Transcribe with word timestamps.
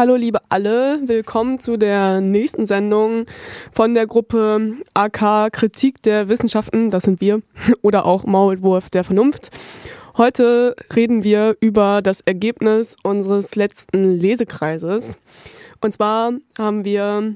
Hallo 0.00 0.16
liebe 0.16 0.38
alle, 0.48 0.98
willkommen 1.04 1.60
zu 1.60 1.76
der 1.76 2.22
nächsten 2.22 2.64
Sendung 2.64 3.26
von 3.70 3.92
der 3.92 4.06
Gruppe 4.06 4.78
AK 4.94 5.52
Kritik 5.52 6.00
der 6.00 6.30
Wissenschaften, 6.30 6.90
das 6.90 7.02
sind 7.02 7.20
wir, 7.20 7.42
oder 7.82 8.06
auch 8.06 8.24
Maulwurf 8.24 8.88
der 8.88 9.04
Vernunft. 9.04 9.50
Heute 10.16 10.74
reden 10.96 11.22
wir 11.22 11.54
über 11.60 12.00
das 12.00 12.22
Ergebnis 12.22 12.96
unseres 13.02 13.56
letzten 13.56 14.18
Lesekreises. 14.18 15.18
Und 15.82 15.92
zwar 15.92 16.32
haben 16.56 16.86
wir 16.86 17.34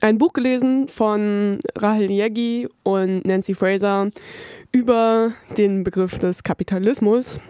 ein 0.00 0.18
Buch 0.18 0.32
gelesen 0.32 0.86
von 0.86 1.58
Rahel 1.74 2.08
Yegi 2.08 2.68
und 2.84 3.24
Nancy 3.24 3.54
Fraser 3.54 4.10
über 4.70 5.32
den 5.58 5.82
Begriff 5.82 6.20
des 6.20 6.44
Kapitalismus. 6.44 7.40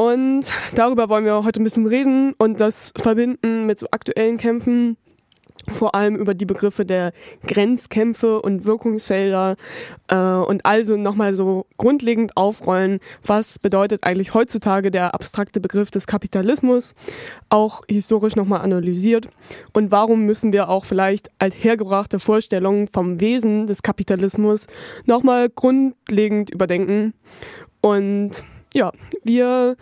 Und 0.00 0.44
darüber 0.76 1.08
wollen 1.08 1.24
wir 1.24 1.42
heute 1.42 1.60
ein 1.60 1.64
bisschen 1.64 1.88
reden 1.88 2.32
und 2.38 2.60
das 2.60 2.92
verbinden 2.96 3.66
mit 3.66 3.80
so 3.80 3.88
aktuellen 3.90 4.36
Kämpfen, 4.36 4.96
vor 5.74 5.96
allem 5.96 6.14
über 6.14 6.34
die 6.34 6.44
Begriffe 6.44 6.84
der 6.84 7.12
Grenzkämpfe 7.44 8.40
und 8.40 8.64
Wirkungsfelder 8.64 9.56
äh, 10.06 10.16
und 10.16 10.64
also 10.64 10.96
nochmal 10.96 11.32
so 11.32 11.66
grundlegend 11.78 12.36
aufrollen, 12.36 13.00
was 13.24 13.58
bedeutet 13.58 14.04
eigentlich 14.04 14.34
heutzutage 14.34 14.92
der 14.92 15.14
abstrakte 15.14 15.60
Begriff 15.60 15.90
des 15.90 16.06
Kapitalismus, 16.06 16.94
auch 17.48 17.82
historisch 17.88 18.36
nochmal 18.36 18.60
analysiert. 18.60 19.28
Und 19.72 19.90
warum 19.90 20.26
müssen 20.26 20.52
wir 20.52 20.68
auch 20.68 20.84
vielleicht 20.84 21.28
althergebrachte 21.40 22.20
Vorstellungen 22.20 22.86
vom 22.86 23.20
Wesen 23.20 23.66
des 23.66 23.82
Kapitalismus 23.82 24.68
nochmal 25.06 25.48
grundlegend 25.50 26.50
überdenken? 26.50 27.14
Und 27.80 28.44
ja, 28.74 28.92
wir 29.24 29.76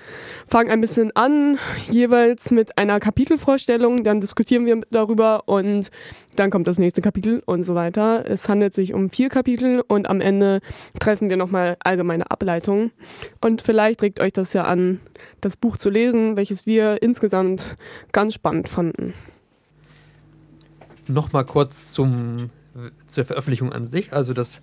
fangen 0.48 0.70
ein 0.70 0.80
bisschen 0.80 1.10
an, 1.14 1.58
jeweils 1.90 2.50
mit 2.50 2.78
einer 2.78 3.00
Kapitelvorstellung, 3.00 4.04
dann 4.04 4.20
diskutieren 4.20 4.66
wir 4.66 4.80
darüber 4.90 5.48
und 5.48 5.90
dann 6.36 6.50
kommt 6.50 6.66
das 6.66 6.78
nächste 6.78 7.00
Kapitel 7.00 7.42
und 7.46 7.62
so 7.62 7.74
weiter. 7.74 8.24
Es 8.26 8.48
handelt 8.48 8.74
sich 8.74 8.94
um 8.94 9.10
vier 9.10 9.28
Kapitel 9.28 9.82
und 9.86 10.08
am 10.08 10.20
Ende 10.20 10.60
treffen 11.00 11.30
wir 11.30 11.36
nochmal 11.36 11.76
allgemeine 11.80 12.30
Ableitungen. 12.30 12.92
Und 13.40 13.62
vielleicht 13.62 14.02
regt 14.02 14.20
euch 14.20 14.32
das 14.32 14.52
ja 14.52 14.64
an, 14.64 15.00
das 15.40 15.56
Buch 15.56 15.76
zu 15.76 15.90
lesen, 15.90 16.36
welches 16.36 16.66
wir 16.66 17.02
insgesamt 17.02 17.76
ganz 18.12 18.34
spannend 18.34 18.68
fanden. 18.68 19.14
Nochmal 21.08 21.44
kurz 21.44 21.92
zum, 21.92 22.50
zur 23.06 23.24
Veröffentlichung 23.24 23.72
an 23.72 23.86
sich. 23.86 24.12
Also 24.12 24.32
das 24.32 24.60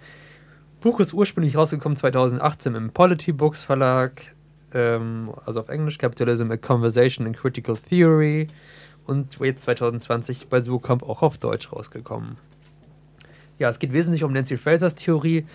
Buch 0.84 1.00
ist 1.00 1.14
ursprünglich 1.14 1.56
rausgekommen 1.56 1.95
2018 1.95 2.76
im 2.76 2.89
Polity 2.89 3.31
Books 3.31 3.62
Verlag, 3.62 4.22
ähm, 4.73 5.31
also 5.45 5.62
auf 5.62 5.70
Englisch 5.70 5.98
Capitalism, 5.98 6.52
A 6.52 6.58
Conversation 6.58 7.25
in 7.25 7.31
Critical 7.31 7.78
Theory 7.78 8.50
und 9.08 9.40
jetzt 9.40 9.64
2020 9.64 10.50
bei 10.50 10.59
Sucomp 10.59 11.03
auch 11.03 11.22
auf 11.22 11.38
Deutsch 11.38 11.72
rausgekommen. 11.72 12.36
Ja, 13.59 13.70
es 13.70 13.80
geht 13.80 13.94
wesentlich 13.94 14.25
um 14.25 14.34
Nancy 14.34 14.58
Frasers 14.58 14.95
Theorie. 14.95 15.45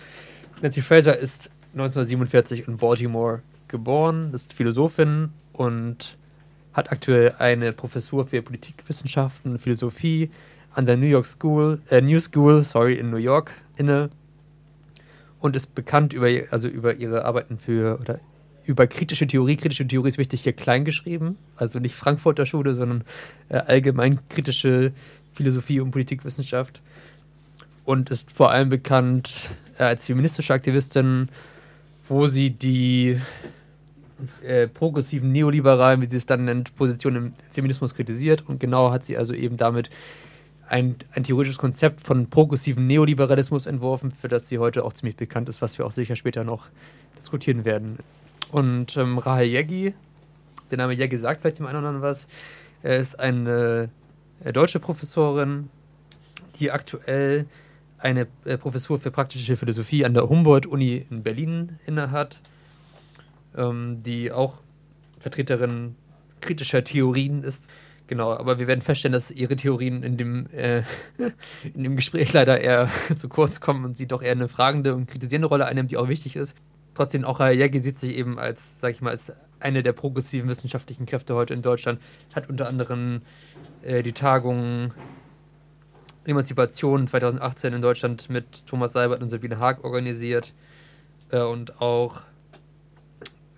Nancy 0.63 0.81
Fraser 0.81 1.15
ist 1.15 1.51
1947 1.73 2.67
in 2.67 2.77
Baltimore 2.77 3.43
geboren, 3.67 4.31
ist 4.33 4.53
Philosophin 4.53 5.29
und 5.53 6.17
hat 6.73 6.91
aktuell 6.91 7.35
eine 7.37 7.71
Professur 7.71 8.25
für 8.25 8.41
Politikwissenschaften 8.41 9.51
und 9.51 9.59
Philosophie 9.59 10.31
an 10.73 10.87
der 10.87 10.97
New 10.97 11.05
York 11.05 11.27
School, 11.27 11.81
äh, 11.91 12.01
New 12.01 12.19
School, 12.19 12.63
sorry, 12.63 12.95
in 12.95 13.11
New 13.11 13.17
York 13.17 13.53
inne 13.75 14.09
und 15.39 15.55
ist 15.55 15.75
bekannt 15.75 16.13
über, 16.13 16.27
also 16.51 16.67
über 16.67 16.95
ihre 16.95 17.25
Arbeiten 17.25 17.57
für 17.57 17.99
oder 17.99 18.19
über 18.65 18.87
kritische 18.87 19.25
Theorie. 19.25 19.55
Kritische 19.55 19.87
Theorie 19.87 20.09
ist 20.09 20.17
wichtig 20.17 20.41
hier 20.41 20.53
klein 20.53 20.85
geschrieben, 20.85 21.37
also 21.55 21.79
nicht 21.79 21.95
Frankfurter 21.95 22.45
Schule, 22.45 22.75
sondern 22.75 23.03
äh, 23.49 23.57
allgemein 23.57 24.19
kritische 24.29 24.91
Philosophie 25.33 25.79
und 25.79 25.91
Politikwissenschaft. 25.91 26.81
Und 27.85 28.11
ist 28.11 28.31
vor 28.31 28.51
allem 28.51 28.69
bekannt 28.69 29.49
äh, 29.79 29.83
als 29.83 30.05
feministische 30.05 30.53
Aktivistin, 30.53 31.29
wo 32.07 32.27
sie 32.27 32.51
die 32.51 33.19
äh, 34.45 34.67
progressiven 34.67 35.31
Neoliberalen, 35.31 36.01
wie 36.01 36.09
sie 36.09 36.17
es 36.17 36.25
dann 36.25 36.45
nennt, 36.45 36.75
Positionen 36.75 37.15
im 37.15 37.31
Feminismus 37.51 37.95
kritisiert. 37.95 38.43
Und 38.47 38.59
genau 38.59 38.91
hat 38.91 39.03
sie 39.03 39.17
also 39.17 39.33
eben 39.33 39.57
damit 39.57 39.89
ein, 40.69 40.95
ein 41.13 41.23
theoretisches 41.23 41.57
Konzept 41.57 42.01
von 42.01 42.27
progressiven 42.27 42.85
Neoliberalismus 42.85 43.65
entworfen, 43.65 44.11
für 44.11 44.27
das 44.27 44.47
sie 44.47 44.59
heute 44.59 44.85
auch 44.85 44.93
ziemlich 44.93 45.15
bekannt 45.15 45.49
ist, 45.49 45.61
was 45.61 45.77
wir 45.77 45.85
auch 45.85 45.91
sicher 45.91 46.15
später 46.15 46.43
noch 46.43 46.67
diskutieren 47.17 47.65
werden. 47.65 47.97
Und 48.51 48.95
ähm, 48.95 49.17
Rahel 49.17 49.47
Yegi, 49.47 49.93
der 50.69 50.77
Name 50.77 50.93
Yegi 50.93 51.17
sagt 51.17 51.41
vielleicht 51.41 51.59
dem 51.59 51.65
einen 51.65 51.79
oder 51.79 51.87
anderen 51.87 52.07
was, 52.07 52.27
er 52.83 52.97
ist 52.97 53.19
eine 53.19 53.89
äh, 54.43 54.53
deutsche 54.53 54.79
Professorin, 54.79 55.69
die 56.59 56.71
aktuell 56.71 57.45
eine 57.97 58.27
äh, 58.45 58.57
Professur 58.57 58.99
für 58.99 59.11
praktische 59.11 59.55
Philosophie 59.55 60.05
an 60.05 60.13
der 60.13 60.29
Humboldt-Uni 60.29 61.05
in 61.09 61.23
Berlin 61.23 61.79
innehat, 61.85 62.39
ähm, 63.57 64.01
die 64.03 64.31
auch 64.31 64.59
Vertreterin 65.19 65.95
kritischer 66.41 66.83
Theorien 66.83 67.43
ist 67.43 67.73
Genau, 68.09 68.33
aber 68.33 68.57
wir 68.57 68.65
werden 68.65 68.81
feststellen, 68.81 69.13
dass 69.13 69.29
ihre 69.29 69.55
Theorien 69.55 70.01
in 70.01 70.17
dem, 70.17 70.47
äh, 70.47 70.81
in 71.75 71.83
dem 71.83 71.95
Gespräch 71.95 72.33
leider 72.33 72.59
eher 72.59 72.89
zu 73.15 73.29
kurz 73.29 73.61
kommen 73.61 73.85
und 73.85 73.97
sie 73.97 74.07
doch 74.07 74.23
eher 74.23 74.31
eine 74.31 74.47
fragende 74.47 74.95
und 74.95 75.05
kritisierende 75.05 75.47
Rolle 75.47 75.67
einnimmt, 75.67 75.91
die 75.91 75.97
auch 75.97 76.07
wichtig 76.07 76.35
ist. 76.35 76.55
Trotzdem, 76.95 77.23
auch 77.23 77.37
Hayek 77.37 77.79
sieht 77.79 77.97
sich 77.97 78.15
eben 78.15 78.39
als, 78.39 78.79
sag 78.79 78.93
ich 78.93 79.01
mal, 79.01 79.11
als 79.11 79.31
eine 79.59 79.83
der 79.83 79.93
progressiven 79.93 80.49
wissenschaftlichen 80.49 81.05
Kräfte 81.05 81.35
heute 81.35 81.53
in 81.53 81.61
Deutschland, 81.61 82.01
hat 82.33 82.49
unter 82.49 82.67
anderem 82.67 83.21
äh, 83.83 84.01
die 84.01 84.13
Tagung 84.13 84.91
Emanzipation 86.25 87.05
2018 87.05 87.73
in 87.73 87.81
Deutschland 87.83 88.27
mit 88.27 88.65
Thomas 88.65 88.93
Seibert 88.93 89.21
und 89.21 89.29
Sabine 89.29 89.59
Haag 89.59 89.83
organisiert 89.83 90.55
äh, 91.29 91.41
und 91.41 91.79
auch 91.79 92.21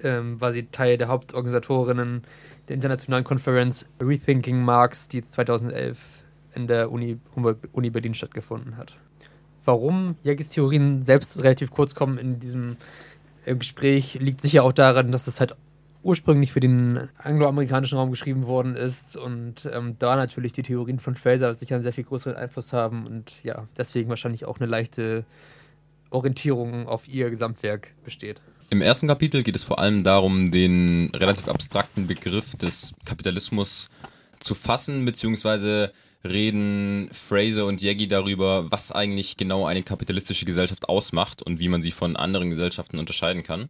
ähm, 0.04 0.42
war 0.42 0.52
sie 0.52 0.68
Teil 0.68 0.98
der 0.98 1.08
Hauptorganisatorinnen 1.08 2.24
der 2.68 2.76
internationalen 2.76 3.24
Konferenz 3.24 3.86
Rethinking 4.02 4.64
Marx, 4.64 5.08
die 5.08 5.22
2011 5.22 5.98
in 6.54 6.68
der 6.68 6.92
Uni, 6.92 7.18
Uni 7.72 7.90
Berlin 7.90 8.14
stattgefunden 8.14 8.78
hat. 8.78 8.98
Warum 9.66 10.16
Jägis 10.24 10.50
Theorien 10.50 11.04
selbst 11.04 11.42
relativ 11.44 11.72
kurz 11.72 11.96
kommen 11.96 12.18
in 12.18 12.40
diesem 12.40 12.78
äh, 13.46 13.56
Gespräch, 13.56 14.16
liegt 14.20 14.42
sicher 14.42 14.64
auch 14.64 14.74
daran, 14.74 15.12
dass 15.12 15.28
es 15.28 15.40
halt 15.40 15.56
ursprünglich 16.04 16.52
für 16.52 16.60
den 16.60 17.10
angloamerikanischen 17.18 17.98
Raum 17.98 18.10
geschrieben 18.10 18.48
worden 18.48 18.76
ist 18.76 19.16
und 19.18 19.70
ähm, 19.72 19.96
da 20.00 20.16
natürlich 20.16 20.52
die 20.52 20.64
Theorien 20.64 21.00
von 21.00 21.16
Fraser 21.16 21.54
sicher 21.54 21.76
einen 21.76 21.84
sehr 21.84 21.94
viel 21.94 22.04
größeren 22.04 22.36
Einfluss 22.36 22.74
haben 22.74 23.06
und 23.06 23.44
ja, 23.44 23.68
deswegen 23.78 24.10
wahrscheinlich 24.10 24.46
auch 24.46 24.60
eine 24.60 24.66
leichte 24.66 25.26
Orientierung 26.10 26.88
auf 26.88 27.08
ihr 27.08 27.30
Gesamtwerk 27.30 27.94
besteht. 28.04 28.42
Im 28.72 28.82
ersten 28.82 29.10
Kapitel 29.10 29.44
geht 29.44 29.58
es 29.58 29.66
vor 29.66 29.80
allem 29.80 30.06
darum, 30.06 30.50
den 30.50 31.12
relativ 31.14 31.50
abstrakten 31.50 32.08
Begriff 32.08 32.56
des 32.56 32.94
Kapitalismus 33.04 33.90
zu 34.40 34.56
fassen, 34.56 35.04
beziehungsweise 35.04 35.92
reden 36.24 37.10
Fraser 37.12 37.66
und 37.66 37.82
Yegi 37.82 38.08
darüber, 38.08 38.72
was 38.72 38.94
eigentlich 38.94 39.36
genau 39.36 39.66
eine 39.66 39.84
kapitalistische 39.84 40.46
Gesellschaft 40.46 40.88
ausmacht 40.88 41.42
und 41.42 41.60
wie 41.60 41.68
man 41.68 41.84
sie 41.84 41.92
von 41.92 42.16
anderen 42.16 42.50
Gesellschaften 42.50 42.98
unterscheiden 42.98 43.44
kann. 43.44 43.68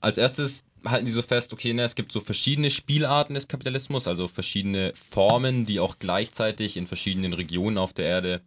Als 0.00 0.18
erstes 0.18 0.64
halten 0.84 1.06
die 1.06 1.12
so 1.12 1.22
fest, 1.22 1.52
okay, 1.52 1.72
ne, 1.72 1.82
es 1.82 1.94
gibt 1.94 2.12
so 2.12 2.20
verschiedene 2.20 2.70
Spielarten 2.70 3.34
des 3.34 3.48
Kapitalismus, 3.48 4.06
also 4.06 4.28
verschiedene 4.28 4.92
Formen, 4.94 5.66
die 5.66 5.80
auch 5.80 5.98
gleichzeitig 5.98 6.76
in 6.76 6.86
verschiedenen 6.86 7.32
Regionen 7.32 7.78
auf 7.78 7.92
der 7.92 8.06
Erde 8.06 8.40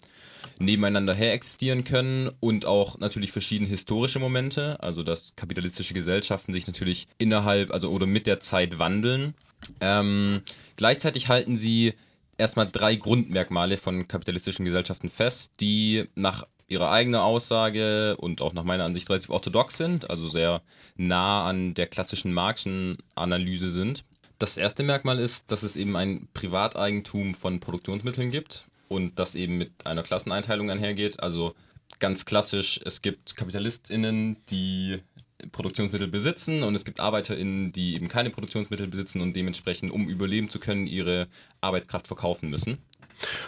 nebeneinander 0.59 1.13
her 1.13 1.33
existieren 1.33 1.83
können 1.83 2.29
und 2.39 2.65
auch 2.65 2.99
natürlich 2.99 3.31
verschiedene 3.31 3.69
historische 3.69 4.19
Momente, 4.19 4.81
also 4.81 5.03
dass 5.03 5.35
kapitalistische 5.35 5.93
Gesellschaften 5.93 6.53
sich 6.53 6.67
natürlich 6.67 7.07
innerhalb, 7.17 7.71
also 7.71 7.89
oder 7.89 8.05
mit 8.05 8.27
der 8.27 8.39
Zeit 8.39 8.79
wandeln. 8.79 9.33
Ähm, 9.79 10.41
gleichzeitig 10.77 11.27
halten 11.27 11.57
sie 11.57 11.93
erstmal 12.37 12.69
drei 12.69 12.95
Grundmerkmale 12.95 13.77
von 13.77 14.07
kapitalistischen 14.07 14.65
Gesellschaften 14.65 15.09
fest, 15.09 15.53
die 15.59 16.05
nach 16.15 16.47
ihrer 16.71 16.89
eigenen 16.89 17.19
Aussage 17.19 18.15
und 18.17 18.41
auch 18.41 18.53
nach 18.53 18.63
meiner 18.63 18.85
Ansicht 18.85 19.09
relativ 19.09 19.29
orthodox 19.29 19.77
sind, 19.77 20.09
also 20.09 20.27
sehr 20.27 20.61
nah 20.95 21.47
an 21.47 21.73
der 21.73 21.87
klassischen 21.87 22.33
Marxischen 22.33 22.97
Analyse 23.15 23.69
sind. 23.69 24.03
Das 24.39 24.57
erste 24.57 24.81
Merkmal 24.81 25.19
ist, 25.19 25.51
dass 25.51 25.61
es 25.61 25.75
eben 25.75 25.95
ein 25.95 26.27
Privateigentum 26.33 27.35
von 27.35 27.59
Produktionsmitteln 27.59 28.31
gibt 28.31 28.65
und 28.87 29.19
das 29.19 29.35
eben 29.35 29.57
mit 29.57 29.85
einer 29.85 30.01
Klasseneinteilung 30.01 30.71
einhergeht. 30.71 31.19
Also 31.21 31.53
ganz 31.99 32.25
klassisch, 32.25 32.79
es 32.83 33.01
gibt 33.01 33.35
KapitalistInnen, 33.35 34.37
die 34.49 34.99
Produktionsmittel 35.51 36.07
besitzen 36.07 36.63
und 36.63 36.75
es 36.75 36.85
gibt 36.85 36.99
ArbeiterInnen, 36.99 37.71
die 37.71 37.95
eben 37.95 38.07
keine 38.07 38.29
Produktionsmittel 38.29 38.87
besitzen 38.87 39.21
und 39.21 39.35
dementsprechend, 39.35 39.91
um 39.91 40.07
überleben 40.07 40.49
zu 40.49 40.59
können, 40.59 40.87
ihre 40.87 41.27
Arbeitskraft 41.59 42.07
verkaufen 42.07 42.49
müssen. 42.49 42.77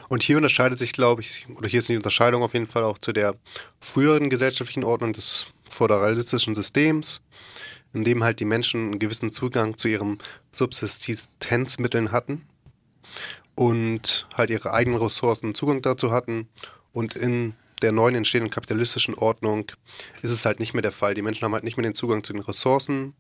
Und 0.10 0.24
hier 0.24 0.38
unterscheidet 0.38 0.80
sich, 0.80 0.94
glaube 0.94 1.22
ich, 1.22 1.46
oder 1.56 1.68
hier 1.68 1.80
ist 1.80 1.90
die 1.90 1.96
Unterscheidung 1.96 2.44
auf 2.44 2.54
jeden 2.54 2.68
Fall 2.68 2.84
auch 2.84 2.98
zu 2.98 3.12
der 3.12 3.36
früheren 3.80 4.30
gesellschaftlichen 4.30 4.84
Ordnung 4.84 5.14
des 5.14 5.48
föderalistischen 5.70 6.56
Systems, 6.56 7.22
in 7.94 8.04
dem 8.04 8.24
halt 8.24 8.40
die 8.40 8.46
Menschen 8.46 8.92
einen 8.92 9.00
gewissen 9.00 9.32
Zugang 9.32 9.78
zu 9.78 9.88
ihren 9.88 10.20
Subsistenzmitteln 10.52 12.12
hatten 12.12 12.48
und 13.56 14.28
halt 14.36 14.50
ihre 14.50 14.74
eigenen 14.74 15.02
Ressourcen 15.02 15.56
Zugang 15.56 15.82
dazu 15.82 16.12
hatten. 16.12 16.48
Und 16.92 17.16
in 17.16 17.56
der 17.82 17.92
neuen 17.92 18.16
entstehenden 18.16 18.52
kapitalistischen 18.52 19.16
Ordnung 19.16 19.72
ist 20.22 20.32
es 20.32 20.46
halt 20.46 20.60
nicht 20.60 20.74
mehr 20.74 20.82
der 20.82 20.92
Fall. 20.92 21.14
Die 21.14 21.22
Menschen 21.22 21.44
haben 21.44 21.54
halt 21.54 21.64
nicht 21.64 21.78
mehr 21.78 21.84
den 21.84 21.96
Zugang 21.96 22.24
zu 22.24 22.34
den 22.34 22.42
Ressourcen, 22.42 23.14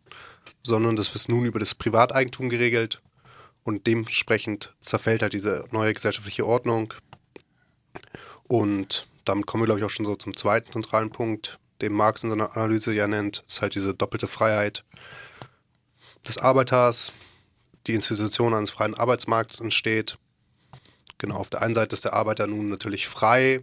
sondern 0.63 0.95
das 0.95 1.13
ist 1.13 1.29
nun 1.29 1.45
über 1.45 1.59
das 1.59 1.75
Privateigentum 1.75 2.49
geregelt. 2.49 3.01
Und 3.63 3.87
dementsprechend 3.87 4.73
zerfällt 4.79 5.21
halt 5.21 5.33
diese 5.33 5.65
neue 5.71 5.93
gesellschaftliche 5.93 6.45
Ordnung. 6.45 6.93
Und 8.43 9.07
damit 9.25 9.45
kommen 9.45 9.63
wir, 9.63 9.65
glaube 9.67 9.79
ich, 9.79 9.85
auch 9.85 9.89
schon 9.89 10.05
so 10.05 10.15
zum 10.15 10.35
zweiten 10.35 10.71
zentralen 10.71 11.11
Punkt, 11.11 11.59
den 11.81 11.93
Marx 11.93 12.23
in 12.23 12.29
seiner 12.29 12.55
Analyse 12.55 12.93
ja 12.93 13.07
nennt, 13.07 13.43
ist 13.47 13.61
halt 13.61 13.75
diese 13.75 13.93
doppelte 13.93 14.27
Freiheit 14.27 14.83
des 16.27 16.37
Arbeiters, 16.37 17.11
die 17.87 17.93
Institution 17.93 18.53
eines 18.53 18.69
freien 18.69 18.95
Arbeitsmarkts 18.95 19.59
entsteht. 19.59 20.17
Genau, 21.17 21.35
auf 21.35 21.49
der 21.49 21.61
einen 21.61 21.75
Seite 21.75 21.93
ist 21.93 22.05
der 22.05 22.13
Arbeiter 22.13 22.47
nun 22.47 22.69
natürlich 22.69 23.07
frei, 23.07 23.61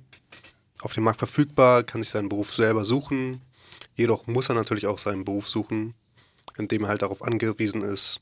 auf 0.83 0.95
dem 0.95 1.05
Markt 1.05 1.19
verfügbar, 1.19 1.83
kann 1.83 2.03
sich 2.03 2.11
seinen 2.11 2.29
Beruf 2.29 2.55
selber 2.55 2.85
suchen. 2.85 3.43
Jedoch 3.97 4.27
muss 4.27 4.49
er 4.49 4.55
natürlich 4.55 4.87
auch 4.87 4.99
seinen 4.99 5.25
Beruf 5.25 5.49
suchen, 5.49 5.95
indem 6.57 6.85
er 6.85 6.89
halt 6.89 7.03
darauf 7.03 7.23
angewiesen 7.23 7.83
ist, 7.83 8.21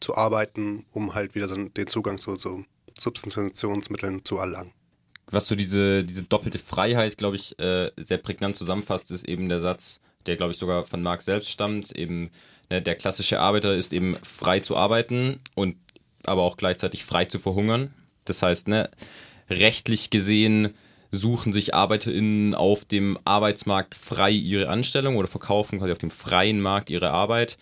zu 0.00 0.16
arbeiten, 0.16 0.86
um 0.92 1.14
halt 1.14 1.34
wieder 1.34 1.48
den 1.48 1.86
Zugang 1.86 2.18
zu 2.18 2.36
so 2.36 2.64
Substitutionsmitteln 2.98 4.24
zu 4.24 4.38
erlangen. 4.38 4.72
Was 5.30 5.46
so 5.46 5.54
diese, 5.54 6.04
diese 6.04 6.24
doppelte 6.24 6.58
Freiheit, 6.58 7.16
glaube 7.16 7.36
ich, 7.36 7.58
äh, 7.58 7.90
sehr 7.96 8.18
prägnant 8.18 8.56
zusammenfasst, 8.56 9.10
ist 9.12 9.28
eben 9.28 9.48
der 9.48 9.60
Satz, 9.60 10.00
der, 10.26 10.36
glaube 10.36 10.52
ich, 10.52 10.58
sogar 10.58 10.84
von 10.84 11.02
Marx 11.02 11.24
selbst 11.24 11.50
stammt, 11.50 11.92
eben 11.92 12.30
ne, 12.68 12.82
der 12.82 12.96
klassische 12.96 13.38
Arbeiter 13.38 13.74
ist 13.74 13.92
eben 13.92 14.16
frei 14.22 14.60
zu 14.60 14.76
arbeiten 14.76 15.40
und 15.54 15.76
aber 16.24 16.42
auch 16.42 16.56
gleichzeitig 16.56 17.04
frei 17.04 17.24
zu 17.24 17.38
verhungern. 17.38 17.94
Das 18.24 18.42
heißt, 18.42 18.68
ne, 18.68 18.90
rechtlich 19.48 20.10
gesehen 20.10 20.74
suchen 21.12 21.52
sich 21.52 21.74
ArbeiterInnen 21.74 22.54
auf 22.54 22.84
dem 22.84 23.18
Arbeitsmarkt 23.24 23.94
frei 23.94 24.30
ihre 24.30 24.68
Anstellung 24.68 25.16
oder 25.16 25.28
verkaufen 25.28 25.78
quasi 25.78 25.92
auf 25.92 25.98
dem 25.98 26.10
freien 26.10 26.60
Markt 26.60 26.90
ihre 26.90 27.10
Arbeit. 27.10 27.56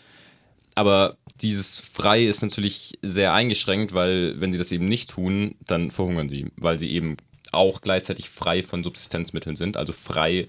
Aber 0.78 1.16
dieses 1.40 1.76
frei 1.76 2.22
ist 2.22 2.40
natürlich 2.40 2.92
sehr 3.02 3.34
eingeschränkt, 3.34 3.94
weil 3.94 4.40
wenn 4.40 4.52
sie 4.52 4.58
das 4.58 4.70
eben 4.70 4.86
nicht 4.86 5.10
tun, 5.10 5.56
dann 5.66 5.90
verhungern 5.90 6.28
sie, 6.28 6.52
weil 6.56 6.78
sie 6.78 6.92
eben 6.92 7.16
auch 7.50 7.80
gleichzeitig 7.80 8.30
frei 8.30 8.62
von 8.62 8.84
Subsistenzmitteln 8.84 9.56
sind, 9.56 9.76
also 9.76 9.92
frei 9.92 10.46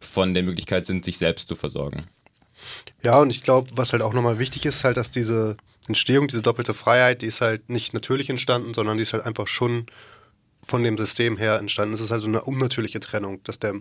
von 0.00 0.34
der 0.34 0.42
Möglichkeit 0.42 0.86
sind, 0.86 1.04
sich 1.04 1.18
selbst 1.18 1.46
zu 1.46 1.54
versorgen. 1.54 2.08
Ja, 3.04 3.18
und 3.20 3.30
ich 3.30 3.44
glaube, 3.44 3.70
was 3.76 3.92
halt 3.92 4.02
auch 4.02 4.12
nochmal 4.12 4.40
wichtig 4.40 4.66
ist, 4.66 4.82
halt, 4.82 4.96
dass 4.96 5.12
diese 5.12 5.56
Entstehung, 5.86 6.26
diese 6.26 6.42
doppelte 6.42 6.74
Freiheit, 6.74 7.22
die 7.22 7.26
ist 7.26 7.40
halt 7.40 7.70
nicht 7.70 7.94
natürlich 7.94 8.28
entstanden, 8.28 8.74
sondern 8.74 8.96
die 8.96 9.04
ist 9.04 9.12
halt 9.12 9.24
einfach 9.24 9.46
schon 9.46 9.86
von 10.62 10.82
dem 10.82 10.98
System 10.98 11.36
her 11.36 11.58
entstanden. 11.58 11.94
Es 11.94 12.00
ist 12.00 12.12
also 12.12 12.26
eine 12.26 12.42
unnatürliche 12.42 13.00
Trennung, 13.00 13.42
dass 13.44 13.58
der 13.58 13.74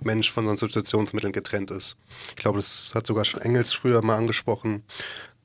Mensch 0.00 0.30
von 0.30 0.44
seinen 0.44 0.56
Substitutionsmitteln 0.56 1.32
getrennt 1.32 1.70
ist. 1.70 1.96
Ich 2.30 2.36
glaube, 2.36 2.58
das 2.58 2.92
hat 2.94 3.06
sogar 3.06 3.24
schon 3.24 3.40
Engels 3.40 3.72
früher 3.72 4.02
mal 4.02 4.16
angesprochen, 4.16 4.84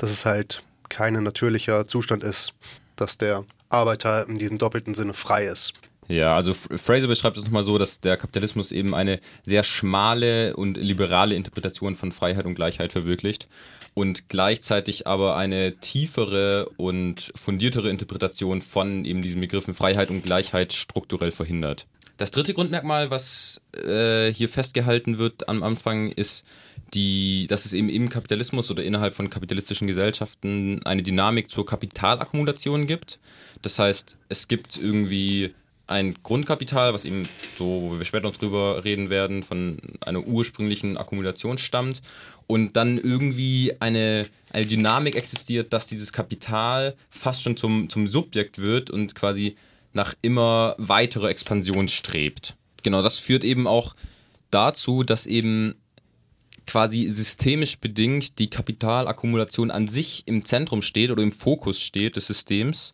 dass 0.02 0.10
es 0.10 0.26
halt 0.26 0.64
kein 0.90 1.14
natürlicher 1.22 1.88
Zustand 1.88 2.24
ist, 2.24 2.54
dass 2.96 3.20
der 3.20 3.46
Arbeiter 3.70 4.28
in 4.28 4.40
diesem 4.40 4.58
doppelten 4.58 4.96
Sinne 4.96 5.14
frei 5.14 5.46
ist. 5.46 5.74
Ja, 6.08 6.36
also 6.36 6.54
Fraser 6.54 7.08
beschreibt 7.08 7.38
es 7.38 7.44
nochmal 7.44 7.64
so, 7.64 7.78
dass 7.78 8.02
der 8.02 8.18
Kapitalismus 8.18 8.72
eben 8.72 8.96
eine 8.96 9.20
sehr 9.44 9.64
schmale 9.64 10.56
und 10.56 10.76
liberale 10.76 11.36
Interpretation 11.36 11.96
von 11.96 12.12
Freiheit 12.12 12.46
und 12.46 12.56
Gleichheit 12.56 12.92
verwirklicht 12.92 13.48
und 13.94 14.28
gleichzeitig 14.28 15.06
aber 15.06 15.38
eine 15.38 15.74
tiefere 15.74 16.68
und 16.78 17.32
fundiertere 17.36 17.90
Interpretation 17.90 18.62
von 18.64 19.06
eben 19.06 19.22
diesen 19.22 19.40
Begriffen 19.40 19.76
Freiheit 19.76 20.10
und 20.10 20.24
Gleichheit 20.24 20.74
strukturell 20.74 21.32
verhindert. 21.32 21.86
Das 22.18 22.32
dritte 22.32 22.54
Grundmerkmal, 22.54 23.10
was 23.10 23.62
äh, 23.74 24.32
hier 24.32 24.50
festgehalten 24.50 25.18
wird 25.18 25.50
am 25.50 25.64
Anfang, 25.64 26.12
ist 26.12 26.46
die, 26.94 27.48
dass 27.48 27.66
es 27.66 27.74
eben 27.74 27.90
im 27.90 28.10
Kapitalismus 28.10 28.70
oder 28.70 28.84
innerhalb 28.84 29.16
von 29.16 29.30
kapitalistischen 29.30 29.88
Gesellschaften 29.88 30.82
eine 30.86 31.04
Dynamik 31.04 31.50
zur 31.50 31.66
Kapitalakkumulation 31.66 32.86
gibt. 32.86 33.20
Das 33.62 33.80
heißt, 33.80 34.18
es 34.30 34.48
gibt 34.48 34.78
irgendwie 34.78 35.54
ein 35.88 36.16
Grundkapital, 36.24 36.94
was 36.94 37.06
eben 37.06 37.28
so, 37.58 37.66
wo 37.66 37.98
wir 37.98 38.06
später 38.06 38.28
noch 38.28 38.38
drüber 38.38 38.84
reden 38.86 39.10
werden, 39.10 39.44
von 39.44 39.78
einer 40.00 40.26
ursprünglichen 40.26 40.98
Akkumulation 40.98 41.58
stammt 41.58 42.02
und 42.48 42.78
dann 42.78 42.98
irgendwie 42.98 43.74
eine, 43.80 44.26
eine 44.52 44.66
Dynamik 44.66 45.16
existiert, 45.16 45.74
dass 45.74 45.88
dieses 45.88 46.14
Kapital 46.14 46.96
fast 47.10 47.44
schon 47.44 47.58
zum, 47.58 47.90
zum 47.90 48.08
Subjekt 48.08 48.60
wird 48.60 48.90
und 48.90 49.16
quasi 49.16 49.56
nach 49.94 50.16
immer 50.22 50.76
weiterer 50.78 51.30
Expansion 51.30 51.88
strebt. 51.88 52.56
Genau, 52.84 53.02
das 53.02 53.20
führt 53.20 53.44
eben 53.44 53.68
auch 53.68 53.96
dazu, 54.50 55.04
dass 55.04 55.28
eben 55.28 55.76
quasi 56.68 57.10
systemisch 57.10 57.80
bedingt 57.80 58.40
die 58.40 58.50
Kapitalakkumulation 58.50 59.72
an 59.72 59.88
sich 59.88 60.24
im 60.26 60.46
Zentrum 60.46 60.82
steht 60.82 61.12
oder 61.12 61.24
im 61.24 61.32
Fokus 61.32 61.82
steht 61.82 62.16
des 62.16 62.28
Systems. 62.28 62.94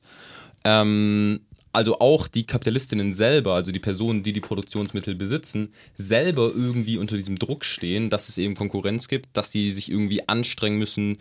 Ähm, 0.63 1.41
also 1.73 1.99
auch 1.99 2.27
die 2.27 2.45
Kapitalistinnen 2.45 3.13
selber, 3.13 3.53
also 3.53 3.71
die 3.71 3.79
Personen, 3.79 4.23
die 4.23 4.33
die 4.33 4.41
Produktionsmittel 4.41 5.13
besitzen, 5.13 5.69
selber 5.93 6.51
irgendwie 6.55 6.97
unter 6.97 7.17
diesem 7.17 7.37
Druck 7.37 7.65
stehen, 7.65 8.09
dass 8.09 8.29
es 8.29 8.37
eben 8.39 8.55
Konkurrenz 8.55 9.07
gibt, 9.07 9.29
dass 9.33 9.51
sie 9.51 9.71
sich 9.71 9.91
irgendwie 9.91 10.27
anstrengen 10.27 10.79
müssen, 10.79 11.19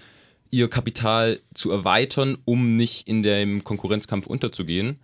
ihr 0.50 0.70
Kapital 0.70 1.40
zu 1.52 1.70
erweitern, 1.70 2.38
um 2.44 2.76
nicht 2.76 3.06
in 3.06 3.22
dem 3.22 3.64
Konkurrenzkampf 3.64 4.26
unterzugehen. 4.26 4.98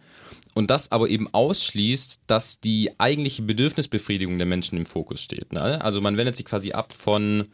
Und 0.55 0.71
das 0.71 0.93
aber 0.93 1.09
eben 1.09 1.33
ausschließt, 1.33 2.21
dass 2.27 2.61
die 2.61 2.91
eigentliche 2.99 3.43
Bedürfnisbefriedigung 3.43 4.37
der 4.37 4.47
Menschen 4.47 4.77
im 4.77 4.87
Fokus 4.87 5.21
steht. 5.23 5.53
Ne? 5.53 5.83
Also 5.83 6.01
man 6.01 6.17
wendet 6.17 6.37
sich 6.37 6.45
quasi 6.45 6.73
ab 6.73 6.93
von, 6.93 7.49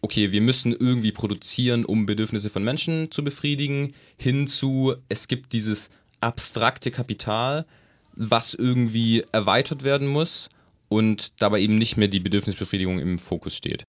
okay, 0.00 0.32
wir 0.32 0.40
müssen 0.40 0.72
irgendwie 0.72 1.12
produzieren, 1.12 1.84
um 1.84 2.06
Bedürfnisse 2.06 2.50
von 2.50 2.64
Menschen 2.64 3.10
zu 3.10 3.22
befriedigen, 3.22 3.94
hin 4.16 4.46
zu, 4.48 4.94
es 5.08 5.28
gibt 5.28 5.52
dieses 5.52 5.90
abstrakte 6.20 6.90
Kapital, 6.90 7.66
was 8.14 8.54
irgendwie 8.54 9.24
erweitert 9.32 9.84
werden 9.84 10.08
muss 10.08 10.48
und 10.88 11.40
dabei 11.40 11.60
eben 11.60 11.78
nicht 11.78 11.96
mehr 11.96 12.08
die 12.08 12.20
Bedürfnisbefriedigung 12.20 12.98
im 12.98 13.18
Fokus 13.18 13.56
steht. 13.56 13.84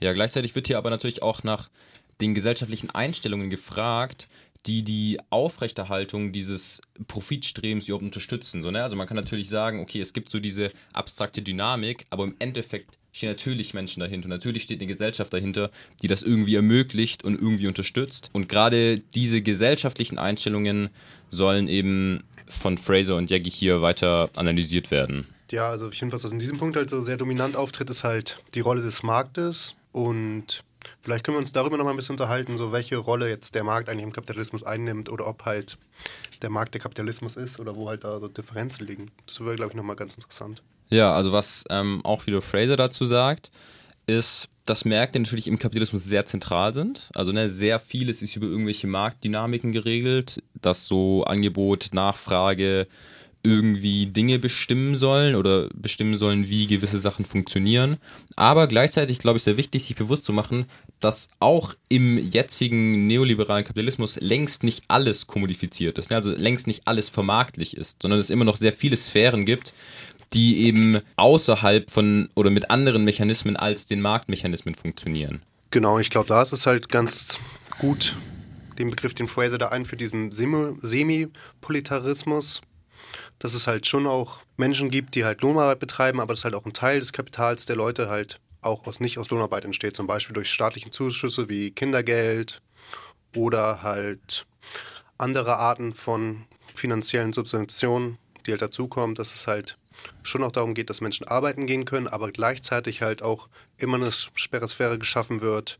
Ja, 0.00 0.12
gleichzeitig 0.12 0.54
wird 0.54 0.66
hier 0.66 0.78
aber 0.78 0.90
natürlich 0.90 1.22
auch 1.22 1.44
nach 1.44 1.70
den 2.20 2.34
gesellschaftlichen 2.34 2.90
Einstellungen 2.90 3.50
gefragt, 3.50 4.28
die 4.66 4.82
die 4.82 5.18
Aufrechterhaltung 5.30 6.32
dieses 6.32 6.82
Profitstrebens 7.08 7.86
überhaupt 7.88 8.04
unterstützen. 8.04 8.62
So, 8.62 8.70
ne? 8.70 8.82
Also 8.82 8.96
man 8.96 9.06
kann 9.06 9.16
natürlich 9.16 9.48
sagen, 9.48 9.80
okay, 9.80 10.00
es 10.00 10.12
gibt 10.12 10.28
so 10.28 10.38
diese 10.38 10.70
abstrakte 10.92 11.42
Dynamik, 11.42 12.04
aber 12.10 12.24
im 12.24 12.34
Endeffekt 12.38 12.98
stehen 13.12 13.30
natürlich 13.30 13.74
Menschen 13.74 14.00
dahinter. 14.00 14.28
Natürlich 14.28 14.62
steht 14.62 14.80
eine 14.80 14.86
Gesellschaft 14.86 15.32
dahinter, 15.32 15.70
die 16.02 16.08
das 16.08 16.22
irgendwie 16.22 16.54
ermöglicht 16.54 17.24
und 17.24 17.40
irgendwie 17.40 17.66
unterstützt. 17.66 18.30
Und 18.32 18.48
gerade 18.48 19.00
diese 19.00 19.42
gesellschaftlichen 19.42 20.18
Einstellungen 20.18 20.90
sollen 21.30 21.68
eben 21.68 22.22
von 22.48 22.78
Fraser 22.78 23.16
und 23.16 23.30
Jaggi 23.30 23.50
hier 23.50 23.82
weiter 23.82 24.30
analysiert 24.36 24.90
werden. 24.90 25.26
Ja, 25.50 25.68
also 25.68 25.90
ich 25.90 25.98
finde, 25.98 26.12
was 26.12 26.30
in 26.30 26.38
diesem 26.38 26.58
Punkt 26.58 26.76
halt 26.76 26.90
so 26.90 27.02
sehr 27.02 27.16
dominant 27.16 27.56
auftritt, 27.56 27.90
ist 27.90 28.04
halt 28.04 28.38
die 28.54 28.60
Rolle 28.60 28.82
des 28.82 29.02
Marktes 29.02 29.74
und 29.92 30.62
vielleicht 31.00 31.24
können 31.24 31.36
wir 31.36 31.40
uns 31.40 31.52
darüber 31.52 31.76
noch 31.76 31.84
mal 31.84 31.90
ein 31.90 31.96
bisschen 31.96 32.14
unterhalten, 32.14 32.56
so 32.58 32.72
welche 32.72 32.96
Rolle 32.96 33.28
jetzt 33.28 33.54
der 33.54 33.64
Markt 33.64 33.88
eigentlich 33.88 34.04
im 34.04 34.12
Kapitalismus 34.12 34.62
einnimmt 34.62 35.08
oder 35.08 35.26
ob 35.26 35.44
halt 35.44 35.78
der 36.42 36.50
Markt 36.50 36.74
der 36.74 36.80
Kapitalismus 36.80 37.36
ist 37.36 37.60
oder 37.60 37.76
wo 37.76 37.88
halt 37.88 38.04
da 38.04 38.18
so 38.20 38.28
Differenzen 38.28 38.86
liegen. 38.86 39.10
Das 39.26 39.40
wäre, 39.40 39.56
glaube 39.56 39.72
ich, 39.72 39.76
nochmal 39.76 39.96
ganz 39.96 40.14
interessant. 40.14 40.62
Ja, 40.88 41.12
also 41.14 41.32
was 41.32 41.64
ähm, 41.70 42.00
auch 42.04 42.26
wieder 42.26 42.42
Fraser 42.42 42.76
dazu 42.76 43.04
sagt, 43.04 43.50
ist, 44.06 44.48
dass 44.66 44.84
Märkte 44.84 45.18
natürlich 45.18 45.46
im 45.46 45.58
Kapitalismus 45.58 46.04
sehr 46.04 46.26
zentral 46.26 46.74
sind. 46.74 47.10
Also 47.14 47.32
ne, 47.32 47.48
sehr 47.48 47.78
vieles 47.78 48.22
ist 48.22 48.36
über 48.36 48.46
irgendwelche 48.46 48.86
Marktdynamiken 48.86 49.72
geregelt, 49.72 50.42
dass 50.54 50.86
so 50.86 51.24
Angebot, 51.24 51.90
Nachfrage 51.92 52.86
irgendwie 53.42 54.06
Dinge 54.06 54.38
bestimmen 54.38 54.96
sollen 54.96 55.34
oder 55.34 55.68
bestimmen 55.74 56.18
sollen, 56.18 56.48
wie 56.48 56.66
gewisse 56.66 57.00
Sachen 57.00 57.24
funktionieren. 57.24 57.96
Aber 58.36 58.66
gleichzeitig, 58.66 59.18
glaube 59.18 59.38
ich, 59.38 59.44
sehr 59.44 59.56
wichtig, 59.56 59.84
sich 59.84 59.96
bewusst 59.96 60.24
zu 60.24 60.32
machen, 60.32 60.66
dass 61.00 61.28
auch 61.38 61.74
im 61.88 62.18
jetzigen 62.18 63.06
neoliberalen 63.06 63.64
Kapitalismus 63.64 64.18
längst 64.20 64.62
nicht 64.62 64.84
alles 64.88 65.26
kommodifiziert 65.26 65.98
ist. 65.98 66.10
Ne? 66.10 66.16
Also 66.16 66.32
längst 66.32 66.66
nicht 66.66 66.82
alles 66.86 67.08
vermarktlich 67.08 67.76
ist, 67.76 68.02
sondern 68.02 68.20
es 68.20 68.30
immer 68.30 68.44
noch 68.44 68.56
sehr 68.56 68.72
viele 68.72 68.96
Sphären 68.96 69.46
gibt, 69.46 69.72
die 70.32 70.66
eben 70.66 71.00
außerhalb 71.16 71.90
von 71.90 72.28
oder 72.34 72.50
mit 72.50 72.70
anderen 72.70 73.04
Mechanismen 73.04 73.56
als 73.56 73.86
den 73.86 74.00
Marktmechanismen 74.00 74.74
funktionieren. 74.74 75.42
Genau, 75.70 75.98
ich 75.98 76.10
glaube, 76.10 76.28
da 76.28 76.42
ist 76.42 76.52
es 76.52 76.66
halt 76.66 76.88
ganz 76.88 77.38
gut, 77.78 78.16
den 78.78 78.90
Begriff, 78.90 79.14
den 79.14 79.28
Fraser 79.28 79.58
da 79.58 79.68
einführt, 79.68 80.00
diesen 80.00 80.32
Semipolitarismus, 80.32 82.60
dass 83.38 83.54
es 83.54 83.66
halt 83.66 83.86
schon 83.86 84.06
auch 84.06 84.40
Menschen 84.56 84.90
gibt, 84.90 85.14
die 85.14 85.24
halt 85.24 85.42
Lohnarbeit 85.42 85.78
betreiben, 85.80 86.20
aber 86.20 86.34
dass 86.34 86.44
halt 86.44 86.54
auch 86.54 86.66
ein 86.66 86.72
Teil 86.72 87.00
des 87.00 87.12
Kapitals 87.12 87.66
der 87.66 87.76
Leute 87.76 88.08
halt 88.08 88.40
auch 88.62 88.86
aus, 88.86 89.00
nicht 89.00 89.18
aus 89.18 89.30
Lohnarbeit 89.30 89.64
entsteht, 89.64 89.96
zum 89.96 90.06
Beispiel 90.06 90.34
durch 90.34 90.50
staatliche 90.50 90.90
Zuschüsse 90.90 91.48
wie 91.48 91.70
Kindergeld 91.70 92.60
oder 93.34 93.82
halt 93.82 94.46
andere 95.18 95.56
Arten 95.58 95.94
von 95.94 96.44
finanziellen 96.74 97.32
Subventionen, 97.32 98.18
die 98.46 98.52
halt 98.52 98.62
dazukommen, 98.62 99.14
dass 99.14 99.34
es 99.34 99.46
halt 99.46 99.76
schon 100.22 100.42
auch 100.42 100.52
darum 100.52 100.74
geht, 100.74 100.90
dass 100.90 101.00
Menschen 101.00 101.26
arbeiten 101.26 101.66
gehen 101.66 101.84
können, 101.84 102.08
aber 102.08 102.30
gleichzeitig 102.32 103.02
halt 103.02 103.22
auch 103.22 103.48
immer 103.76 103.96
eine 103.96 104.12
Sphäre 104.12 104.98
geschaffen 104.98 105.40
wird, 105.40 105.78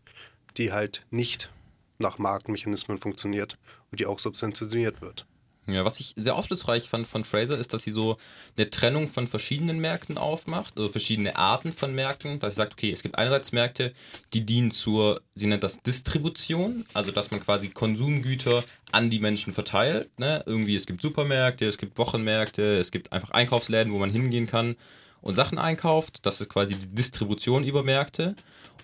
die 0.56 0.72
halt 0.72 1.04
nicht 1.10 1.50
nach 1.99 2.18
Marktmechanismen 2.18 2.99
funktioniert 2.99 3.58
und 3.90 4.00
die 4.00 4.06
auch 4.06 4.18
subventioniert 4.18 5.00
wird. 5.00 5.26
Ja, 5.72 5.84
was 5.84 6.00
ich 6.00 6.14
sehr 6.16 6.36
aufschlussreich 6.36 6.88
fand 6.88 7.06
von 7.06 7.24
Fraser, 7.24 7.56
ist, 7.58 7.72
dass 7.72 7.82
sie 7.82 7.90
so 7.90 8.16
eine 8.56 8.70
Trennung 8.70 9.08
von 9.08 9.26
verschiedenen 9.26 9.80
Märkten 9.80 10.18
aufmacht, 10.18 10.76
also 10.76 10.88
verschiedene 10.88 11.36
Arten 11.36 11.72
von 11.72 11.94
Märkten, 11.94 12.40
dass 12.40 12.54
sie 12.54 12.58
sagt, 12.58 12.74
okay, 12.74 12.90
es 12.90 13.02
gibt 13.02 13.16
einerseits 13.16 13.52
Märkte, 13.52 13.92
die 14.32 14.44
dienen 14.44 14.70
zur, 14.70 15.20
sie 15.34 15.46
nennt 15.46 15.62
das 15.62 15.82
Distribution, 15.82 16.84
also 16.94 17.10
dass 17.10 17.30
man 17.30 17.40
quasi 17.40 17.68
Konsumgüter 17.68 18.64
an 18.92 19.10
die 19.10 19.20
Menschen 19.20 19.52
verteilt. 19.52 20.10
Ne? 20.18 20.42
Irgendwie, 20.46 20.76
es 20.76 20.86
gibt 20.86 21.02
Supermärkte, 21.02 21.66
es 21.66 21.78
gibt 21.78 21.98
Wochenmärkte, 21.98 22.78
es 22.78 22.90
gibt 22.90 23.12
einfach 23.12 23.30
Einkaufsläden, 23.30 23.92
wo 23.92 23.98
man 23.98 24.10
hingehen 24.10 24.46
kann 24.46 24.76
und 25.20 25.36
Sachen 25.36 25.58
einkauft. 25.58 26.26
Das 26.26 26.40
ist 26.40 26.48
quasi 26.48 26.74
die 26.74 26.94
Distribution 26.94 27.64
über 27.64 27.82
Märkte. 27.82 28.36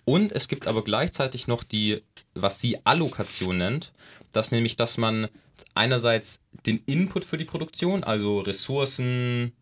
Und 0.05 0.31
es 0.31 0.47
gibt 0.47 0.69
aber 0.69 0.85
gleichzeitig 0.85 1.49
noch 1.49 1.65
die, 1.65 2.03
was 2.35 2.61
sie 2.61 2.79
Allokation 2.85 3.59
nennt. 3.59 3.93
Das 4.37 4.53
nämlich, 4.53 4.77
dass 4.77 4.99
man 4.99 5.29
einerseits 5.75 6.41
den 6.67 6.83
Input 6.85 7.25
für 7.25 7.39
die 7.39 7.47
Produktion, 7.47 8.05
also 8.05 8.41
Ressourcen, 8.41 9.53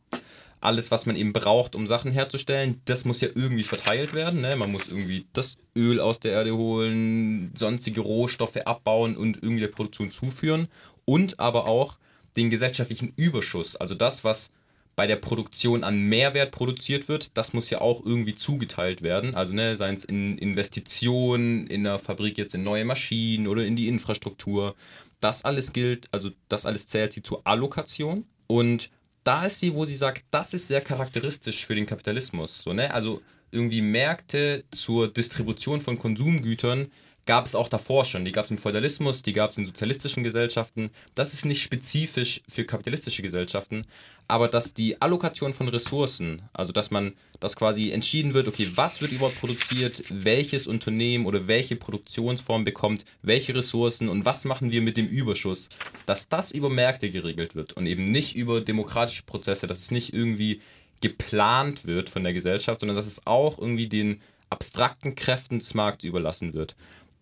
alles, 0.60 0.90
was 0.90 1.06
man 1.06 1.14
eben 1.14 1.32
braucht, 1.32 1.74
um 1.74 1.86
Sachen 1.86 2.10
herzustellen, 2.10 2.80
das 2.86 3.04
muss 3.04 3.20
ja 3.20 3.28
irgendwie 3.32 3.62
verteilt 3.62 4.14
werden. 4.14 4.40
Ne? 4.40 4.56
Man 4.56 4.72
muss 4.72 4.88
irgendwie 4.88 5.26
das 5.32 5.58
Öl 5.76 6.00
aus 6.00 6.18
der 6.20 6.32
Erde 6.32 6.56
holen, 6.56 7.52
sonstige 7.54 8.00
Rohstoffe 8.00 8.56
abbauen 8.56 9.16
und 9.16 9.36
irgendwie 9.36 9.60
der 9.60 9.68
Produktion 9.68 10.10
zuführen. 10.10 10.68
Und 11.04 11.38
aber 11.38 11.66
auch 11.66 11.98
den 12.36 12.50
gesellschaftlichen 12.50 13.12
Überschuss, 13.14 13.76
also 13.76 13.94
das, 13.94 14.24
was 14.24 14.50
bei 14.96 15.06
der 15.06 15.16
Produktion 15.16 15.84
an 15.84 16.08
Mehrwert 16.08 16.52
produziert 16.52 17.08
wird, 17.08 17.36
das 17.36 17.52
muss 17.52 17.70
ja 17.70 17.80
auch 17.80 18.04
irgendwie 18.04 18.34
zugeteilt 18.34 19.02
werden. 19.02 19.34
Also 19.34 19.52
ne, 19.52 19.76
seien 19.76 19.96
es 19.96 20.04
in 20.04 20.38
Investitionen 20.38 21.66
in 21.66 21.84
der 21.84 21.98
Fabrik 21.98 22.38
jetzt 22.38 22.54
in 22.54 22.62
neue 22.62 22.84
Maschinen 22.84 23.46
oder 23.46 23.64
in 23.64 23.76
die 23.76 23.88
Infrastruktur. 23.88 24.74
Das 25.20 25.44
alles 25.44 25.72
gilt, 25.72 26.08
also 26.12 26.30
das 26.48 26.66
alles 26.66 26.86
zählt 26.86 27.12
sie 27.12 27.22
zur 27.22 27.46
Allokation. 27.46 28.24
Und 28.46 28.90
da 29.24 29.46
ist 29.46 29.60
sie, 29.60 29.74
wo 29.74 29.84
sie 29.86 29.96
sagt, 29.96 30.24
das 30.30 30.54
ist 30.54 30.68
sehr 30.68 30.80
charakteristisch 30.80 31.66
für 31.66 31.74
den 31.74 31.86
Kapitalismus. 31.86 32.62
So, 32.62 32.72
ne? 32.72 32.92
Also 32.92 33.22
irgendwie 33.50 33.80
Märkte 33.80 34.64
zur 34.70 35.08
Distribution 35.08 35.80
von 35.80 35.98
Konsumgütern 35.98 36.90
gab 37.26 37.46
es 37.46 37.54
auch 37.54 37.68
davor 37.68 38.04
schon. 38.04 38.24
Die 38.24 38.32
gab 38.32 38.44
es 38.44 38.50
im 38.50 38.58
Feudalismus, 38.58 39.22
die 39.22 39.32
gab 39.32 39.50
es 39.50 39.58
in 39.58 39.66
sozialistischen 39.66 40.24
Gesellschaften. 40.24 40.90
Das 41.14 41.34
ist 41.34 41.44
nicht 41.44 41.62
spezifisch 41.62 42.42
für 42.48 42.64
kapitalistische 42.64 43.22
Gesellschaften, 43.22 43.82
aber 44.28 44.48
dass 44.48 44.74
die 44.74 45.00
Allokation 45.00 45.54
von 45.54 45.68
Ressourcen, 45.68 46.42
also 46.52 46.72
dass 46.72 46.90
man, 46.90 47.14
dass 47.40 47.56
quasi 47.56 47.90
entschieden 47.90 48.34
wird, 48.34 48.48
okay, 48.48 48.70
was 48.74 49.00
wird 49.00 49.12
überhaupt 49.12 49.40
produziert, 49.40 50.02
welches 50.10 50.66
Unternehmen 50.66 51.26
oder 51.26 51.46
welche 51.46 51.76
Produktionsform 51.76 52.64
bekommt 52.64 53.04
welche 53.22 53.54
Ressourcen 53.54 54.08
und 54.08 54.24
was 54.24 54.44
machen 54.44 54.70
wir 54.70 54.82
mit 54.82 54.96
dem 54.96 55.06
Überschuss, 55.06 55.68
dass 56.06 56.28
das 56.28 56.52
über 56.52 56.68
Märkte 56.68 57.10
geregelt 57.10 57.54
wird 57.54 57.72
und 57.72 57.86
eben 57.86 58.04
nicht 58.04 58.36
über 58.36 58.60
demokratische 58.60 59.22
Prozesse, 59.24 59.66
dass 59.66 59.80
es 59.80 59.90
nicht 59.90 60.12
irgendwie 60.12 60.60
geplant 61.00 61.86
wird 61.86 62.10
von 62.10 62.24
der 62.24 62.32
Gesellschaft, 62.32 62.80
sondern 62.80 62.96
dass 62.96 63.06
es 63.06 63.26
auch 63.26 63.58
irgendwie 63.58 63.88
den 63.88 64.20
abstrakten 64.50 65.14
Kräften 65.14 65.58
des 65.58 65.74
Marktes 65.74 66.08
überlassen 66.08 66.54
wird 66.54 66.76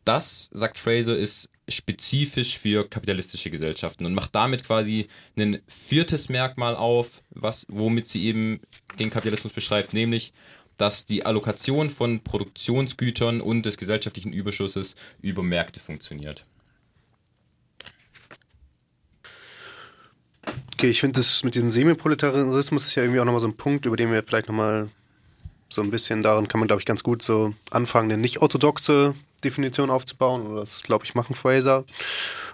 das, 0.05 0.51
sagt 0.53 0.79
Fraser, 0.79 1.17
ist 1.17 1.49
spezifisch 1.69 2.59
für 2.59 2.89
kapitalistische 2.89 3.51
Gesellschaften 3.51 4.05
und 4.05 4.15
macht 4.15 4.35
damit 4.35 4.65
quasi 4.65 5.09
ein 5.39 5.61
viertes 5.69 6.29
Merkmal 6.29 6.75
auf, 6.75 7.23
was, 7.31 7.67
womit 7.69 8.09
sie 8.09 8.25
eben 8.25 8.61
den 8.99 9.11
Kapitalismus 9.11 9.53
beschreibt, 9.53 9.93
nämlich 9.93 10.33
dass 10.77 11.07
die 11.07 11.25
Allokation 11.25 11.91
von 11.91 12.25
Produktionsgütern 12.25 13.41
und 13.41 13.67
des 13.67 13.77
gesellschaftlichen 13.77 14.33
Überschusses 14.33 14.97
über 15.21 15.43
Märkte 15.43 15.79
funktioniert. 15.79 16.45
Okay, 20.73 20.91
ich 20.91 21.01
finde 21.01 21.21
das 21.21 21.45
mit 21.45 21.55
dem 21.55 21.71
Semiproletarismus 21.71 22.87
ist 22.87 22.95
ja 22.97 23.05
irgendwie 23.05 23.21
auch 23.21 23.25
nochmal 23.25 23.41
so 23.41 23.47
ein 23.47 23.57
Punkt, 23.57 23.87
über 23.87 23.97
den 23.97 24.11
wir 24.11 24.25
vielleicht 24.25 24.49
nochmal 24.49 24.91
so 25.73 25.83
ein 25.83 25.91
bisschen 25.91 26.23
darin 26.23 26.49
kann 26.49 26.61
man, 26.61 26.69
glaube 26.69 26.81
ich, 26.81 26.87
ganz 26.87 27.03
gut 27.03 27.23
so 27.23 27.55
anfangen, 27.71 28.11
eine 28.11 28.21
nicht 28.21 28.43
orthodoxe 28.43 29.15
Definition 29.45 29.91
aufzubauen. 29.91 30.47
Und 30.47 30.57
das, 30.57 30.83
glaube 30.83 31.05
ich, 31.05 31.15
machen 31.15 31.35
Fraser 31.35 31.85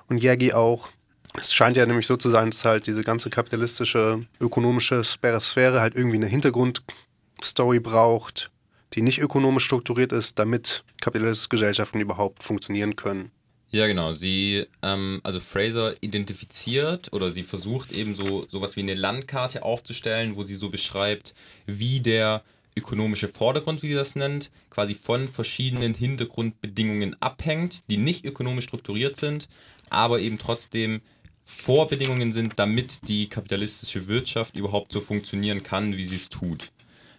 und 0.08 0.22
Yagi 0.22 0.52
auch. 0.52 0.88
Es 1.40 1.52
scheint 1.52 1.76
ja 1.76 1.86
nämlich 1.86 2.06
so 2.06 2.16
zu 2.16 2.30
sein, 2.30 2.50
dass 2.50 2.64
halt 2.64 2.86
diese 2.86 3.02
ganze 3.02 3.30
kapitalistische, 3.30 4.26
ökonomische 4.40 5.04
Sphäre 5.04 5.80
halt 5.80 5.94
irgendwie 5.94 6.16
eine 6.16 6.26
Hintergrundstory 6.26 7.80
braucht, 7.80 8.50
die 8.94 9.02
nicht 9.02 9.20
ökonomisch 9.20 9.64
strukturiert 9.64 10.12
ist, 10.12 10.38
damit 10.38 10.84
kapitalistische 11.00 11.50
Gesellschaften 11.50 12.00
überhaupt 12.00 12.42
funktionieren 12.42 12.96
können. 12.96 13.30
Ja, 13.70 13.86
genau. 13.86 14.14
Sie, 14.14 14.66
ähm, 14.82 15.20
also 15.24 15.40
Fraser 15.40 15.94
identifiziert 16.00 17.12
oder 17.12 17.30
sie 17.30 17.42
versucht 17.42 17.92
eben 17.92 18.14
so 18.14 18.46
sowas 18.48 18.76
wie 18.76 18.80
eine 18.80 18.94
Landkarte 18.94 19.62
aufzustellen, 19.62 20.36
wo 20.36 20.44
sie 20.44 20.54
so 20.54 20.70
beschreibt, 20.70 21.34
wie 21.66 22.00
der 22.00 22.42
ökonomische 22.78 23.28
Vordergrund, 23.28 23.82
wie 23.82 23.88
sie 23.88 23.94
das 23.94 24.16
nennt, 24.16 24.50
quasi 24.70 24.94
von 24.94 25.28
verschiedenen 25.28 25.94
Hintergrundbedingungen 25.94 27.20
abhängt, 27.20 27.82
die 27.90 27.98
nicht 27.98 28.24
ökonomisch 28.24 28.64
strukturiert 28.64 29.16
sind, 29.16 29.48
aber 29.90 30.20
eben 30.20 30.38
trotzdem 30.38 31.00
Vorbedingungen 31.44 32.32
sind, 32.32 32.54
damit 32.56 33.08
die 33.08 33.28
kapitalistische 33.28 34.06
Wirtschaft 34.06 34.56
überhaupt 34.56 34.92
so 34.92 35.00
funktionieren 35.00 35.62
kann, 35.62 35.96
wie 35.96 36.04
sie 36.04 36.16
es 36.16 36.28
tut. 36.28 36.70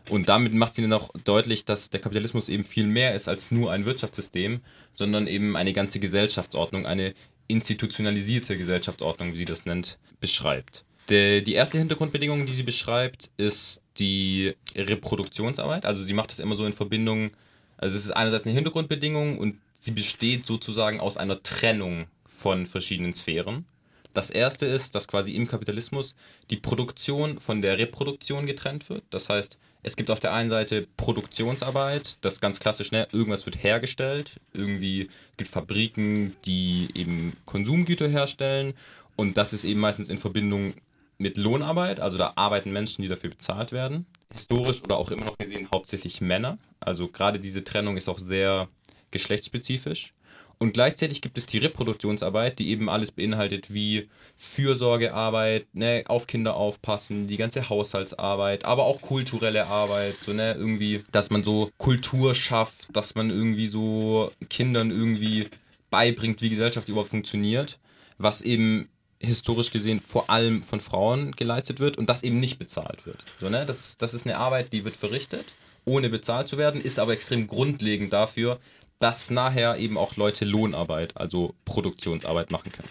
Und 0.07 0.29
damit 0.29 0.53
macht 0.53 0.75
sie 0.75 0.81
dann 0.81 0.93
auch 0.93 1.09
deutlich, 1.23 1.65
dass 1.65 1.89
der 1.89 1.99
Kapitalismus 1.99 2.49
eben 2.49 2.63
viel 2.63 2.85
mehr 2.85 3.15
ist 3.15 3.27
als 3.27 3.51
nur 3.51 3.71
ein 3.71 3.85
Wirtschaftssystem, 3.85 4.61
sondern 4.93 5.27
eben 5.27 5.55
eine 5.55 5.73
ganze 5.73 5.99
Gesellschaftsordnung, 5.99 6.85
eine 6.85 7.13
institutionalisierte 7.47 8.57
Gesellschaftsordnung, 8.57 9.33
wie 9.33 9.37
sie 9.37 9.45
das 9.45 9.65
nennt, 9.65 9.97
beschreibt. 10.19 10.83
Die, 11.09 11.53
erste 11.53 11.79
Hintergrundbedingung, 11.79 12.45
die 12.45 12.53
sie 12.53 12.63
beschreibt, 12.63 13.31
ist 13.37 13.81
die 13.99 14.55
Reproduktionsarbeit. 14.75 15.85
Also 15.85 16.01
sie 16.01 16.13
macht 16.13 16.31
das 16.31 16.39
immer 16.39 16.55
so 16.55 16.65
in 16.65 16.73
Verbindung, 16.73 17.31
also 17.77 17.95
es 17.95 18.05
ist 18.05 18.11
einerseits 18.11 18.45
eine 18.45 18.55
Hintergrundbedingung 18.55 19.37
und 19.37 19.59
sie 19.77 19.91
besteht 19.91 20.45
sozusagen 20.45 20.99
aus 20.99 21.17
einer 21.17 21.41
Trennung 21.43 22.05
von 22.27 22.65
verschiedenen 22.65 23.13
Sphären. 23.13 23.65
Das 24.13 24.31
erste 24.31 24.65
ist, 24.65 24.95
dass 24.95 25.07
quasi 25.07 25.33
im 25.33 25.47
Kapitalismus 25.47 26.15
die 26.49 26.57
Produktion 26.57 27.39
von 27.39 27.61
der 27.61 27.77
Reproduktion 27.77 28.47
getrennt 28.47 28.89
wird. 28.89 29.03
Das 29.11 29.29
heißt, 29.29 29.57
es 29.83 29.95
gibt 29.95 30.09
auf 30.11 30.19
der 30.19 30.33
einen 30.33 30.49
Seite 30.49 30.87
Produktionsarbeit, 30.97 32.17
das 32.21 32.41
ganz 32.41 32.59
klassisch, 32.59 32.91
ne, 32.91 33.07
irgendwas 33.11 33.45
wird 33.45 33.63
hergestellt, 33.63 34.39
irgendwie 34.51 35.09
gibt 35.37 35.51
Fabriken, 35.51 36.35
die 36.45 36.89
eben 36.95 37.33
Konsumgüter 37.45 38.07
herstellen 38.09 38.73
und 39.15 39.37
das 39.37 39.53
ist 39.53 39.63
eben 39.63 39.79
meistens 39.79 40.09
in 40.09 40.17
Verbindung 40.17 40.73
mit 41.19 41.37
Lohnarbeit, 41.37 41.99
also 41.99 42.17
da 42.17 42.33
arbeiten 42.35 42.71
Menschen, 42.71 43.03
die 43.03 43.07
dafür 43.07 43.29
bezahlt 43.29 43.71
werden. 43.71 44.07
Historisch 44.33 44.81
oder 44.83 44.97
auch 44.97 45.11
immer 45.11 45.25
noch 45.25 45.37
gesehen 45.37 45.67
hauptsächlich 45.71 46.21
Männer. 46.21 46.57
Also 46.79 47.07
gerade 47.07 47.39
diese 47.39 47.63
Trennung 47.63 47.97
ist 47.97 48.09
auch 48.09 48.19
sehr 48.19 48.67
geschlechtsspezifisch. 49.11 50.13
Und 50.61 50.73
gleichzeitig 50.73 51.21
gibt 51.21 51.37
es 51.37 51.45
die 51.45 51.57
Reproduktionsarbeit, 51.57 52.59
die 52.59 52.69
eben 52.69 52.89
alles 52.89 53.11
beinhaltet 53.11 53.73
wie 53.73 54.09
Fürsorgearbeit, 54.35 55.67
ne, 55.73 56.03
auf 56.07 56.27
Kinder 56.27 56.55
aufpassen, 56.55 57.27
die 57.27 57.37
ganze 57.37 57.69
Haushaltsarbeit, 57.69 58.65
aber 58.65 58.83
auch 58.83 59.01
kulturelle 59.01 59.67
Arbeit, 59.67 60.15
so 60.19 60.33
ne, 60.33 60.53
irgendwie, 60.55 61.03
dass 61.11 61.29
man 61.29 61.45
so 61.45 61.71
Kultur 61.77 62.35
schafft, 62.35 62.89
dass 62.91 63.15
man 63.15 63.29
irgendwie 63.29 63.67
so 63.67 64.33
Kindern 64.49 64.91
irgendwie 64.91 65.47
beibringt, 65.89 66.41
wie 66.41 66.49
Gesellschaft 66.49 66.89
überhaupt 66.89 67.09
funktioniert, 67.09 67.79
was 68.17 68.41
eben 68.41 68.89
historisch 69.19 69.71
gesehen 69.71 69.99
vor 69.99 70.29
allem 70.29 70.63
von 70.63 70.79
Frauen 70.79 71.31
geleistet 71.33 71.79
wird 71.79 71.97
und 71.97 72.09
das 72.09 72.23
eben 72.23 72.39
nicht 72.39 72.57
bezahlt 72.57 73.05
wird. 73.05 73.17
So, 73.39 73.49
ne? 73.49 73.65
das, 73.65 73.97
das 73.97 74.13
ist 74.13 74.25
eine 74.25 74.37
Arbeit, 74.37 74.71
die 74.71 74.85
wird 74.85 74.95
verrichtet, 74.95 75.53
ohne 75.85 76.09
bezahlt 76.09 76.47
zu 76.47 76.57
werden, 76.57 76.81
ist 76.81 76.99
aber 76.99 77.13
extrem 77.13 77.47
grundlegend 77.47 78.13
dafür, 78.13 78.59
dass 78.99 79.31
nachher 79.31 79.77
eben 79.77 79.97
auch 79.97 80.15
Leute 80.15 80.45
Lohnarbeit, 80.45 81.15
also 81.17 81.53
Produktionsarbeit 81.65 82.51
machen 82.51 82.71
können. 82.71 82.89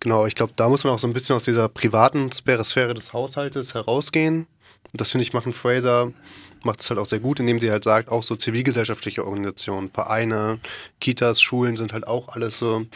Genau, 0.00 0.26
ich 0.26 0.34
glaube, 0.34 0.52
da 0.56 0.68
muss 0.68 0.84
man 0.84 0.94
auch 0.94 0.98
so 0.98 1.06
ein 1.06 1.12
bisschen 1.12 1.36
aus 1.36 1.44
dieser 1.44 1.68
privaten 1.68 2.32
Sphäre 2.32 2.94
des 2.94 3.12
Haushaltes 3.12 3.74
herausgehen. 3.74 4.46
Und 4.92 5.00
das 5.00 5.10
finde 5.10 5.22
ich, 5.22 5.32
machen 5.32 5.52
Fraser 5.52 6.12
macht 6.62 6.80
es 6.80 6.90
halt 6.90 7.00
auch 7.00 7.06
sehr 7.06 7.20
gut, 7.20 7.40
indem 7.40 7.60
sie 7.60 7.70
halt 7.70 7.84
sagt, 7.84 8.08
auch 8.08 8.22
so 8.22 8.36
zivilgesellschaftliche 8.36 9.24
Organisationen, 9.24 9.90
Vereine, 9.90 10.58
Kitas, 11.00 11.40
Schulen 11.40 11.76
sind 11.76 11.92
halt 11.92 12.06
auch 12.06 12.28
alles 12.28 12.58
so 12.58 12.86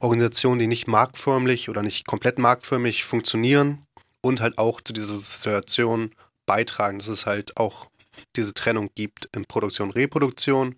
Organisationen, 0.00 0.58
die 0.58 0.66
nicht 0.66 0.86
marktförmig 0.88 1.68
oder 1.68 1.82
nicht 1.82 2.06
komplett 2.06 2.38
marktförmig 2.38 3.04
funktionieren 3.04 3.84
und 4.22 4.40
halt 4.40 4.58
auch 4.58 4.80
zu 4.80 4.92
dieser 4.92 5.18
Situation 5.18 6.14
beitragen, 6.46 6.98
dass 6.98 7.08
es 7.08 7.26
halt 7.26 7.56
auch 7.56 7.86
diese 8.36 8.54
Trennung 8.54 8.90
gibt 8.94 9.28
in 9.34 9.44
Produktion, 9.46 9.90
Reproduktion 9.90 10.76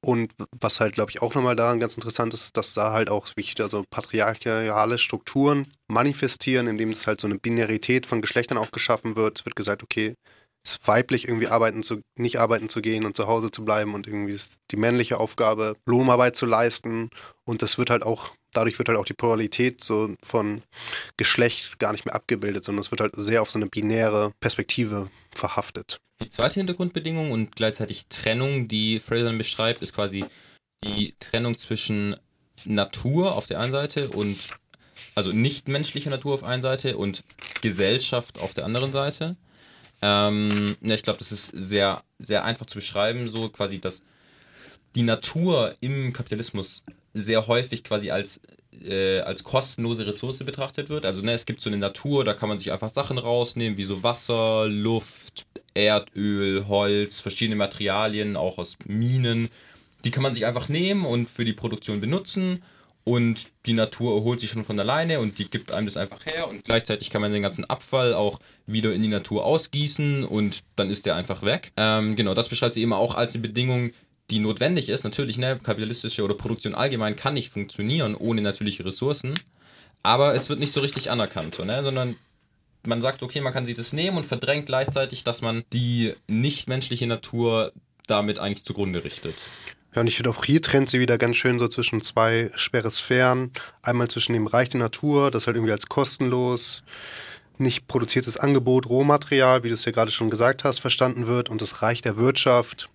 Und 0.00 0.32
was 0.60 0.78
halt, 0.80 0.94
glaube 0.94 1.10
ich, 1.10 1.22
auch 1.22 1.34
nochmal 1.34 1.56
daran 1.56 1.80
ganz 1.80 1.94
interessant 1.96 2.32
ist, 2.32 2.56
dass 2.56 2.72
da 2.72 2.92
halt 2.92 3.10
auch 3.10 3.26
wieder 3.36 3.68
so 3.68 3.84
patriarchale 3.90 4.96
Strukturen 4.98 5.66
manifestieren, 5.88 6.68
indem 6.68 6.90
es 6.90 7.06
halt 7.08 7.20
so 7.20 7.26
eine 7.26 7.38
Binarität 7.38 8.06
von 8.06 8.20
Geschlechtern 8.22 8.58
aufgeschaffen 8.58 9.16
wird. 9.16 9.40
Es 9.40 9.44
wird 9.44 9.56
gesagt, 9.56 9.82
okay, 9.82 10.14
weiblich, 10.84 11.26
irgendwie 11.26 11.48
arbeiten 11.48 11.82
zu, 11.82 12.00
nicht 12.16 12.38
arbeiten 12.38 12.68
zu 12.68 12.80
gehen 12.80 13.04
und 13.04 13.16
zu 13.16 13.26
Hause 13.26 13.50
zu 13.50 13.64
bleiben 13.64 13.94
und 13.94 14.06
irgendwie 14.06 14.32
ist 14.32 14.58
die 14.70 14.76
männliche 14.76 15.18
Aufgabe, 15.18 15.76
Lohnarbeit 15.86 16.36
zu 16.36 16.46
leisten. 16.46 17.10
Und 17.44 17.62
das 17.62 17.78
wird 17.78 17.90
halt 17.90 18.02
auch, 18.02 18.30
dadurch 18.52 18.78
wird 18.78 18.88
halt 18.88 18.98
auch 18.98 19.04
die 19.04 19.14
Pluralität 19.14 19.82
so 19.82 20.14
von 20.22 20.62
Geschlecht 21.16 21.78
gar 21.78 21.92
nicht 21.92 22.04
mehr 22.04 22.14
abgebildet, 22.14 22.64
sondern 22.64 22.80
es 22.80 22.90
wird 22.90 23.00
halt 23.00 23.14
sehr 23.16 23.42
auf 23.42 23.50
so 23.50 23.58
eine 23.58 23.66
binäre 23.66 24.32
Perspektive 24.40 25.10
verhaftet. 25.34 26.00
Die 26.22 26.30
zweite 26.30 26.54
Hintergrundbedingung 26.54 27.30
und 27.30 27.54
gleichzeitig 27.54 28.08
Trennung, 28.08 28.66
die 28.68 28.98
Fraser 28.98 29.32
beschreibt, 29.32 29.82
ist 29.82 29.94
quasi 29.94 30.24
die 30.84 31.14
Trennung 31.20 31.56
zwischen 31.58 32.16
Natur 32.64 33.36
auf 33.36 33.46
der 33.46 33.60
einen 33.60 33.72
Seite 33.72 34.08
und 34.08 34.36
also 35.14 35.32
nichtmenschlicher 35.32 36.10
Natur 36.10 36.34
auf 36.34 36.40
der 36.40 36.48
einen 36.48 36.62
Seite 36.62 36.96
und 36.96 37.24
Gesellschaft 37.60 38.38
auf 38.38 38.54
der 38.54 38.64
anderen 38.64 38.92
Seite. 38.92 39.36
Ähm, 40.00 40.76
ja, 40.80 40.94
ich 40.94 41.02
glaube, 41.02 41.18
das 41.18 41.32
ist 41.32 41.46
sehr, 41.46 42.02
sehr 42.18 42.44
einfach 42.44 42.66
zu 42.66 42.76
beschreiben, 42.76 43.28
so 43.28 43.48
quasi, 43.48 43.80
dass 43.80 44.02
die 44.94 45.02
Natur 45.02 45.74
im 45.80 46.12
Kapitalismus 46.12 46.82
sehr 47.14 47.46
häufig 47.46 47.84
quasi 47.84 48.10
als, 48.10 48.40
äh, 48.72 49.20
als 49.20 49.44
kostenlose 49.44 50.06
Ressource 50.06 50.38
betrachtet 50.38 50.88
wird. 50.88 51.04
Also 51.04 51.20
ne, 51.20 51.32
es 51.32 51.46
gibt 51.46 51.60
so 51.60 51.70
eine 51.70 51.78
Natur, 51.78 52.24
da 52.24 52.34
kann 52.34 52.48
man 52.48 52.58
sich 52.58 52.72
einfach 52.72 52.88
Sachen 52.88 53.18
rausnehmen, 53.18 53.76
wie 53.76 53.84
so 53.84 54.02
Wasser, 54.02 54.66
Luft, 54.68 55.46
Erdöl, 55.74 56.66
Holz, 56.68 57.20
verschiedene 57.20 57.56
Materialien, 57.56 58.36
auch 58.36 58.58
aus 58.58 58.76
Minen. 58.86 59.48
Die 60.04 60.10
kann 60.10 60.22
man 60.22 60.34
sich 60.34 60.46
einfach 60.46 60.68
nehmen 60.68 61.04
und 61.04 61.28
für 61.28 61.44
die 61.44 61.52
Produktion 61.52 62.00
benutzen 62.00 62.62
und 63.08 63.48
die 63.64 63.72
Natur 63.72 64.16
erholt 64.16 64.38
sich 64.38 64.50
schon 64.50 64.64
von 64.64 64.78
alleine 64.78 65.18
und 65.20 65.38
die 65.38 65.48
gibt 65.48 65.72
einem 65.72 65.86
das 65.86 65.96
einfach 65.96 66.26
her 66.26 66.46
und 66.46 66.62
gleichzeitig 66.66 67.08
kann 67.08 67.22
man 67.22 67.32
den 67.32 67.40
ganzen 67.40 67.64
Abfall 67.64 68.12
auch 68.12 68.38
wieder 68.66 68.92
in 68.92 69.00
die 69.00 69.08
Natur 69.08 69.46
ausgießen 69.46 70.24
und 70.24 70.60
dann 70.76 70.90
ist 70.90 71.06
der 71.06 71.16
einfach 71.16 71.42
weg. 71.42 71.72
Ähm, 71.78 72.16
genau, 72.16 72.34
das 72.34 72.50
beschreibt 72.50 72.74
sie 72.74 72.82
eben 72.82 72.92
auch 72.92 73.14
als 73.14 73.32
eine 73.32 73.40
Bedingung, 73.40 73.92
die 74.30 74.40
notwendig 74.40 74.90
ist. 74.90 75.04
Natürlich, 75.04 75.38
ne, 75.38 75.58
kapitalistische 75.62 76.22
oder 76.22 76.34
Produktion 76.34 76.74
allgemein 76.74 77.16
kann 77.16 77.32
nicht 77.32 77.48
funktionieren 77.48 78.14
ohne 78.14 78.42
natürliche 78.42 78.84
Ressourcen, 78.84 79.40
aber 80.02 80.34
es 80.34 80.50
wird 80.50 80.60
nicht 80.60 80.74
so 80.74 80.80
richtig 80.80 81.10
anerkannt, 81.10 81.54
so, 81.54 81.64
ne, 81.64 81.82
sondern 81.82 82.16
man 82.86 83.00
sagt, 83.00 83.22
okay, 83.22 83.40
man 83.40 83.54
kann 83.54 83.64
sich 83.64 83.74
das 83.74 83.94
nehmen 83.94 84.18
und 84.18 84.26
verdrängt 84.26 84.66
gleichzeitig, 84.66 85.24
dass 85.24 85.40
man 85.40 85.64
die 85.72 86.12
nichtmenschliche 86.26 87.06
Natur 87.06 87.72
damit 88.06 88.38
eigentlich 88.38 88.64
zugrunde 88.64 89.02
richtet. 89.02 89.36
Ja, 89.98 90.02
und 90.02 90.06
ich 90.06 90.14
finde 90.14 90.30
auch 90.30 90.44
hier 90.44 90.62
trennt 90.62 90.88
sie 90.88 91.00
wieder 91.00 91.18
ganz 91.18 91.34
schön 91.34 91.58
so 91.58 91.66
zwischen 91.66 92.02
zwei 92.02 92.52
Sphären. 92.56 93.50
Einmal 93.82 94.06
zwischen 94.06 94.32
dem 94.32 94.46
Reich 94.46 94.68
der 94.68 94.78
Natur, 94.78 95.32
das 95.32 95.48
halt 95.48 95.56
irgendwie 95.56 95.72
als 95.72 95.88
kostenlos, 95.88 96.84
nicht 97.56 97.88
produziertes 97.88 98.36
Angebot, 98.36 98.88
Rohmaterial, 98.88 99.64
wie 99.64 99.68
du 99.70 99.74
es 99.74 99.84
ja 99.86 99.90
gerade 99.90 100.12
schon 100.12 100.30
gesagt 100.30 100.62
hast, 100.62 100.78
verstanden 100.78 101.26
wird, 101.26 101.48
und 101.48 101.60
das 101.60 101.82
Reich 101.82 102.00
der 102.00 102.16
Wirtschaft, 102.16 102.88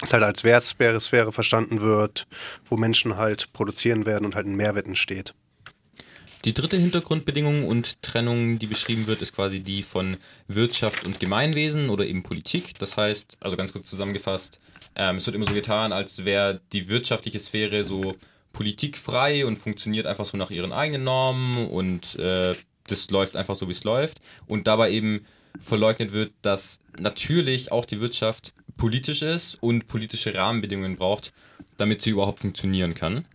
das 0.00 0.12
halt 0.12 0.24
als 0.24 0.42
Wertsphäre 0.42 1.30
verstanden 1.30 1.80
wird, 1.80 2.26
wo 2.68 2.76
Menschen 2.76 3.16
halt 3.16 3.52
produzieren 3.52 4.04
werden 4.04 4.24
und 4.24 4.34
halt 4.34 4.48
ein 4.48 4.56
Mehrwert 4.56 4.88
entsteht. 4.88 5.32
Die 6.44 6.54
dritte 6.54 6.76
Hintergrundbedingung 6.76 7.66
und 7.66 8.02
Trennung, 8.02 8.58
die 8.58 8.66
beschrieben 8.66 9.06
wird, 9.06 9.22
ist 9.22 9.34
quasi 9.34 9.60
die 9.60 9.82
von 9.82 10.16
Wirtschaft 10.46 11.04
und 11.04 11.18
Gemeinwesen 11.18 11.90
oder 11.90 12.06
eben 12.06 12.22
Politik. 12.22 12.78
Das 12.78 12.96
heißt, 12.96 13.38
also 13.40 13.56
ganz 13.56 13.72
kurz 13.72 13.86
zusammengefasst, 13.88 14.60
ähm, 14.94 15.16
es 15.16 15.26
wird 15.26 15.34
immer 15.34 15.46
so 15.46 15.54
getan, 15.54 15.92
als 15.92 16.24
wäre 16.24 16.60
die 16.72 16.88
wirtschaftliche 16.88 17.40
Sphäre 17.40 17.84
so 17.84 18.14
politikfrei 18.52 19.44
und 19.44 19.56
funktioniert 19.56 20.06
einfach 20.06 20.24
so 20.24 20.36
nach 20.36 20.50
ihren 20.50 20.72
eigenen 20.72 21.04
Normen 21.04 21.68
und 21.68 22.14
äh, 22.16 22.54
das 22.86 23.10
läuft 23.10 23.36
einfach 23.36 23.56
so, 23.56 23.66
wie 23.66 23.72
es 23.72 23.84
läuft. 23.84 24.20
Und 24.46 24.66
dabei 24.66 24.90
eben 24.92 25.26
verleugnet 25.60 26.12
wird, 26.12 26.32
dass 26.42 26.80
natürlich 26.98 27.72
auch 27.72 27.84
die 27.84 28.00
Wirtschaft 28.00 28.52
politisch 28.76 29.22
ist 29.22 29.56
und 29.62 29.88
politische 29.88 30.34
Rahmenbedingungen 30.34 30.96
braucht, 30.96 31.32
damit 31.76 32.02
sie 32.02 32.10
überhaupt 32.10 32.40
funktionieren 32.40 32.94
kann. 32.94 33.26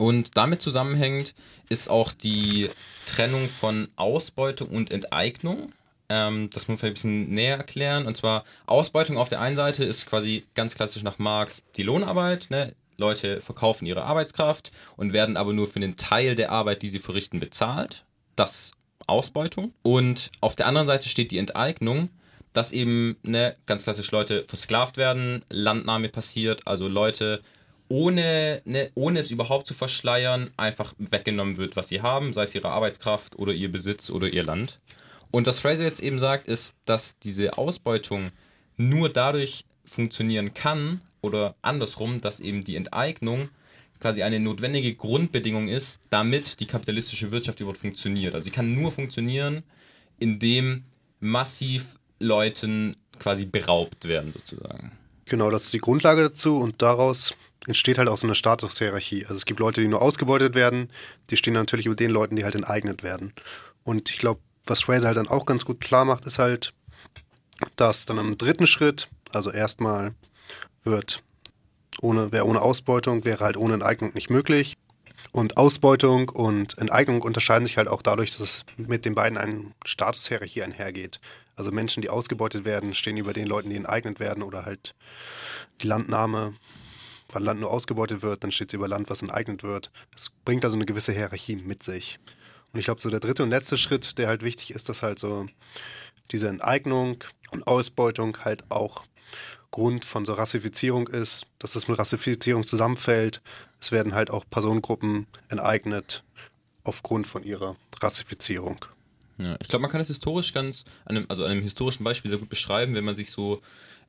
Und 0.00 0.38
damit 0.38 0.62
zusammenhängend 0.62 1.34
ist 1.68 1.90
auch 1.90 2.14
die 2.14 2.70
Trennung 3.04 3.50
von 3.50 3.88
Ausbeutung 3.96 4.70
und 4.70 4.90
Enteignung. 4.90 5.74
Ähm, 6.08 6.48
das 6.54 6.68
muss 6.68 6.80
man 6.80 6.88
ein 6.88 6.94
bisschen 6.94 7.28
näher 7.28 7.58
erklären. 7.58 8.06
Und 8.06 8.16
zwar 8.16 8.44
Ausbeutung 8.64 9.18
auf 9.18 9.28
der 9.28 9.42
einen 9.42 9.56
Seite 9.56 9.84
ist 9.84 10.06
quasi 10.06 10.46
ganz 10.54 10.74
klassisch 10.74 11.02
nach 11.02 11.18
Marx 11.18 11.62
die 11.76 11.82
Lohnarbeit. 11.82 12.46
Ne? 12.48 12.74
Leute 12.96 13.42
verkaufen 13.42 13.84
ihre 13.84 14.04
Arbeitskraft 14.04 14.72
und 14.96 15.12
werden 15.12 15.36
aber 15.36 15.52
nur 15.52 15.68
für 15.68 15.80
den 15.80 15.98
Teil 15.98 16.34
der 16.34 16.50
Arbeit, 16.50 16.80
die 16.80 16.88
sie 16.88 16.98
verrichten, 16.98 17.38
bezahlt. 17.38 18.06
Das 18.36 18.72
Ausbeutung. 19.06 19.74
Und 19.82 20.30
auf 20.40 20.56
der 20.56 20.64
anderen 20.66 20.86
Seite 20.86 21.10
steht 21.10 21.30
die 21.30 21.36
Enteignung, 21.36 22.08
dass 22.54 22.72
eben 22.72 23.18
ne, 23.22 23.54
ganz 23.66 23.82
klassisch 23.82 24.10
Leute 24.12 24.44
versklavt 24.44 24.96
werden, 24.96 25.44
Landnahme 25.50 26.08
passiert, 26.08 26.66
also 26.66 26.88
Leute 26.88 27.42
ohne, 27.90 28.62
ne, 28.64 28.90
ohne 28.94 29.18
es 29.18 29.30
überhaupt 29.30 29.66
zu 29.66 29.74
verschleiern, 29.74 30.50
einfach 30.56 30.94
weggenommen 30.98 31.56
wird, 31.56 31.76
was 31.76 31.88
sie 31.88 32.00
haben, 32.00 32.32
sei 32.32 32.44
es 32.44 32.54
ihre 32.54 32.70
Arbeitskraft 32.70 33.36
oder 33.36 33.52
ihr 33.52 33.70
Besitz 33.70 34.10
oder 34.10 34.28
ihr 34.28 34.44
Land. 34.44 34.78
Und 35.32 35.46
was 35.46 35.58
Fraser 35.58 35.82
jetzt 35.82 36.00
eben 36.00 36.18
sagt, 36.18 36.46
ist, 36.46 36.74
dass 36.84 37.18
diese 37.18 37.58
Ausbeutung 37.58 38.30
nur 38.76 39.08
dadurch 39.08 39.64
funktionieren 39.84 40.54
kann 40.54 41.00
oder 41.20 41.56
andersrum, 41.62 42.20
dass 42.20 42.38
eben 42.38 42.62
die 42.62 42.76
Enteignung 42.76 43.48
quasi 43.98 44.22
eine 44.22 44.38
notwendige 44.38 44.94
Grundbedingung 44.94 45.68
ist, 45.68 46.00
damit 46.10 46.60
die 46.60 46.66
kapitalistische 46.66 47.32
Wirtschaft 47.32 47.60
überhaupt 47.60 47.80
funktioniert. 47.80 48.34
Also 48.34 48.44
sie 48.44 48.50
kann 48.50 48.72
nur 48.72 48.92
funktionieren, 48.92 49.64
indem 50.18 50.84
massiv 51.18 51.98
Leuten 52.20 52.96
quasi 53.18 53.46
beraubt 53.46 54.06
werden 54.06 54.32
sozusagen. 54.32 54.92
Genau, 55.26 55.50
das 55.50 55.64
ist 55.64 55.74
die 55.74 55.78
Grundlage 55.78 56.22
dazu 56.22 56.56
und 56.56 56.80
daraus 56.82 57.34
entsteht 57.66 57.98
halt 57.98 58.08
auch 58.08 58.16
so 58.16 58.26
eine 58.26 58.34
Statushierarchie. 58.34 59.24
Also 59.24 59.34
es 59.34 59.44
gibt 59.44 59.60
Leute, 59.60 59.80
die 59.80 59.88
nur 59.88 60.02
ausgebeutet 60.02 60.54
werden, 60.54 60.90
die 61.30 61.36
stehen 61.36 61.54
natürlich 61.54 61.86
über 61.86 61.94
den 61.94 62.10
Leuten, 62.10 62.36
die 62.36 62.44
halt 62.44 62.54
enteignet 62.54 63.02
werden. 63.02 63.34
Und 63.84 64.10
ich 64.10 64.18
glaube, 64.18 64.40
was 64.66 64.82
Fraser 64.82 65.08
halt 65.08 65.16
dann 65.16 65.28
auch 65.28 65.46
ganz 65.46 65.64
gut 65.64 65.80
klar 65.80 66.04
macht, 66.04 66.24
ist 66.24 66.38
halt, 66.38 66.72
dass 67.76 68.06
dann 68.06 68.18
im 68.18 68.38
dritten 68.38 68.66
Schritt, 68.66 69.08
also 69.32 69.50
erstmal 69.50 70.14
wird 70.84 71.22
ohne, 72.00 72.32
wäre 72.32 72.46
ohne 72.46 72.62
Ausbeutung, 72.62 73.24
wäre 73.24 73.44
halt 73.44 73.56
ohne 73.56 73.74
Enteignung 73.74 74.12
nicht 74.14 74.30
möglich. 74.30 74.76
Und 75.32 75.56
Ausbeutung 75.56 76.28
und 76.28 76.76
Enteignung 76.78 77.22
unterscheiden 77.22 77.66
sich 77.66 77.76
halt 77.76 77.88
auch 77.88 78.02
dadurch, 78.02 78.36
dass 78.36 78.64
mit 78.76 79.04
den 79.04 79.14
beiden 79.14 79.38
ein 79.38 79.74
Statushierarchie 79.84 80.62
einhergeht. 80.62 81.20
Also 81.54 81.70
Menschen, 81.70 82.00
die 82.00 82.08
ausgebeutet 82.08 82.64
werden, 82.64 82.94
stehen 82.94 83.16
über 83.16 83.32
den 83.32 83.46
Leuten, 83.46 83.70
die 83.70 83.76
enteignet 83.76 84.18
werden 84.18 84.42
oder 84.42 84.64
halt 84.64 84.94
die 85.82 85.86
Landnahme 85.86 86.54
weil 87.32 87.42
Land 87.42 87.60
nur 87.60 87.70
ausgebeutet 87.70 88.22
wird, 88.22 88.44
dann 88.44 88.52
steht 88.52 88.68
es 88.68 88.74
über 88.74 88.88
Land, 88.88 89.10
was 89.10 89.22
enteignet 89.22 89.62
wird. 89.62 89.90
Das 90.12 90.30
bringt 90.44 90.64
also 90.64 90.76
eine 90.76 90.86
gewisse 90.86 91.12
Hierarchie 91.12 91.56
mit 91.56 91.82
sich. 91.82 92.18
Und 92.72 92.78
ich 92.78 92.84
glaube, 92.84 93.00
so 93.00 93.10
der 93.10 93.20
dritte 93.20 93.42
und 93.42 93.50
letzte 93.50 93.78
Schritt, 93.78 94.18
der 94.18 94.28
halt 94.28 94.42
wichtig 94.42 94.72
ist, 94.72 94.88
dass 94.88 95.02
halt 95.02 95.18
so 95.18 95.46
diese 96.30 96.48
Enteignung 96.48 97.24
und 97.50 97.66
Ausbeutung 97.66 98.38
halt 98.44 98.70
auch 98.70 99.04
Grund 99.70 100.04
von 100.04 100.24
so 100.24 100.34
Rassifizierung 100.34 101.08
ist, 101.08 101.46
dass 101.58 101.72
das 101.72 101.88
mit 101.88 101.98
Rassifizierung 101.98 102.64
zusammenfällt. 102.64 103.40
Es 103.80 103.92
werden 103.92 104.14
halt 104.14 104.30
auch 104.30 104.44
Personengruppen 104.50 105.26
enteignet 105.48 106.24
aufgrund 106.82 107.26
von 107.26 107.44
ihrer 107.44 107.76
Rassifizierung. 108.00 108.84
Ja, 109.38 109.56
ich 109.60 109.68
glaube, 109.68 109.82
man 109.82 109.90
kann 109.90 110.00
es 110.00 110.08
historisch 110.08 110.52
ganz, 110.52 110.84
einem, 111.04 111.24
also 111.28 111.44
einem 111.44 111.62
historischen 111.62 112.04
Beispiel 112.04 112.30
sehr 112.30 112.38
gut 112.38 112.48
beschreiben, 112.48 112.94
wenn 112.94 113.04
man 113.04 113.16
sich 113.16 113.30
so 113.30 113.62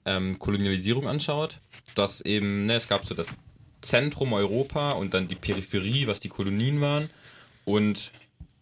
ähm, 0.05 0.39
Kolonialisierung 0.39 1.07
anschaut, 1.07 1.59
dass 1.95 2.21
eben, 2.21 2.65
ne, 2.65 2.75
es 2.75 2.87
gab 2.87 3.05
so 3.05 3.13
das 3.13 3.35
Zentrum 3.81 4.33
Europa 4.33 4.91
und 4.91 5.13
dann 5.13 5.27
die 5.27 5.35
Peripherie, 5.35 6.07
was 6.07 6.19
die 6.19 6.29
Kolonien 6.29 6.81
waren. 6.81 7.09
Und 7.65 8.11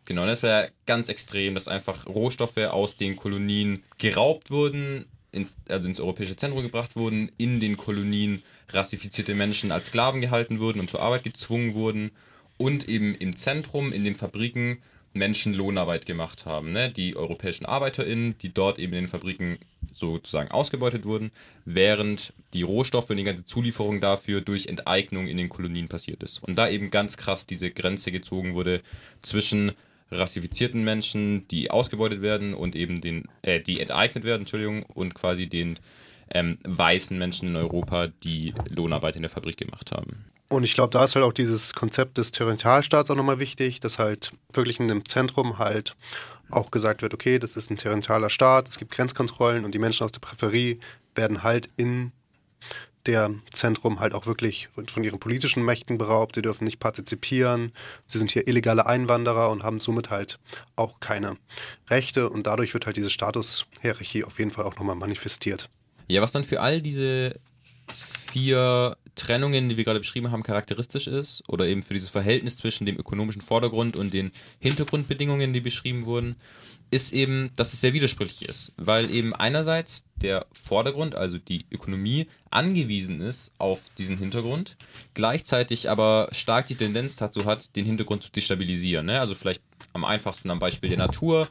genau, 0.05 0.25
das 0.25 0.43
war 0.43 0.69
ganz 0.85 1.09
extrem, 1.09 1.55
dass 1.55 1.67
einfach 1.67 2.07
Rohstoffe 2.07 2.57
aus 2.57 2.95
den 2.95 3.15
Kolonien 3.15 3.83
geraubt 3.97 4.49
wurden, 4.51 5.05
ins, 5.31 5.57
also 5.67 5.87
ins 5.87 5.99
europäische 5.99 6.35
Zentrum 6.35 6.63
gebracht 6.63 6.95
wurden, 6.95 7.31
in 7.37 7.59
den 7.59 7.77
Kolonien 7.77 8.41
rassifizierte 8.69 9.35
Menschen 9.35 9.71
als 9.71 9.87
Sklaven 9.87 10.21
gehalten 10.21 10.59
wurden 10.59 10.79
und 10.79 10.89
zur 10.89 11.01
Arbeit 11.01 11.23
gezwungen 11.23 11.73
wurden 11.73 12.11
und 12.57 12.89
eben 12.89 13.15
im 13.15 13.35
Zentrum, 13.35 13.91
in 13.91 14.03
den 14.03 14.15
Fabriken, 14.15 14.79
Menschen 15.13 15.53
Lohnarbeit 15.53 16.05
gemacht 16.05 16.45
haben. 16.45 16.71
Ne? 16.71 16.91
Die 16.91 17.15
europäischen 17.15 17.65
ArbeiterInnen, 17.65 18.37
die 18.37 18.53
dort 18.53 18.79
eben 18.79 18.93
in 18.93 19.05
den 19.05 19.09
Fabriken 19.09 19.57
sozusagen 19.93 20.51
ausgebeutet 20.51 21.05
wurden, 21.05 21.31
während 21.65 22.33
die 22.53 22.63
Rohstoffe 22.63 23.09
und 23.09 23.17
die 23.17 23.23
ganze 23.23 23.45
Zulieferung 23.45 24.01
dafür 24.01 24.41
durch 24.41 24.67
Enteignung 24.67 25.27
in 25.27 25.37
den 25.37 25.49
Kolonien 25.49 25.87
passiert 25.87 26.23
ist. 26.23 26.43
Und 26.43 26.55
da 26.55 26.69
eben 26.69 26.89
ganz 26.91 27.17
krass 27.17 27.45
diese 27.45 27.71
Grenze 27.71 28.11
gezogen 28.11 28.53
wurde 28.53 28.81
zwischen 29.21 29.73
rassifizierten 30.11 30.83
Menschen, 30.83 31.47
die 31.49 31.69
ausgebeutet 31.71 32.21
werden 32.21 32.53
und 32.53 32.75
eben 32.75 33.01
den, 33.01 33.25
äh, 33.41 33.59
die 33.59 33.79
enteignet 33.79 34.23
werden, 34.23 34.41
Entschuldigung, 34.41 34.83
und 34.83 35.13
quasi 35.13 35.47
den 35.47 35.79
ähm, 36.31 36.57
weißen 36.63 37.17
Menschen 37.17 37.49
in 37.49 37.55
Europa, 37.55 38.07
die 38.07 38.53
Lohnarbeit 38.69 39.15
in 39.15 39.21
der 39.21 39.31
Fabrik 39.31 39.57
gemacht 39.57 39.91
haben. 39.91 40.25
Und 40.49 40.63
ich 40.63 40.73
glaube, 40.73 40.89
da 40.89 41.03
ist 41.03 41.15
halt 41.15 41.25
auch 41.25 41.33
dieses 41.33 41.75
Konzept 41.75 42.17
des 42.17 42.31
Territorialstaats 42.31 43.11
auch 43.11 43.15
nochmal 43.15 43.39
wichtig, 43.39 43.79
dass 43.79 43.99
halt 43.99 44.31
wirklich 44.51 44.79
in 44.79 44.87
dem 44.87 45.05
Zentrum 45.07 45.59
halt 45.59 45.95
auch 46.51 46.71
gesagt 46.71 47.01
wird, 47.01 47.13
okay, 47.13 47.39
das 47.39 47.55
ist 47.55 47.71
ein 47.71 47.77
territorialer 47.77 48.29
Staat, 48.29 48.67
es 48.67 48.77
gibt 48.77 48.91
Grenzkontrollen 48.91 49.65
und 49.65 49.73
die 49.73 49.79
Menschen 49.79 50.03
aus 50.03 50.11
der 50.11 50.19
Präferie 50.19 50.79
werden 51.15 51.43
halt 51.43 51.69
in 51.77 52.11
der 53.05 53.31
Zentrum 53.51 53.99
halt 53.99 54.13
auch 54.13 54.25
wirklich 54.25 54.69
von 54.87 55.03
ihren 55.03 55.19
politischen 55.19 55.63
Mächten 55.63 55.97
beraubt. 55.97 56.35
Sie 56.35 56.41
dürfen 56.41 56.65
nicht 56.65 56.79
partizipieren. 56.79 57.71
Sie 58.05 58.17
sind 58.17 58.31
hier 58.31 58.47
illegale 58.47 58.85
Einwanderer 58.85 59.49
und 59.49 59.63
haben 59.63 59.79
somit 59.79 60.09
halt 60.09 60.37
auch 60.75 60.99
keine 60.99 61.37
Rechte. 61.89 62.29
Und 62.29 62.45
dadurch 62.45 62.73
wird 62.73 62.85
halt 62.85 62.97
diese 62.97 63.09
Statushierarchie 63.09 64.25
auf 64.25 64.37
jeden 64.37 64.51
Fall 64.51 64.65
auch 64.65 64.75
nochmal 64.75 64.95
manifestiert. 64.95 65.69
Ja, 66.07 66.21
was 66.21 66.31
dann 66.31 66.43
für 66.43 66.61
all 66.61 66.81
diese 66.81 67.39
vier 68.31 68.97
Trennungen, 69.15 69.69
die 69.69 69.77
wir 69.77 69.83
gerade 69.83 69.99
beschrieben 69.99 70.31
haben, 70.31 70.43
charakteristisch 70.43 71.07
ist, 71.07 71.43
oder 71.47 71.67
eben 71.67 71.83
für 71.83 71.93
dieses 71.93 72.09
Verhältnis 72.09 72.57
zwischen 72.57 72.85
dem 72.85 72.97
ökonomischen 72.97 73.41
Vordergrund 73.41 73.95
und 73.95 74.13
den 74.13 74.31
Hintergrundbedingungen, 74.59 75.53
die 75.53 75.59
beschrieben 75.59 76.05
wurden, 76.05 76.35
ist 76.91 77.13
eben, 77.13 77.51
dass 77.55 77.73
es 77.73 77.81
sehr 77.81 77.93
widersprüchlich 77.93 78.47
ist, 78.47 78.71
weil 78.77 79.11
eben 79.11 79.35
einerseits 79.35 80.05
der 80.15 80.47
Vordergrund, 80.53 81.15
also 81.15 81.37
die 81.37 81.65
Ökonomie, 81.69 82.27
angewiesen 82.49 83.21
ist 83.21 83.51
auf 83.57 83.81
diesen 83.97 84.17
Hintergrund, 84.17 84.75
gleichzeitig 85.13 85.89
aber 85.89 86.29
stark 86.31 86.67
die 86.67 86.75
Tendenz 86.75 87.15
dazu 87.17 87.45
hat, 87.45 87.75
den 87.75 87.85
Hintergrund 87.85 88.23
zu 88.23 88.31
destabilisieren. 88.31 89.05
Ne? 89.05 89.19
Also 89.19 89.35
vielleicht 89.35 89.61
am 89.93 90.03
einfachsten 90.03 90.49
am 90.49 90.59
Beispiel 90.59 90.89
der 90.89 90.97
Natur. 90.97 91.47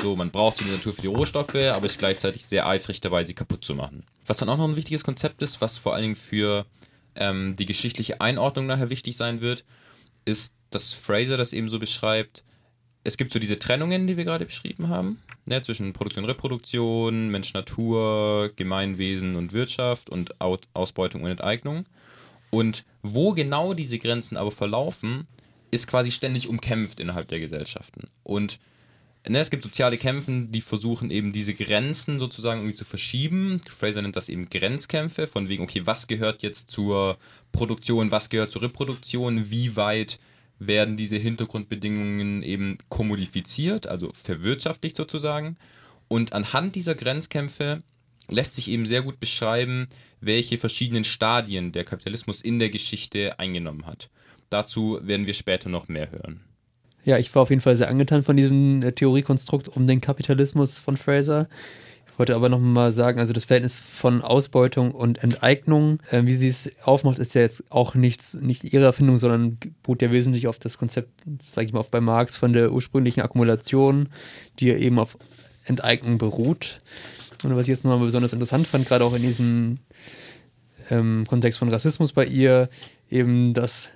So, 0.00 0.14
man 0.14 0.30
braucht 0.30 0.60
die 0.60 0.64
Natur 0.64 0.92
für 0.92 1.02
die 1.02 1.08
Rohstoffe, 1.08 1.54
aber 1.54 1.86
ist 1.86 1.98
gleichzeitig 1.98 2.46
sehr 2.46 2.66
eifrig 2.66 3.00
dabei, 3.00 3.24
sie 3.24 3.34
kaputt 3.34 3.64
zu 3.64 3.74
machen. 3.74 4.04
Was 4.26 4.36
dann 4.36 4.48
auch 4.48 4.56
noch 4.56 4.68
ein 4.68 4.76
wichtiges 4.76 5.02
Konzept 5.02 5.42
ist, 5.42 5.60
was 5.60 5.76
vor 5.76 5.94
allen 5.94 6.02
Dingen 6.02 6.16
für 6.16 6.66
ähm, 7.16 7.56
die 7.56 7.66
geschichtliche 7.66 8.20
Einordnung 8.20 8.66
nachher 8.66 8.90
wichtig 8.90 9.16
sein 9.16 9.40
wird, 9.40 9.64
ist, 10.24 10.52
dass 10.70 10.92
Fraser 10.92 11.36
das 11.36 11.52
eben 11.52 11.68
so 11.68 11.78
beschreibt, 11.78 12.44
es 13.02 13.16
gibt 13.16 13.32
so 13.32 13.38
diese 13.38 13.58
Trennungen, 13.58 14.06
die 14.06 14.16
wir 14.16 14.24
gerade 14.24 14.44
beschrieben 14.44 14.88
haben, 14.88 15.20
ne, 15.46 15.62
zwischen 15.62 15.92
Produktion 15.92 16.24
und 16.24 16.30
Reproduktion, 16.30 17.30
Mensch, 17.30 17.54
Natur, 17.54 18.50
Gemeinwesen 18.54 19.34
und 19.34 19.52
Wirtschaft 19.52 20.10
und 20.10 20.34
Ausbeutung 20.40 21.22
und 21.22 21.30
Enteignung. 21.30 21.86
Und 22.50 22.84
wo 23.02 23.32
genau 23.32 23.74
diese 23.74 23.98
Grenzen 23.98 24.36
aber 24.36 24.50
verlaufen, 24.50 25.26
ist 25.70 25.86
quasi 25.86 26.10
ständig 26.10 26.48
umkämpft 26.48 27.00
innerhalb 27.00 27.28
der 27.28 27.40
Gesellschaften. 27.40 28.08
Und 28.22 28.58
ne, 29.28 29.40
es 29.40 29.50
gibt 29.50 29.64
soziale 29.64 29.98
Kämpfe, 29.98 30.46
die 30.48 30.60
versuchen 30.60 31.10
eben 31.10 31.32
diese 31.32 31.54
Grenzen 31.54 32.18
sozusagen 32.18 32.60
irgendwie 32.60 32.76
zu 32.76 32.84
verschieben. 32.84 33.60
Fraser 33.68 34.02
nennt 34.02 34.16
das 34.16 34.28
eben 34.28 34.48
Grenzkämpfe, 34.48 35.26
von 35.26 35.48
wegen, 35.48 35.62
okay, 35.62 35.82
was 35.84 36.06
gehört 36.06 36.42
jetzt 36.42 36.70
zur 36.70 37.18
Produktion, 37.52 38.10
was 38.10 38.28
gehört 38.28 38.50
zur 38.50 38.62
Reproduktion, 38.62 39.50
wie 39.50 39.76
weit 39.76 40.18
werden 40.58 40.96
diese 40.96 41.16
Hintergrundbedingungen 41.16 42.42
eben 42.42 42.78
kommodifiziert, 42.88 43.86
also 43.86 44.10
verwirtschaftlicht 44.12 44.96
sozusagen. 44.96 45.56
Und 46.08 46.32
anhand 46.32 46.74
dieser 46.74 46.94
Grenzkämpfe 46.94 47.82
lässt 48.28 48.54
sich 48.54 48.68
eben 48.68 48.86
sehr 48.86 49.02
gut 49.02 49.20
beschreiben, 49.20 49.88
welche 50.20 50.58
verschiedenen 50.58 51.04
Stadien 51.04 51.72
der 51.72 51.84
Kapitalismus 51.84 52.40
in 52.40 52.58
der 52.58 52.70
Geschichte 52.70 53.38
eingenommen 53.38 53.86
hat. 53.86 54.10
Dazu 54.50 54.98
werden 55.02 55.26
wir 55.26 55.34
später 55.34 55.68
noch 55.68 55.88
mehr 55.88 56.10
hören. 56.10 56.47
Ja, 57.08 57.16
ich 57.16 57.34
war 57.34 57.42
auf 57.42 57.50
jeden 57.50 57.62
Fall 57.62 57.76
sehr 57.76 57.88
angetan 57.88 58.22
von 58.22 58.36
diesem 58.36 58.82
äh, 58.82 58.92
Theoriekonstrukt 58.92 59.68
um 59.68 59.86
den 59.86 60.00
Kapitalismus 60.00 60.76
von 60.76 60.96
Fraser 60.96 61.48
wollte 62.18 62.34
aber 62.34 62.48
noch 62.48 62.58
mal 62.58 62.92
sagen, 62.92 63.20
also 63.20 63.32
das 63.32 63.44
Verhältnis 63.44 63.76
von 63.76 64.22
Ausbeutung 64.22 64.90
und 64.90 65.22
Enteignung, 65.22 66.00
äh, 66.10 66.24
wie 66.24 66.34
sie 66.34 66.48
es 66.48 66.70
aufmacht, 66.82 67.18
ist 67.18 67.34
ja 67.34 67.42
jetzt 67.42 67.62
auch 67.70 67.94
nichts, 67.94 68.34
nicht 68.34 68.64
ihre 68.64 68.84
Erfindung, 68.84 69.18
sondern 69.18 69.58
beruht 69.82 70.02
ja 70.02 70.10
wesentlich 70.10 70.48
auf 70.48 70.58
das 70.58 70.78
Konzept, 70.78 71.10
sage 71.46 71.68
ich 71.68 71.72
mal, 71.72 71.84
bei 71.88 72.00
Marx 72.00 72.36
von 72.36 72.52
der 72.52 72.72
ursprünglichen 72.72 73.22
Akkumulation, 73.22 74.08
die 74.58 74.66
ja 74.66 74.76
eben 74.76 74.98
auf 74.98 75.16
Enteignung 75.64 76.18
beruht. 76.18 76.80
Und 77.44 77.54
was 77.54 77.62
ich 77.62 77.68
jetzt 77.68 77.84
nochmal 77.84 78.04
besonders 78.04 78.32
interessant 78.32 78.66
fand, 78.66 78.86
gerade 78.86 79.04
auch 79.04 79.14
in 79.14 79.22
diesem 79.22 79.78
ähm, 80.90 81.24
Kontext 81.28 81.60
von 81.60 81.68
Rassismus 81.68 82.12
bei 82.12 82.26
ihr, 82.26 82.68
eben, 83.10 83.54
dass 83.54 83.90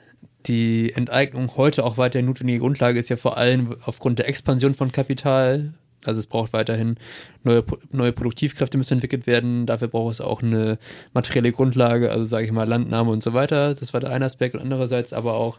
die 0.47 0.93
Enteignung 0.93 1.57
heute 1.57 1.85
auch 1.85 1.99
weiterhin 1.99 2.27
notwendige 2.27 2.61
Grundlage 2.61 2.99
ist 2.99 3.09
ja 3.09 3.17
vor 3.17 3.37
allem 3.37 3.77
aufgrund 3.85 4.19
der 4.19 4.29
Expansion 4.29 4.75
von 4.75 4.93
Kapital 4.93 5.75
also 6.05 6.19
es 6.19 6.27
braucht 6.27 6.53
weiterhin 6.53 6.97
neue, 7.45 7.65
neue 7.91 8.13
Produktivkräfte 8.13 8.79
müssen 8.79 8.95
entwickelt 8.95 9.27
werden. 9.27 9.67
Dafür 9.67 9.89
braucht 9.89 10.15
es 10.15 10.21
auch 10.21 10.43
eine 10.43 10.79
materielle 11.15 11.53
Grundlage, 11.53 12.11
also 12.11 12.25
sage 12.25 12.47
ich 12.47 12.53
mal 12.53 12.69
Landnahme 12.69 13.11
und 13.11 13.23
so 13.23 13.35
weiter. 13.35 13.75
Das 13.75 13.93
war 13.93 14.01
der 14.01 14.11
eine 14.11 14.25
Aspekt. 14.25 14.55
Und 14.55 14.63
andererseits 14.63 15.13
aber 15.13 15.35
auch, 15.35 15.59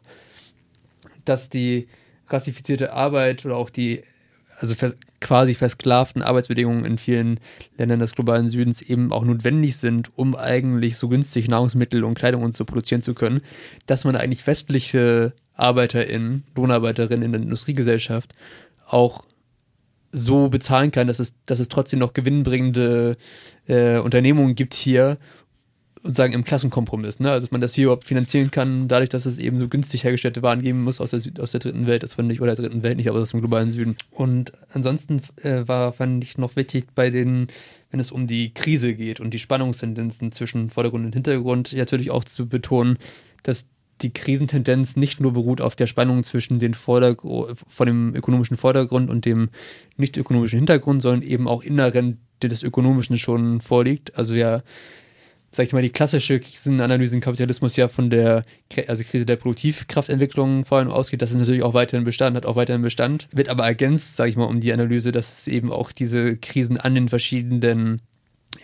dass 1.25 1.49
die 1.49 1.87
rassifizierte 2.27 2.93
Arbeit 2.93 3.45
oder 3.45 3.57
auch 3.57 3.69
die 3.69 4.03
also 4.63 4.75
quasi 5.19 5.55
versklavten 5.55 6.21
Arbeitsbedingungen 6.21 6.85
in 6.85 6.97
vielen 6.97 7.41
Ländern 7.77 7.99
des 7.99 8.15
globalen 8.15 8.47
Südens 8.47 8.81
eben 8.81 9.11
auch 9.11 9.25
notwendig 9.25 9.75
sind, 9.75 10.09
um 10.17 10.35
eigentlich 10.35 10.95
so 10.95 11.09
günstig 11.09 11.49
Nahrungsmittel 11.49 12.05
und 12.05 12.13
Kleidung 12.13 12.43
und 12.43 12.55
so 12.55 12.63
produzieren 12.63 13.01
zu 13.01 13.13
können, 13.13 13.41
dass 13.87 14.05
man 14.05 14.15
eigentlich 14.15 14.47
westliche 14.47 15.33
ArbeiterInnen, 15.55 16.45
Lohnarbeiterinnen 16.55 17.23
in 17.23 17.31
der 17.33 17.41
Industriegesellschaft 17.41 18.33
auch 18.87 19.25
so 20.13 20.47
bezahlen 20.47 20.91
kann, 20.91 21.07
dass 21.07 21.19
es, 21.19 21.33
dass 21.45 21.59
es 21.59 21.67
trotzdem 21.67 21.99
noch 21.99 22.13
gewinnbringende 22.13 23.17
äh, 23.67 23.97
Unternehmungen 23.97 24.55
gibt 24.55 24.75
hier 24.75 25.17
und 26.03 26.15
sagen 26.17 26.33
im 26.33 26.43
Klassenkompromiss, 26.43 27.21
ne? 27.21 27.31
Also 27.31 27.47
dass 27.47 27.51
man 27.51 27.61
das 27.61 27.73
hier 27.73 27.85
überhaupt 27.85 28.03
finanzieren 28.03 28.51
kann, 28.51 28.89
dadurch, 28.89 29.09
dass 29.09 29.25
es 29.25 29.39
eben 29.39 29.57
so 29.57 29.69
günstig 29.69 30.03
hergestellte 30.03 30.41
Waren 30.41 30.61
geben 30.61 30.83
muss 30.83 30.99
aus 30.99 31.11
der, 31.11 31.21
Süd 31.21 31.39
aus 31.39 31.51
der 31.51 31.61
dritten 31.61 31.87
Welt, 31.87 32.03
das 32.03 32.15
fand 32.15 32.31
ich, 32.31 32.41
oder 32.41 32.55
der 32.55 32.65
dritten 32.65 32.83
Welt 32.83 32.97
nicht, 32.97 33.09
aber 33.09 33.19
aus 33.19 33.31
dem 33.31 33.39
globalen 33.39 33.71
Süden. 33.71 33.95
Und 34.11 34.51
ansonsten 34.73 35.21
äh, 35.41 35.65
war, 35.65 35.93
fand 35.93 36.23
ich 36.23 36.37
noch 36.37 36.57
wichtig 36.57 36.87
bei 36.93 37.09
den, 37.09 37.47
wenn 37.89 38.01
es 38.01 38.11
um 38.11 38.27
die 38.27 38.53
Krise 38.53 38.93
geht 38.93 39.21
und 39.21 39.33
die 39.33 39.39
Spannungstendenzen 39.39 40.33
zwischen 40.33 40.69
Vordergrund 40.69 41.05
und 41.05 41.13
Hintergrund, 41.13 41.73
natürlich 41.73 42.11
auch 42.11 42.25
zu 42.25 42.49
betonen, 42.49 42.97
dass 43.43 43.65
die 44.01 44.11
Krisentendenz 44.11 44.97
nicht 44.97 45.21
nur 45.21 45.31
beruht 45.31 45.61
auf 45.61 45.75
der 45.77 45.87
Spannung 45.87 46.23
zwischen 46.23 46.59
den 46.59 46.73
Vordergr 46.73 47.55
von 47.67 47.87
dem 47.87 48.13
ökonomischen 48.13 48.57
Vordergrund 48.57 49.09
und 49.09 49.23
dem 49.23 49.49
nicht 49.95 50.17
ökonomischen 50.17 50.59
Hintergrund, 50.59 51.01
sondern 51.01 51.21
eben 51.21 51.47
auch 51.47 51.63
innerhalb 51.63 52.17
des 52.41 52.63
Ökonomischen 52.63 53.17
schon 53.17 53.61
vorliegt. 53.61 54.17
Also 54.17 54.33
ja, 54.33 54.63
sag 55.55 55.67
ich 55.67 55.73
mal, 55.73 55.83
die 55.83 55.91
klassische 55.91 56.39
Krisenanalyse 56.39 57.13
im 57.13 57.21
Kapitalismus 57.21 57.75
ja 57.75 57.87
von 57.87 58.09
der 58.09 58.43
also 58.87 59.03
Krise 59.03 59.25
der 59.25 59.35
Produktivkraftentwicklung 59.35 60.65
vor 60.65 60.79
allem 60.79 60.89
ausgeht. 60.89 61.21
Das 61.21 61.31
ist 61.31 61.37
natürlich 61.37 61.61
auch 61.61 61.75
weiterhin 61.75 62.03
Bestand, 62.03 62.35
hat 62.35 62.47
auch 62.47 62.55
weiterhin 62.55 62.81
Bestand, 62.81 63.27
wird 63.31 63.49
aber 63.49 63.63
ergänzt, 63.63 64.15
sage 64.15 64.31
ich 64.31 64.35
mal, 64.35 64.45
um 64.45 64.61
die 64.61 64.73
Analyse, 64.73 65.11
dass 65.11 65.37
es 65.37 65.47
eben 65.47 65.71
auch 65.71 65.91
diese 65.91 66.37
Krisen 66.37 66.77
an 66.77 66.95
den 66.95 67.07
verschiedenen 67.07 68.01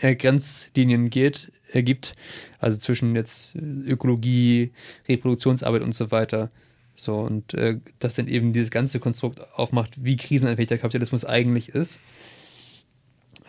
äh, 0.01 0.15
Grenzlinien 0.15 1.11
geht, 1.11 1.51
äh, 1.73 1.83
gibt, 1.83 2.13
also 2.57 2.77
zwischen 2.79 3.15
jetzt 3.15 3.55
äh, 3.55 3.59
Ökologie, 3.59 4.71
Reproduktionsarbeit 5.07 5.83
und 5.83 5.93
so 5.93 6.09
weiter. 6.09 6.49
So, 6.95 7.19
und 7.19 7.53
äh, 7.53 7.77
das 7.99 8.15
dann 8.15 8.27
eben 8.27 8.51
dieses 8.51 8.71
ganze 8.71 8.99
Konstrukt 8.99 9.39
aufmacht, 9.53 10.03
wie 10.03 10.17
krisenanfällig 10.17 10.69
der 10.69 10.79
Kapitalismus 10.79 11.23
eigentlich 11.23 11.69
ist. 11.69 11.99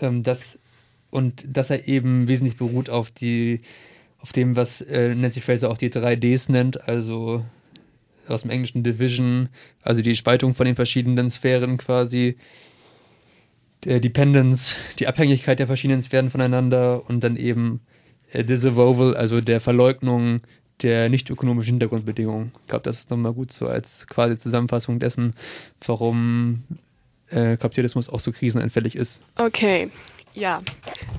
Ähm, 0.01 0.23
das, 0.23 0.59
und 1.11 1.45
dass 1.47 1.71
er 1.71 1.89
eben 1.89 2.29
wesentlich 2.29 2.57
beruht 2.57 2.91
auf 2.91 3.11
die, 3.11 3.61
auf 4.21 4.33
dem, 4.33 4.57
was 4.57 4.81
äh, 4.81 5.15
Nancy 5.15 5.41
Fraser 5.41 5.71
auch 5.71 5.79
die 5.79 5.91
3Ds 5.91 6.53
nennt, 6.53 6.89
also 6.89 7.43
aus 8.29 8.43
dem 8.43 8.51
englischen 8.51 8.83
Division, 8.83 9.49
also 9.83 10.03
die 10.03 10.15
Spaltung 10.15 10.55
von 10.55 10.67
den 10.67 10.77
verschiedenen 10.77 11.31
Sphären 11.31 11.79
quasi, 11.79 12.37
der 13.85 14.01
Dependence, 14.01 14.77
die 14.99 15.07
Abhängigkeit 15.07 15.59
der 15.59 15.67
verschiedenen 15.67 16.03
Sphären 16.03 16.31
voneinander 16.31 17.09
und 17.09 17.25
dann 17.25 17.37
eben 17.37 17.81
äh, 18.33 18.45
Disavoval, 18.45 19.17
also 19.17 19.41
der 19.41 19.61
Verleugnung 19.61 20.41
der 20.83 21.09
nicht 21.09 21.29
ökonomischen 21.29 21.75
Hintergrundbedingungen. 21.75 22.53
Ich 22.63 22.69
glaube, 22.69 22.85
das 22.85 22.99
ist 22.99 23.11
nochmal 23.11 23.33
gut 23.33 23.53
so 23.53 23.67
als 23.67 24.07
quasi 24.07 24.39
Zusammenfassung 24.39 24.99
dessen, 24.99 25.35
warum 25.85 26.63
äh, 27.29 27.57
Kapitalismus 27.57 28.09
auch 28.09 28.21
so 28.21 28.33
krisenanfällig 28.33 28.97
ist. 28.97 29.23
Okay, 29.37 29.91
ja. 30.35 30.63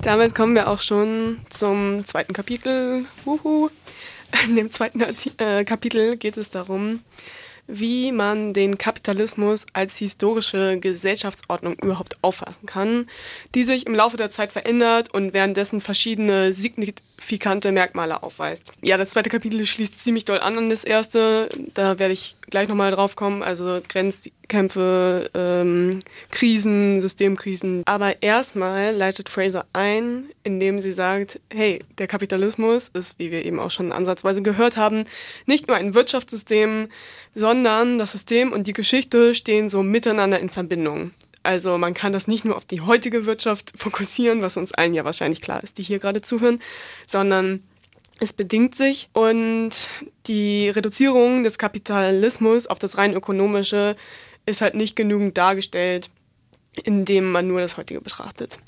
Damit 0.02 0.34
kommen 0.34 0.54
wir 0.54 0.68
auch 0.68 0.80
schon 0.80 1.40
zum 1.50 2.04
zweiten 2.04 2.32
Kapitel. 2.32 3.06
Wuhu. 3.24 3.70
In 4.46 4.56
dem 4.56 4.70
zweiten 4.70 5.00
äh, 5.38 5.64
Kapitel 5.64 6.16
geht 6.16 6.36
es 6.36 6.50
darum, 6.50 7.00
wie 7.66 8.12
man 8.12 8.52
den 8.52 8.76
Kapitalismus 8.76 9.66
als 9.72 9.96
historische 9.96 10.78
Gesellschaftsordnung 10.78 11.74
überhaupt 11.74 12.16
auffassen 12.20 12.66
kann, 12.66 13.08
die 13.54 13.64
sich 13.64 13.86
im 13.86 13.94
Laufe 13.94 14.16
der 14.16 14.30
Zeit 14.30 14.52
verändert 14.52 15.14
und 15.14 15.32
währenddessen 15.32 15.80
verschiedene 15.80 16.52
signifikante 16.52 17.70
Merkmale 17.72 18.22
aufweist. 18.22 18.72
Ja, 18.82 18.96
das 18.96 19.10
zweite 19.10 19.30
Kapitel 19.30 19.64
schließt 19.64 20.02
ziemlich 20.02 20.24
doll 20.24 20.40
an 20.40 20.58
an 20.58 20.70
das 20.70 20.84
erste. 20.84 21.48
Da 21.74 21.98
werde 21.98 22.12
ich 22.12 22.36
gleich 22.50 22.68
nochmal 22.68 22.90
drauf 22.90 23.16
kommen. 23.16 23.42
Also 23.42 23.80
Grenzkämpfe, 23.88 25.30
ähm, 25.34 26.00
Krisen, 26.30 27.00
Systemkrisen. 27.00 27.82
Aber 27.86 28.22
erstmal 28.22 28.94
leitet 28.94 29.28
Fraser 29.28 29.66
ein, 29.72 30.24
indem 30.42 30.80
sie 30.80 30.92
sagt, 30.92 31.40
hey, 31.52 31.78
der 31.98 32.08
Kapitalismus 32.08 32.88
ist, 32.88 33.18
wie 33.18 33.30
wir 33.30 33.44
eben 33.44 33.60
auch 33.60 33.70
schon 33.70 33.92
ansatzweise 33.92 34.42
gehört 34.42 34.76
haben, 34.76 35.04
nicht 35.46 35.68
nur 35.68 35.76
ein 35.76 35.94
Wirtschaftssystem, 35.94 36.88
sondern 37.34 37.51
das 37.54 38.12
System 38.12 38.52
und 38.52 38.66
die 38.66 38.72
Geschichte 38.72 39.34
stehen 39.34 39.68
so 39.68 39.82
miteinander 39.82 40.40
in 40.40 40.48
Verbindung. 40.48 41.12
Also 41.42 41.76
man 41.78 41.94
kann 41.94 42.12
das 42.12 42.28
nicht 42.28 42.44
nur 42.44 42.56
auf 42.56 42.64
die 42.64 42.80
heutige 42.80 43.26
Wirtschaft 43.26 43.72
fokussieren, 43.76 44.42
was 44.42 44.56
uns 44.56 44.72
allen 44.72 44.94
ja 44.94 45.04
wahrscheinlich 45.04 45.40
klar 45.40 45.62
ist, 45.62 45.78
die 45.78 45.82
hier 45.82 45.98
gerade 45.98 46.22
zuhören, 46.22 46.60
sondern 47.06 47.62
es 48.20 48.32
bedingt 48.32 48.76
sich 48.76 49.08
und 49.12 49.70
die 50.26 50.68
Reduzierung 50.68 51.42
des 51.42 51.58
Kapitalismus 51.58 52.68
auf 52.68 52.78
das 52.78 52.96
rein 52.96 53.14
ökonomische 53.14 53.96
ist 54.46 54.60
halt 54.60 54.74
nicht 54.74 54.94
genügend 54.94 55.36
dargestellt, 55.36 56.10
indem 56.84 57.30
man 57.30 57.48
nur 57.48 57.60
das 57.60 57.76
heutige 57.76 58.00
betrachtet. 58.00 58.58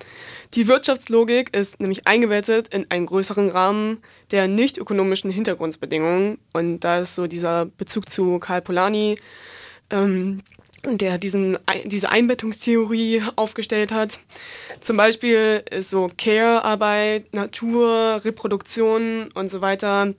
Die 0.54 0.68
Wirtschaftslogik 0.68 1.56
ist 1.56 1.80
nämlich 1.80 2.06
eingebettet 2.06 2.68
in 2.68 2.88
einen 2.88 3.06
größeren 3.06 3.48
Rahmen 3.48 3.98
der 4.30 4.46
nicht 4.46 4.78
ökonomischen 4.78 5.32
Hintergrundbedingungen 5.32 6.38
und 6.52 6.80
da 6.80 6.98
ist 6.98 7.16
so 7.16 7.26
dieser 7.26 7.66
Bezug 7.66 8.08
zu 8.08 8.38
Karl 8.38 8.62
Polanyi, 8.62 9.16
ähm, 9.90 10.42
der 10.84 11.18
diesen, 11.18 11.58
diese 11.86 12.10
Einbettungstheorie 12.10 13.22
aufgestellt 13.34 13.90
hat. 13.90 14.20
Zum 14.78 14.96
Beispiel 14.96 15.64
ist 15.70 15.90
so 15.90 16.08
Care-Arbeit, 16.16 17.34
Natur, 17.34 18.20
Reproduktion 18.24 19.32
und 19.34 19.50
so 19.50 19.60
weiter 19.60 20.14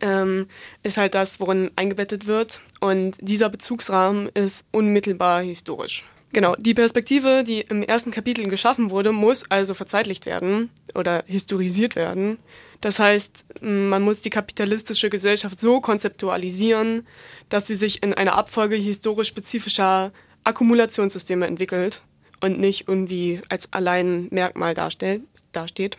ähm, 0.00 0.46
ist 0.82 0.96
halt 0.96 1.14
das, 1.14 1.38
worin 1.38 1.70
eingebettet 1.76 2.26
wird. 2.26 2.62
Und 2.80 3.16
dieser 3.20 3.50
Bezugsrahmen 3.50 4.30
ist 4.32 4.64
unmittelbar 4.70 5.42
historisch. 5.42 6.04
Genau, 6.32 6.54
die 6.56 6.74
Perspektive, 6.74 7.42
die 7.42 7.62
im 7.62 7.82
ersten 7.82 8.12
Kapitel 8.12 8.48
geschaffen 8.48 8.90
wurde, 8.90 9.10
muss 9.10 9.50
also 9.50 9.74
verzeitlicht 9.74 10.26
werden 10.26 10.70
oder 10.94 11.24
historisiert 11.26 11.96
werden. 11.96 12.38
Das 12.80 13.00
heißt, 13.00 13.44
man 13.62 14.02
muss 14.02 14.20
die 14.20 14.30
kapitalistische 14.30 15.10
Gesellschaft 15.10 15.58
so 15.58 15.80
konzeptualisieren, 15.80 17.06
dass 17.48 17.66
sie 17.66 17.74
sich 17.74 18.02
in 18.02 18.14
einer 18.14 18.36
Abfolge 18.36 18.76
historisch 18.76 19.28
spezifischer 19.28 20.12
Akkumulationssysteme 20.44 21.46
entwickelt 21.46 22.02
und 22.40 22.60
nicht 22.60 22.86
irgendwie 22.88 23.42
als 23.48 23.72
allein 23.72 24.28
Merkmal 24.30 24.74
dasteht. 24.74 25.98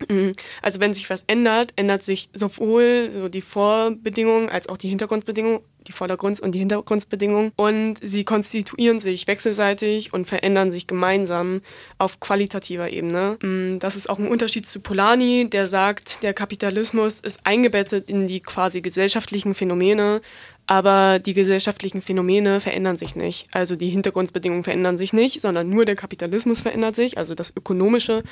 Also 0.62 0.80
wenn 0.80 0.94
sich 0.94 1.08
was 1.10 1.24
ändert, 1.26 1.72
ändert 1.76 2.02
sich 2.02 2.28
sowohl 2.32 3.10
so 3.10 3.28
die 3.28 3.40
Vorbedingungen 3.40 4.48
als 4.48 4.68
auch 4.68 4.76
die 4.76 4.88
Hintergrundbedingungen, 4.88 5.60
die 5.86 5.92
Vordergrunds- 5.92 6.40
und 6.40 6.52
die 6.52 6.58
Hintergrundbedingungen. 6.58 7.52
Und 7.56 7.96
sie 8.02 8.24
konstituieren 8.24 8.98
sich 8.98 9.26
wechselseitig 9.26 10.12
und 10.12 10.26
verändern 10.26 10.70
sich 10.70 10.86
gemeinsam 10.86 11.62
auf 11.98 12.20
qualitativer 12.20 12.90
Ebene. 12.90 13.38
Mhm. 13.42 13.78
Das 13.78 13.96
ist 13.96 14.08
auch 14.08 14.18
ein 14.18 14.28
Unterschied 14.28 14.66
zu 14.66 14.80
Polanyi, 14.80 15.48
der 15.48 15.66
sagt, 15.66 16.22
der 16.22 16.34
Kapitalismus 16.34 17.20
ist 17.20 17.40
eingebettet 17.44 18.08
in 18.08 18.26
die 18.26 18.40
quasi 18.40 18.80
gesellschaftlichen 18.80 19.54
Phänomene, 19.54 20.20
aber 20.66 21.18
die 21.18 21.34
gesellschaftlichen 21.34 22.02
Phänomene 22.02 22.60
verändern 22.60 22.96
sich 22.96 23.14
nicht. 23.14 23.46
Also 23.52 23.76
die 23.76 23.88
Hintergrundbedingungen 23.88 24.64
verändern 24.64 24.98
sich 24.98 25.12
nicht, 25.12 25.40
sondern 25.40 25.68
nur 25.68 25.84
der 25.84 25.94
Kapitalismus 25.94 26.60
verändert 26.60 26.96
sich, 26.96 27.18
also 27.18 27.34
das 27.34 27.52
Ökonomische. 27.56 28.24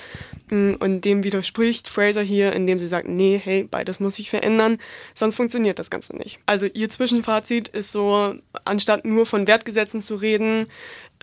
Mm, 0.50 0.72
und 0.80 1.04
dem 1.04 1.22
widerspricht 1.22 1.88
Fraser 1.88 2.22
hier, 2.22 2.52
indem 2.52 2.78
sie 2.78 2.88
sagt, 2.88 3.08
nee, 3.08 3.40
hey, 3.42 3.64
beides 3.70 4.00
muss 4.00 4.16
sich 4.16 4.30
verändern, 4.30 4.78
sonst 5.14 5.36
funktioniert 5.36 5.78
das 5.78 5.90
Ganze 5.90 6.16
nicht. 6.16 6.40
Also 6.46 6.66
ihr 6.66 6.90
Zwischenfazit 6.90 7.68
ist 7.68 7.92
so, 7.92 8.34
anstatt 8.64 9.04
nur 9.04 9.26
von 9.26 9.46
Wertgesetzen 9.46 10.02
zu 10.02 10.16
reden, 10.16 10.66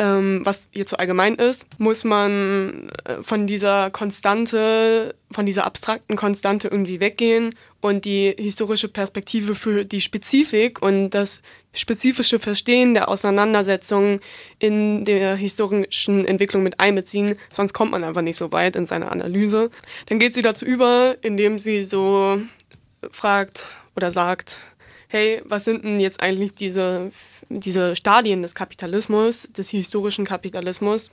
ähm, 0.02 0.42
was 0.44 0.68
ihr 0.74 0.88
zu 0.88 0.98
allgemein 0.98 1.36
ist, 1.36 1.68
muss 1.78 2.04
man 2.04 2.90
äh, 3.06 3.22
von 3.22 3.46
dieser 3.46 3.92
Konstante, 3.92 5.14
von 5.30 5.46
dieser 5.46 5.64
abstrakten 5.64 6.16
Konstante 6.16 6.70
irgendwie 6.70 7.00
weggehen 7.00 7.54
und 7.82 8.04
die 8.04 8.34
historische 8.36 8.88
Perspektive 8.88 9.54
für 9.54 9.86
die 9.86 10.02
Spezifik 10.02 10.82
und 10.82 11.12
das 11.12 11.44
spezifische 11.74 12.40
Verstehen 12.40 12.96
der 12.96 13.10
Auseinandersetzung 13.10 14.22
in 14.58 15.06
der 15.06 15.36
historischen 15.36 16.26
Entwicklung 16.26 16.64
mit 16.64 16.80
einbeziehen, 16.80 17.36
sonst 17.52 17.74
kommt 17.74 17.92
man 17.92 18.04
einfach 18.04 18.24
nicht 18.24 18.38
so 18.38 18.52
weit 18.52 18.76
in 18.76 18.88
seiner 18.88 19.12
Analyse. 19.12 19.70
Dann 20.08 20.18
geht 20.18 20.34
sie 20.34 20.42
dazu 20.42 20.66
über, 20.66 21.16
indem 21.22 21.60
sie 21.60 21.84
so 21.84 22.42
fragt 23.12 23.72
oder 23.96 24.10
sagt, 24.10 24.60
hey, 25.10 25.44
was 25.46 25.66
sind 25.66 25.84
denn 25.84 26.00
jetzt 26.00 26.24
eigentlich 26.24 26.56
diese, 26.56 27.12
diese 27.60 27.96
Stadien 27.96 28.42
des 28.42 28.56
Kapitalismus, 28.56 29.48
des 29.52 29.70
historischen 29.70 30.26
Kapitalismus? 30.26 31.12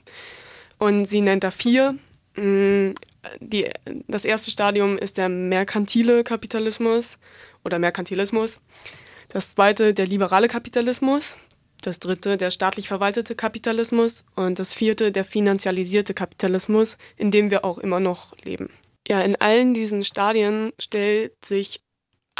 Und 0.77 1.05
sie 1.05 1.21
nennt 1.21 1.43
da 1.43 1.51
vier. 1.51 1.97
Mm, 2.35 2.91
die, 3.39 3.69
das 4.07 4.25
erste 4.25 4.51
Stadium 4.51 4.97
ist 4.97 5.17
der 5.17 5.29
merkantile 5.29 6.23
Kapitalismus 6.23 7.17
oder 7.63 7.79
Merkantilismus. 7.79 8.59
Das 9.29 9.51
zweite 9.51 9.93
der 9.93 10.07
liberale 10.07 10.47
Kapitalismus. 10.47 11.37
Das 11.81 11.99
dritte 11.99 12.35
der 12.37 12.51
staatlich 12.51 12.87
verwaltete 12.87 13.35
Kapitalismus. 13.35 14.25
Und 14.35 14.59
das 14.59 14.73
vierte 14.73 15.11
der 15.11 15.25
finanzialisierte 15.25 16.13
Kapitalismus, 16.13 16.97
in 17.15 17.31
dem 17.31 17.51
wir 17.51 17.63
auch 17.63 17.77
immer 17.77 17.99
noch 17.99 18.35
leben. 18.43 18.69
Ja, 19.07 19.21
in 19.21 19.35
allen 19.37 19.73
diesen 19.73 20.03
Stadien 20.03 20.71
stellt 20.77 21.33
sich 21.43 21.81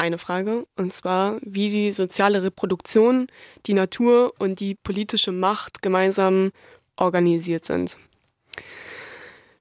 eine 0.00 0.18
Frage, 0.18 0.66
und 0.76 0.92
zwar, 0.92 1.38
wie 1.42 1.68
die 1.68 1.92
soziale 1.92 2.42
Reproduktion, 2.42 3.28
die 3.66 3.74
Natur 3.74 4.34
und 4.38 4.60
die 4.60 4.74
politische 4.74 5.32
Macht 5.32 5.82
gemeinsam 5.82 6.50
organisiert 6.96 7.66
sind. 7.66 7.98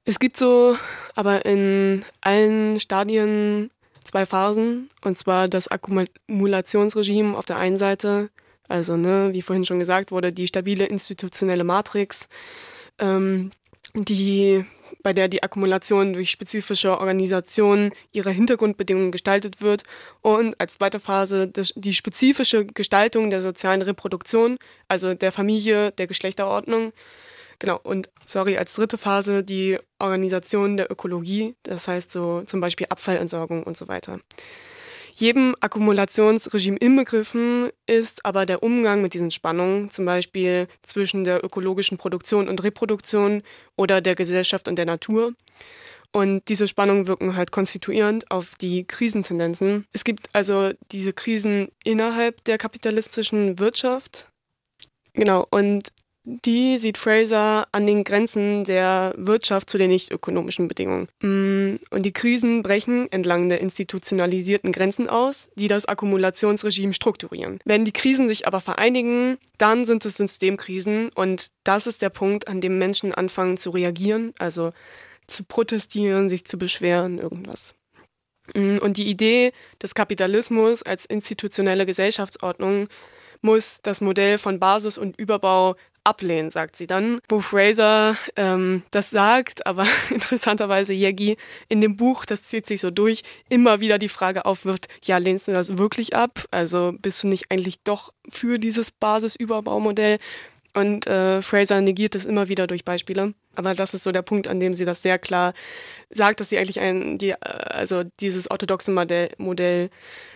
Es 0.06 0.18
gibt 0.18 0.38
so 0.38 0.78
aber 1.16 1.46
in 1.46 2.06
allen 2.22 2.80
Stadien 2.80 3.70
zwei 4.04 4.26
Phasen, 4.26 4.90
und 5.04 5.18
zwar 5.18 5.48
das 5.48 5.68
Akkumulationsregime 5.68 7.38
auf 7.38 7.46
der 7.46 7.58
einen 7.58 7.78
Seite, 7.78 8.30
also 8.68 8.96
ne, 8.96 9.30
wie 9.34 9.42
vorhin 9.42 9.66
schon 9.66 9.80
gesagt 9.80 10.12
wurde, 10.12 10.32
die 10.32 10.48
stabile 10.48 10.86
institutionelle 10.86 11.64
Matrix, 11.64 12.30
ähm, 13.00 13.52
die 13.94 14.66
bei 15.04 15.14
der 15.14 15.28
die 15.28 15.44
Akkumulation 15.44 16.14
durch 16.14 16.32
spezifische 16.32 17.00
Organisationen 17.00 17.92
ihrer 18.12 18.32
Hintergrundbedingungen 18.32 19.12
gestaltet 19.12 19.62
wird 19.62 19.84
und 20.22 20.60
als 20.60 20.74
zweite 20.74 21.00
Phase 21.00 21.48
die 21.48 21.94
spezifische 21.94 22.66
Gestaltung 22.66 23.30
der 23.30 23.42
sozialen 23.42 23.82
Reproduktion, 23.82 24.58
also 24.88 25.14
der 25.14 25.32
Familie, 25.32 25.92
der 25.94 26.08
Geschlechterordnung, 26.08 26.92
Genau, 27.60 27.78
und 27.84 28.10
sorry, 28.24 28.58
als 28.58 28.74
dritte 28.74 28.98
Phase 28.98 29.44
die 29.44 29.78
Organisation 30.00 30.78
der 30.78 30.90
Ökologie, 30.90 31.56
das 31.64 31.90
heißt 31.90 32.10
so 32.10 32.42
zum 32.44 32.62
Beispiel 32.62 32.88
Abfallentsorgung 32.90 33.64
und 33.64 33.76
so 33.76 33.90
weiter. 33.90 34.22
Jedem 35.20 35.54
Akkumulationsregime 35.60 36.78
inbegriffen 36.78 37.72
ist 37.86 38.26
aber 38.26 38.46
der 38.46 38.64
Umgang 38.64 39.02
mit 39.02 39.14
diesen 39.14 39.32
Spannungen, 39.32 39.90
zum 39.90 40.06
Beispiel 40.06 40.70
zwischen 40.82 41.26
der 41.26 41.44
ökologischen 41.44 41.98
Produktion 41.98 42.48
und 42.48 42.64
Reproduktion 42.64 43.44
oder 43.76 44.00
der 44.00 44.16
Gesellschaft 44.16 44.70
und 44.70 44.78
der 44.78 44.86
Natur. 44.86 45.34
Und 46.14 46.48
diese 46.48 46.70
Spannungen 46.70 47.08
wirken 47.08 47.36
halt 47.36 47.52
konstituierend 47.52 48.32
auf 48.32 48.56
die 48.56 48.86
Krisentendenzen. 48.86 49.86
Es 49.92 50.06
gibt 50.06 50.30
also 50.32 50.72
diese 50.94 51.12
Krisen 51.12 51.68
innerhalb 51.84 52.42
der 52.46 52.58
kapitalistischen 52.58 53.60
Wirtschaft. 53.60 54.26
Genau, 55.12 55.46
und 55.50 55.90
die 56.24 56.78
sieht 56.78 56.98
Fraser 56.98 57.68
an 57.72 57.88
den 57.88 58.04
Grenzen 58.04 58.64
der 58.64 59.14
Wirtschaft 59.18 59.70
zu 59.70 59.78
den 59.78 59.90
nicht 59.90 60.12
ökonomischen 60.12 60.68
Bedingungen. 60.68 61.08
Mm, 61.22 61.80
und 61.92 62.06
die 62.06 62.12
Krisen 62.12 62.62
brechen 62.62 63.12
entlang 63.12 63.50
der 63.50 63.62
institutionalisierten 63.62 64.72
Grenzen 64.72 65.10
aus, 65.10 65.48
die 65.56 65.68
das 65.68 65.86
Akkumulationsregime 65.86 66.94
strukturieren. 66.94 67.60
Wenn 67.66 67.86
die 67.86 67.94
Krisen 67.94 68.28
sich 68.28 68.48
aber 68.48 68.62
vereinigen, 68.62 69.38
dann 69.58 69.86
sind 69.86 70.06
es 70.06 70.18
Systemkrisen 70.18 71.10
und 71.16 71.50
das 71.64 71.88
ist 71.88 72.02
der 72.02 72.10
Punkt, 72.10 72.48
an 72.48 72.62
dem 72.62 72.78
Menschen 72.78 73.14
anfangen 73.14 73.58
zu 73.58 73.72
reagieren, 73.72 74.34
also 74.40 74.72
zu 75.26 75.44
protestieren, 75.44 76.28
sich 76.28 76.46
zu 76.46 76.58
beschweren, 76.58 77.18
irgendwas. 77.18 77.76
Mm, 78.56 78.78
und 78.80 78.98
die 78.98 79.08
Idee 79.08 79.52
des 79.82 79.96
Kapitalismus 79.96 80.84
als 80.84 81.06
institutionelle 81.06 81.86
Gesellschaftsordnung 81.86 82.88
muss 83.42 83.82
das 83.82 84.02
Modell 84.02 84.38
von 84.38 84.60
Basis 84.60 84.98
und 84.98 85.18
Überbau 85.18 85.76
ablehnen, 86.04 86.50
sagt 86.50 86.76
sie 86.76 86.88
dann. 86.88 87.20
Wo 87.30 87.40
Fraser 87.40 88.18
ähm, 88.36 88.84
das 88.92 89.10
sagt, 89.10 89.66
aber 89.66 89.86
interessanterweise 90.10 90.94
Yegi 90.94 91.38
in 91.68 91.82
dem 91.82 91.98
Buch, 91.98 92.26
das 92.26 92.44
zieht 92.44 92.68
sich 92.68 92.82
so 92.82 92.92
durch, 92.92 93.24
immer 93.50 93.80
wieder 93.80 93.98
die 93.98 94.10
Frage 94.10 94.46
aufwirft, 94.46 94.88
ja, 95.04 95.18
lehnst 95.18 95.48
du 95.48 95.52
das 95.52 95.78
wirklich 95.78 96.16
ab? 96.16 96.46
Also 96.52 96.94
bist 97.02 97.24
du 97.24 97.28
nicht 97.28 97.52
eigentlich 97.52 97.82
doch 97.84 98.14
für 98.30 98.60
dieses 98.60 98.92
Basisüberbaumodell? 98.92 100.20
Und 100.80 101.08
äh, 101.08 101.42
Fraser 101.42 101.82
negiert 101.82 102.16
es 102.16 102.24
immer 102.24 102.48
wieder 102.48 102.66
durch 102.66 102.86
Beispiele. 102.86 103.34
Aber 103.56 103.76
das 103.76 103.94
ist 103.94 104.04
so 104.04 104.14
der 104.14 104.22
Punkt, 104.22 104.48
an 104.48 104.62
dem 104.62 104.74
sie 104.74 104.86
das 104.86 105.02
sehr 105.02 105.20
klar 105.20 105.54
sagt, 106.10 106.40
dass 106.40 106.48
sie 106.48 106.58
eigentlich 106.58 106.80
ein, 106.80 107.18
die, 107.18 107.32
äh, 107.32 107.36
also 107.42 108.04
dieses 108.22 108.50
orthodoxe 108.50 108.90
Modell, 108.90 109.30
Modell 109.38 109.90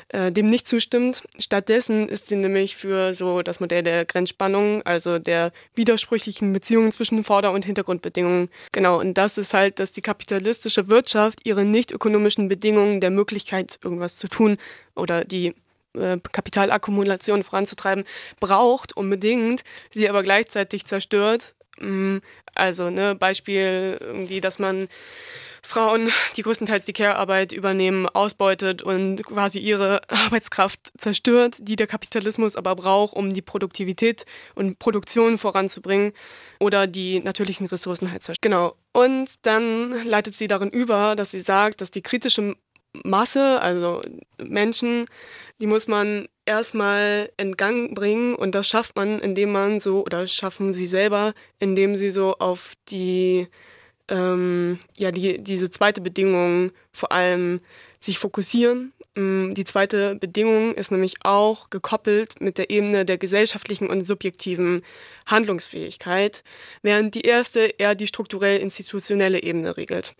äh, 0.09 0.33
dem 0.33 0.49
nicht 0.49 0.67
zustimmt. 0.67 1.23
Stattdessen 1.39 2.09
ist 2.09 2.27
sie 2.27 2.35
nämlich 2.35 2.75
für 2.75 3.13
so 3.13 3.41
das 3.41 3.61
Modell 3.61 3.83
der 3.83 4.03
Grenzspannung, 4.03 4.81
also 4.83 5.17
der 5.17 5.53
widersprüchlichen 5.75 6.51
Beziehungen 6.51 6.91
zwischen 6.91 7.23
Vorder- 7.23 7.53
und 7.53 7.63
Hintergrundbedingungen. 7.63 8.49
Genau, 8.73 8.99
und 8.99 9.13
das 9.13 9.37
ist 9.37 9.53
halt, 9.53 9.79
dass 9.79 9.93
die 9.93 10.01
kapitalistische 10.01 10.89
Wirtschaft 10.89 11.39
ihre 11.45 11.63
nicht 11.63 11.93
ökonomischen 11.93 12.49
Bedingungen 12.49 12.99
der 12.99 13.11
Möglichkeit, 13.11 13.79
irgendwas 13.81 14.17
zu 14.17 14.27
tun 14.27 14.57
oder 14.93 15.23
die 15.23 15.55
äh, 15.97 16.17
Kapitalakkumulation 16.31 17.43
voranzutreiben, 17.43 18.05
braucht 18.39 18.95
unbedingt, 18.95 19.63
sie 19.91 20.09
aber 20.09 20.23
gleichzeitig 20.23 20.85
zerstört. 20.85 21.55
Mm, 21.79 22.17
also, 22.55 22.89
ne, 22.89 23.15
Beispiel 23.15 23.97
irgendwie, 23.99 24.41
dass 24.41 24.59
man 24.59 24.87
Frauen, 25.65 26.11
die 26.35 26.43
größtenteils 26.43 26.85
die 26.85 26.93
Care-Arbeit 26.93 27.53
übernehmen, 27.53 28.05
ausbeutet 28.07 28.81
und 28.81 29.23
quasi 29.23 29.59
ihre 29.59 30.01
Arbeitskraft 30.09 30.91
zerstört, 30.97 31.55
die 31.59 31.77
der 31.77 31.87
Kapitalismus 31.87 32.57
aber 32.57 32.75
braucht, 32.75 33.15
um 33.15 33.31
die 33.31 33.41
Produktivität 33.41 34.25
und 34.55 34.77
Produktion 34.77 35.37
voranzubringen 35.37 36.11
oder 36.59 36.85
die 36.85 37.21
natürlichen 37.21 37.67
Ressourcen 37.67 38.11
halt 38.11 38.21
zerstört. 38.21 38.41
Genau. 38.41 38.75
Und 38.91 39.29
dann 39.43 40.05
leitet 40.05 40.35
sie 40.35 40.47
darin 40.47 40.69
über, 40.69 41.15
dass 41.15 41.31
sie 41.31 41.39
sagt, 41.39 41.79
dass 41.79 41.91
die 41.91 42.01
kritische 42.01 42.55
Masse, 43.03 43.61
also 43.61 44.01
Menschen, 44.37 45.05
die 45.59 45.67
muss 45.67 45.87
man 45.87 46.27
erstmal 46.45 47.31
in 47.37 47.57
Gang 47.57 47.95
bringen 47.95 48.35
und 48.35 48.53
das 48.53 48.67
schafft 48.67 48.95
man, 48.95 49.19
indem 49.19 49.51
man 49.51 49.79
so, 49.79 50.03
oder 50.05 50.27
schaffen 50.27 50.73
sie 50.73 50.85
selber, 50.85 51.33
indem 51.59 51.95
sie 51.95 52.11
so 52.11 52.35
auf 52.37 52.73
die, 52.89 53.47
ähm, 54.09 54.79
ja, 54.97 55.11
die, 55.11 55.41
diese 55.41 55.71
zweite 55.71 56.01
Bedingung 56.01 56.71
vor 56.91 57.11
allem 57.11 57.61
sich 57.99 58.19
fokussieren. 58.19 58.93
Mm, 59.15 59.53
die 59.53 59.63
zweite 59.63 60.15
Bedingung 60.15 60.73
ist 60.75 60.91
nämlich 60.91 61.15
auch 61.23 61.69
gekoppelt 61.69 62.41
mit 62.41 62.57
der 62.57 62.69
Ebene 62.69 63.05
der 63.05 63.17
gesellschaftlichen 63.17 63.89
und 63.89 64.01
subjektiven 64.01 64.83
Handlungsfähigkeit, 65.25 66.43
während 66.81 67.15
die 67.15 67.21
erste 67.21 67.61
eher 67.77 67.95
die 67.95 68.07
strukturell 68.07 68.59
institutionelle 68.59 69.41
Ebene 69.41 69.77
regelt. 69.77 70.15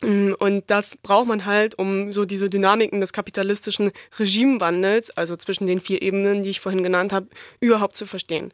Mm, 0.00 0.32
und 0.38 0.64
das 0.68 0.96
braucht 0.96 1.28
man 1.28 1.46
halt, 1.46 1.78
um 1.78 2.12
so 2.12 2.24
diese 2.24 2.50
Dynamiken 2.50 3.00
des 3.00 3.12
kapitalistischen 3.12 3.92
Regimewandels, 4.18 5.10
also 5.10 5.36
zwischen 5.36 5.66
den 5.66 5.80
vier 5.80 6.02
Ebenen, 6.02 6.42
die 6.42 6.50
ich 6.50 6.60
vorhin 6.60 6.82
genannt 6.82 7.12
habe, 7.12 7.28
überhaupt 7.60 7.96
zu 7.96 8.06
verstehen. 8.06 8.52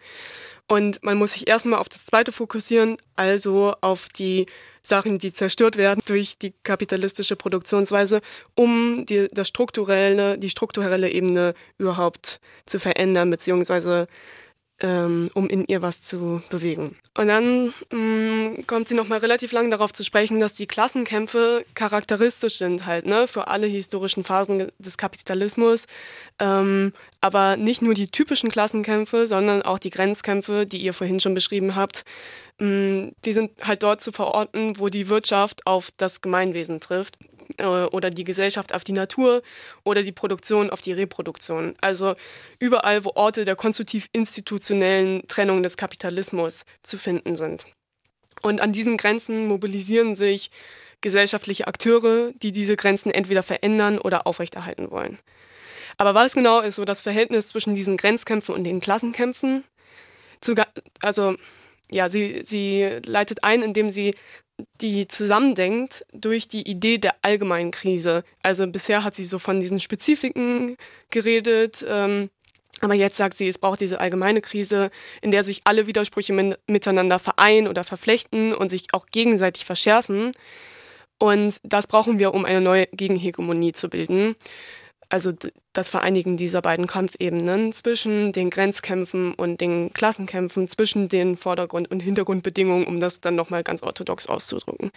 Und 0.71 1.03
man 1.03 1.19
muss 1.19 1.33
sich 1.33 1.49
erstmal 1.49 1.81
auf 1.81 1.89
das 1.89 2.07
Zweite 2.07 2.31
fokussieren, 2.31 2.97
also 3.17 3.75
auf 3.81 4.09
die 4.09 4.47
Sachen, 4.85 5.19
die 5.19 5.33
zerstört 5.33 5.77
werden 5.77 6.01
durch 6.07 6.39
die 6.39 6.55
kapitalistische 6.63 7.35
Produktionsweise, 7.35 8.21
um 8.55 9.05
die, 9.05 9.29
das 9.33 9.49
strukturelle, 9.49 10.39
die 10.39 10.49
strukturelle 10.49 11.11
Ebene 11.11 11.55
überhaupt 11.77 12.41
zu 12.67 12.79
verändern, 12.79 13.31
beziehungsweise 13.31 14.07
ähm, 14.81 15.31
um 15.35 15.49
in 15.49 15.65
ihr 15.67 15.83
was 15.83 16.03
zu 16.03 16.43
bewegen. 16.49 16.97
Und 17.17 17.29
dann 17.29 17.75
mh, 17.91 17.97
mm, 17.97 18.67
kommt 18.67 18.89
sie 18.89 18.95
nochmal 18.95 19.19
relativ 19.19 19.53
lang 19.53 19.71
darauf 19.71 19.93
zu 19.93 20.05
sprechen, 20.05 20.41
dass 20.41 20.55
die 20.55 20.67
Klassenkämpfe 20.67 21.65
charakteristisch 21.75 22.57
sind 22.57 22.87
halt, 22.87 23.07
ne, 23.07 23.29
für 23.29 23.49
alle 23.49 23.67
historischen 23.67 24.25
Phasen 24.25 24.71
des 24.79 24.97
Kapitalismus. 24.97 25.87
Ähm, 26.39 26.93
aber 27.21 27.57
nicht 27.57 27.83
nur 27.83 27.95
die 27.95 28.09
typischen 28.09 28.51
Klassenkämpfe, 28.51 29.27
sondern 29.27 29.63
auch 29.63 29.79
die 29.79 29.91
Grenzkämpfe, 29.91 30.65
die 30.65 30.79
ihr 30.79 30.95
vorhin 30.95 31.21
schon 31.21 31.35
beschrieben 31.35 31.77
habt, 31.77 32.05
mh, 32.59 32.67
mm, 32.67 33.13
die 33.25 33.33
sind 33.33 33.51
halt 33.63 33.83
dort 33.83 34.01
zu 34.01 34.13
verorten, 34.13 34.79
wo 34.79 34.89
die 34.89 35.09
Wirtschaft 35.09 35.67
auf 35.67 35.91
das 35.97 36.21
Gemeinwesen 36.23 36.81
trifft 36.81 37.19
oder 37.59 38.11
die 38.11 38.25
Gesellschaft 38.25 38.75
auf 38.75 38.85
die 38.85 38.93
Natur 38.93 39.43
oder 39.85 40.03
die 40.03 40.13
Produktion 40.13 40.71
auf 40.71 40.81
die 40.81 40.93
Reproduktion. 40.93 41.75
Also 41.81 42.15
überall, 42.59 43.05
wo 43.05 43.13
Orte 43.15 43.45
der 43.45 43.57
konstruktiv-institutionellen 43.57 45.27
Trennung 45.29 45.63
des 45.63 45.77
Kapitalismus 45.77 46.65
zu 46.83 46.99
finden 46.99 47.37
sind. 47.37 47.67
Und 48.43 48.61
an 48.61 48.73
diesen 48.73 48.97
Grenzen 48.97 49.47
mobilisieren 49.47 50.15
sich 50.15 50.51
gesellschaftliche 51.01 51.67
Akteure, 51.67 52.33
die 52.35 52.53
diese 52.53 52.77
Grenzen 52.77 53.11
entweder 53.11 53.43
verändern 53.43 53.99
oder 53.99 54.27
aufrechterhalten 54.27 54.91
wollen. 54.91 55.19
Aber 55.97 56.15
was 56.15 56.35
genau 56.35 56.61
ist 56.61 56.77
so 56.77 56.85
das 56.85 57.03
Verhältnis 57.03 57.49
zwischen 57.49 57.75
diesen 57.75 57.97
Grenzkämpfen 57.97 58.55
und 58.55 58.65
den 58.65 58.81
Klassenkämpfen? 58.81 59.65
Also 61.03 61.37
ja, 61.91 62.09
sie, 62.09 62.43
sie 62.43 63.01
leitet 63.05 63.45
ein, 63.45 63.63
indem 63.63 63.91
sie 63.91 64.15
die 64.81 65.09
zusammendenkt 65.09 66.05
durch 66.13 66.49
die 66.49 66.69
Idee 66.69 66.99
der 66.99 67.15
allgemeinen 67.23 67.71
Krise. 67.71 68.25
Also 68.43 68.67
bisher 68.67 69.05
hat 69.05 69.15
sie 69.15 69.25
so 69.25 69.39
von 69.39 69.61
diesen 69.61 69.81
Spezifiken 69.81 70.77
geredet, 71.11 71.85
ähm, 71.89 72.31
aber 72.83 72.95
jetzt 72.95 73.17
sagt 73.17 73.37
sie, 73.37 73.49
es 73.49 73.59
braucht 73.59 73.81
diese 73.81 74.01
allgemeine 74.01 74.41
Krise, 74.41 74.91
in 75.21 75.31
der 75.31 75.43
sich 75.43 75.61
alle 75.65 75.87
Widersprüche 75.87 76.57
miteinander 76.67 77.19
vereinen 77.19 77.69
oder 77.69 77.85
verflechten 77.85 78.55
und 78.55 78.71
sich 78.71 78.87
auch 78.93 79.07
gegenseitig 79.07 79.65
verschärfen. 79.65 80.33
Und 81.19 81.57
das 81.63 81.87
brauchen 81.87 82.19
wir, 82.19 82.33
um 82.33 82.47
eine 82.47 82.63
neue 82.63 82.87
Gegenhegemonie 82.87 83.73
zu 83.73 83.91
bilden 83.91 84.35
also 85.11 85.33
das 85.73 85.91
Vereinigen 85.91 86.37
dieser 86.37 86.63
beiden 86.63 86.87
Kampfebenen 86.87 87.73
zwischen 87.73 88.33
den 88.33 88.49
Grenzkämpfen 88.49 89.35
und 89.35 89.61
den 89.61 89.93
Klassenkämpfen, 89.93 90.69
zwischen 90.69 91.09
den 91.09 91.37
Vordergrund- 91.37 91.91
und 91.91 92.01
Hintergrundbedingungen, 92.01 92.87
um 92.87 93.01
das 93.01 93.21
dann 93.21 93.35
nochmal 93.35 93.63
ganz 93.63 93.83
orthodox 93.83 94.27
auszudrücken. 94.27 94.91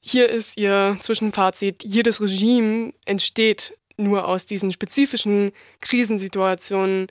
Hier 0.00 0.28
ist 0.28 0.56
ihr 0.56 0.96
Zwischenfazit, 1.00 1.82
jedes 1.82 2.20
Regime 2.20 2.92
entsteht 3.04 3.76
nur 3.96 4.28
aus 4.28 4.46
diesen 4.46 4.70
spezifischen 4.72 5.50
Krisensituationen, 5.80 7.08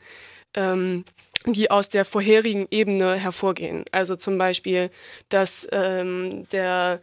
ähm, 0.55 1.05
die 1.45 1.71
aus 1.71 1.89
der 1.89 2.05
vorherigen 2.05 2.67
Ebene 2.71 3.15
hervorgehen. 3.15 3.83
Also 3.91 4.15
zum 4.15 4.37
Beispiel, 4.37 4.91
dass 5.29 5.67
ähm, 5.71 6.47
der 6.51 7.01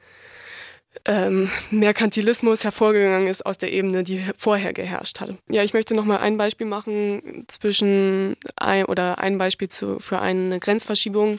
ähm, 1.05 1.51
Merkantilismus 1.71 2.65
hervorgegangen 2.65 3.29
ist 3.29 3.47
aus 3.47 3.59
der 3.59 3.73
Ebene, 3.73 4.03
die 4.03 4.25
vorher 4.37 4.73
geherrscht 4.73 5.21
hat. 5.21 5.35
Ja, 5.49 5.63
ich 5.63 5.73
möchte 5.73 5.95
noch 5.95 6.05
mal 6.05 6.19
ein 6.19 6.37
Beispiel 6.37 6.67
machen 6.67 7.45
zwischen 7.49 8.37
ein, 8.57 8.85
oder 8.85 9.19
ein 9.19 9.39
Beispiel 9.39 9.69
zu, 9.69 9.99
für 10.01 10.21
eine 10.21 10.59
Grenzverschiebung 10.59 11.39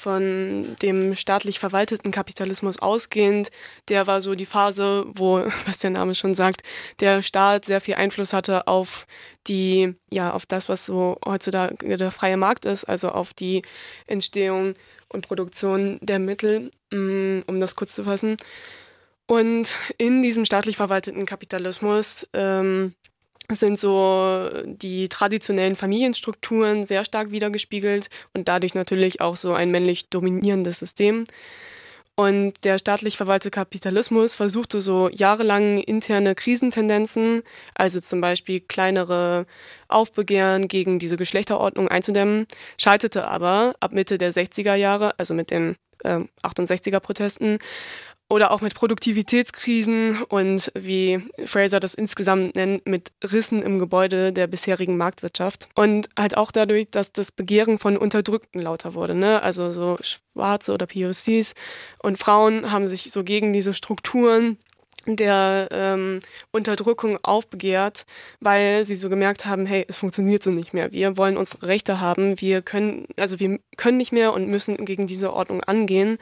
von 0.00 0.76
dem 0.80 1.14
staatlich 1.14 1.58
verwalteten 1.58 2.10
Kapitalismus 2.10 2.78
ausgehend. 2.78 3.50
Der 3.88 4.06
war 4.06 4.22
so 4.22 4.34
die 4.34 4.46
Phase, 4.46 5.04
wo, 5.14 5.44
was 5.66 5.78
der 5.78 5.90
Name 5.90 6.14
schon 6.14 6.34
sagt, 6.34 6.62
der 7.00 7.22
Staat 7.22 7.66
sehr 7.66 7.82
viel 7.82 7.94
Einfluss 7.94 8.32
hatte 8.32 8.66
auf 8.66 9.06
die, 9.46 9.94
ja, 10.10 10.32
auf 10.32 10.46
das, 10.46 10.68
was 10.70 10.86
so 10.86 11.18
heutzutage 11.24 11.96
der 11.98 12.10
freie 12.10 12.38
Markt 12.38 12.64
ist, 12.64 12.84
also 12.84 13.10
auf 13.10 13.34
die 13.34 13.62
Entstehung 14.06 14.74
und 15.08 15.26
Produktion 15.26 15.98
der 16.00 16.18
Mittel, 16.18 16.70
mm, 16.90 17.40
um 17.46 17.60
das 17.60 17.76
kurz 17.76 17.94
zu 17.94 18.04
fassen. 18.04 18.36
Und 19.30 19.76
in 19.96 20.22
diesem 20.22 20.44
staatlich 20.44 20.76
verwalteten 20.76 21.24
Kapitalismus 21.24 22.26
ähm, 22.32 22.94
sind 23.48 23.78
so 23.78 24.50
die 24.64 25.08
traditionellen 25.08 25.76
Familienstrukturen 25.76 26.84
sehr 26.84 27.04
stark 27.04 27.30
wiedergespiegelt 27.30 28.10
und 28.34 28.48
dadurch 28.48 28.74
natürlich 28.74 29.20
auch 29.20 29.36
so 29.36 29.52
ein 29.52 29.70
männlich 29.70 30.08
dominierendes 30.08 30.80
System. 30.80 31.26
Und 32.16 32.54
der 32.64 32.80
staatlich 32.80 33.16
verwaltete 33.16 33.52
Kapitalismus 33.52 34.34
versuchte 34.34 34.80
so 34.80 35.08
jahrelang 35.08 35.78
interne 35.78 36.34
Krisentendenzen, 36.34 37.44
also 37.76 38.00
zum 38.00 38.20
Beispiel 38.20 38.58
kleinere 38.58 39.46
Aufbegehren 39.86 40.66
gegen 40.66 40.98
diese 40.98 41.16
Geschlechterordnung 41.16 41.86
einzudämmen, 41.86 42.48
scheiterte 42.78 43.28
aber 43.28 43.76
ab 43.78 43.92
Mitte 43.92 44.18
der 44.18 44.32
60er 44.32 44.74
Jahre, 44.74 45.16
also 45.20 45.34
mit 45.34 45.52
den 45.52 45.76
äh, 46.02 46.20
68er 46.42 47.00
Protesten, 47.00 47.58
oder 48.30 48.52
auch 48.52 48.60
mit 48.60 48.74
Produktivitätskrisen 48.74 50.22
und 50.22 50.70
wie 50.74 51.18
Fraser 51.44 51.80
das 51.80 51.94
insgesamt 51.94 52.54
nennt, 52.54 52.86
mit 52.86 53.10
Rissen 53.24 53.60
im 53.60 53.80
Gebäude 53.80 54.32
der 54.32 54.46
bisherigen 54.46 54.96
Marktwirtschaft. 54.96 55.68
Und 55.74 56.08
halt 56.16 56.36
auch 56.36 56.52
dadurch, 56.52 56.88
dass 56.90 57.12
das 57.12 57.32
Begehren 57.32 57.78
von 57.80 57.96
Unterdrückten 57.96 58.62
lauter 58.62 58.94
wurde. 58.94 59.16
Ne? 59.16 59.42
Also 59.42 59.72
so 59.72 59.98
Schwarze 60.00 60.72
oder 60.72 60.86
POCs 60.86 61.54
und 62.02 62.18
Frauen 62.18 62.70
haben 62.70 62.86
sich 62.86 63.10
so 63.10 63.24
gegen 63.24 63.52
diese 63.52 63.74
Strukturen 63.74 64.58
der 65.06 65.68
ähm, 65.72 66.20
Unterdrückung 66.52 67.18
aufbegehrt, 67.22 68.06
weil 68.38 68.84
sie 68.84 68.96
so 68.96 69.08
gemerkt 69.08 69.44
haben, 69.44 69.66
hey, 69.66 69.84
es 69.88 69.96
funktioniert 69.96 70.42
so 70.42 70.50
nicht 70.50 70.72
mehr. 70.72 70.92
Wir 70.92 71.16
wollen 71.16 71.36
unsere 71.36 71.66
Rechte 71.66 72.00
haben. 72.00 72.40
Wir 72.40 72.62
können, 72.62 73.06
also 73.16 73.40
wir 73.40 73.58
können 73.76 73.96
nicht 73.96 74.12
mehr 74.12 74.32
und 74.32 74.46
müssen 74.46 74.84
gegen 74.84 75.08
diese 75.08 75.32
Ordnung 75.32 75.64
angehen. 75.64 76.18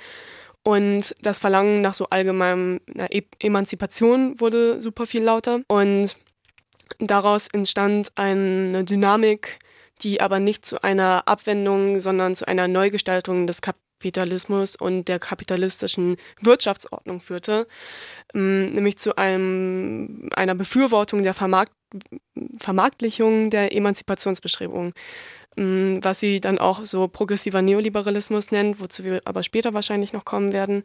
Und 0.69 1.15
das 1.23 1.39
Verlangen 1.39 1.81
nach 1.81 1.95
so 1.95 2.11
allgemeinem 2.11 2.81
e 2.95 3.23
Emanzipation 3.41 4.39
wurde 4.39 4.83
super 4.83 5.07
viel 5.07 5.23
lauter. 5.23 5.63
Und 5.67 6.15
daraus 6.99 7.49
entstand 7.49 8.13
eine 8.17 8.85
Dynamik, 8.85 9.61
die 10.03 10.21
aber 10.21 10.41
nicht 10.41 10.67
zu 10.67 10.85
einer 10.85 11.23
Abwendung, 11.27 12.01
sondern 12.01 12.35
zu 12.35 12.47
einer 12.47 12.69
Neugestaltung 12.69 13.47
des 13.47 13.63
Kapitalismus 13.63 14.77
und 14.77 15.09
der 15.09 15.19
kapitalistischen 15.19 16.19
Wirtschaftsordnung 16.43 17.23
führte, 17.23 17.67
ähm, 18.35 18.75
nämlich 18.75 18.99
zu 18.99 19.17
einem, 19.17 20.29
einer 20.37 20.55
Befürwortung 20.55 21.23
der 21.23 21.33
Vermarkt 21.33 21.73
Vermarktlichung 22.59 23.49
der 23.49 23.75
Emanzipationsbestrebungen, 23.75 24.93
was 25.59 26.21
sie 26.21 26.41
dann 26.41 26.59
auch 26.59 26.85
so 26.85 27.09
progressiver 27.09 27.63
Neoliberalismus 27.63 28.51
nennt, 28.51 28.81
wozu 28.81 29.05
wir 29.05 29.23
aber 29.25 29.43
später 29.43 29.75
wahrscheinlich 29.75 30.13
noch 30.13 30.25
kommen 30.25 30.53
werden. 30.53 30.85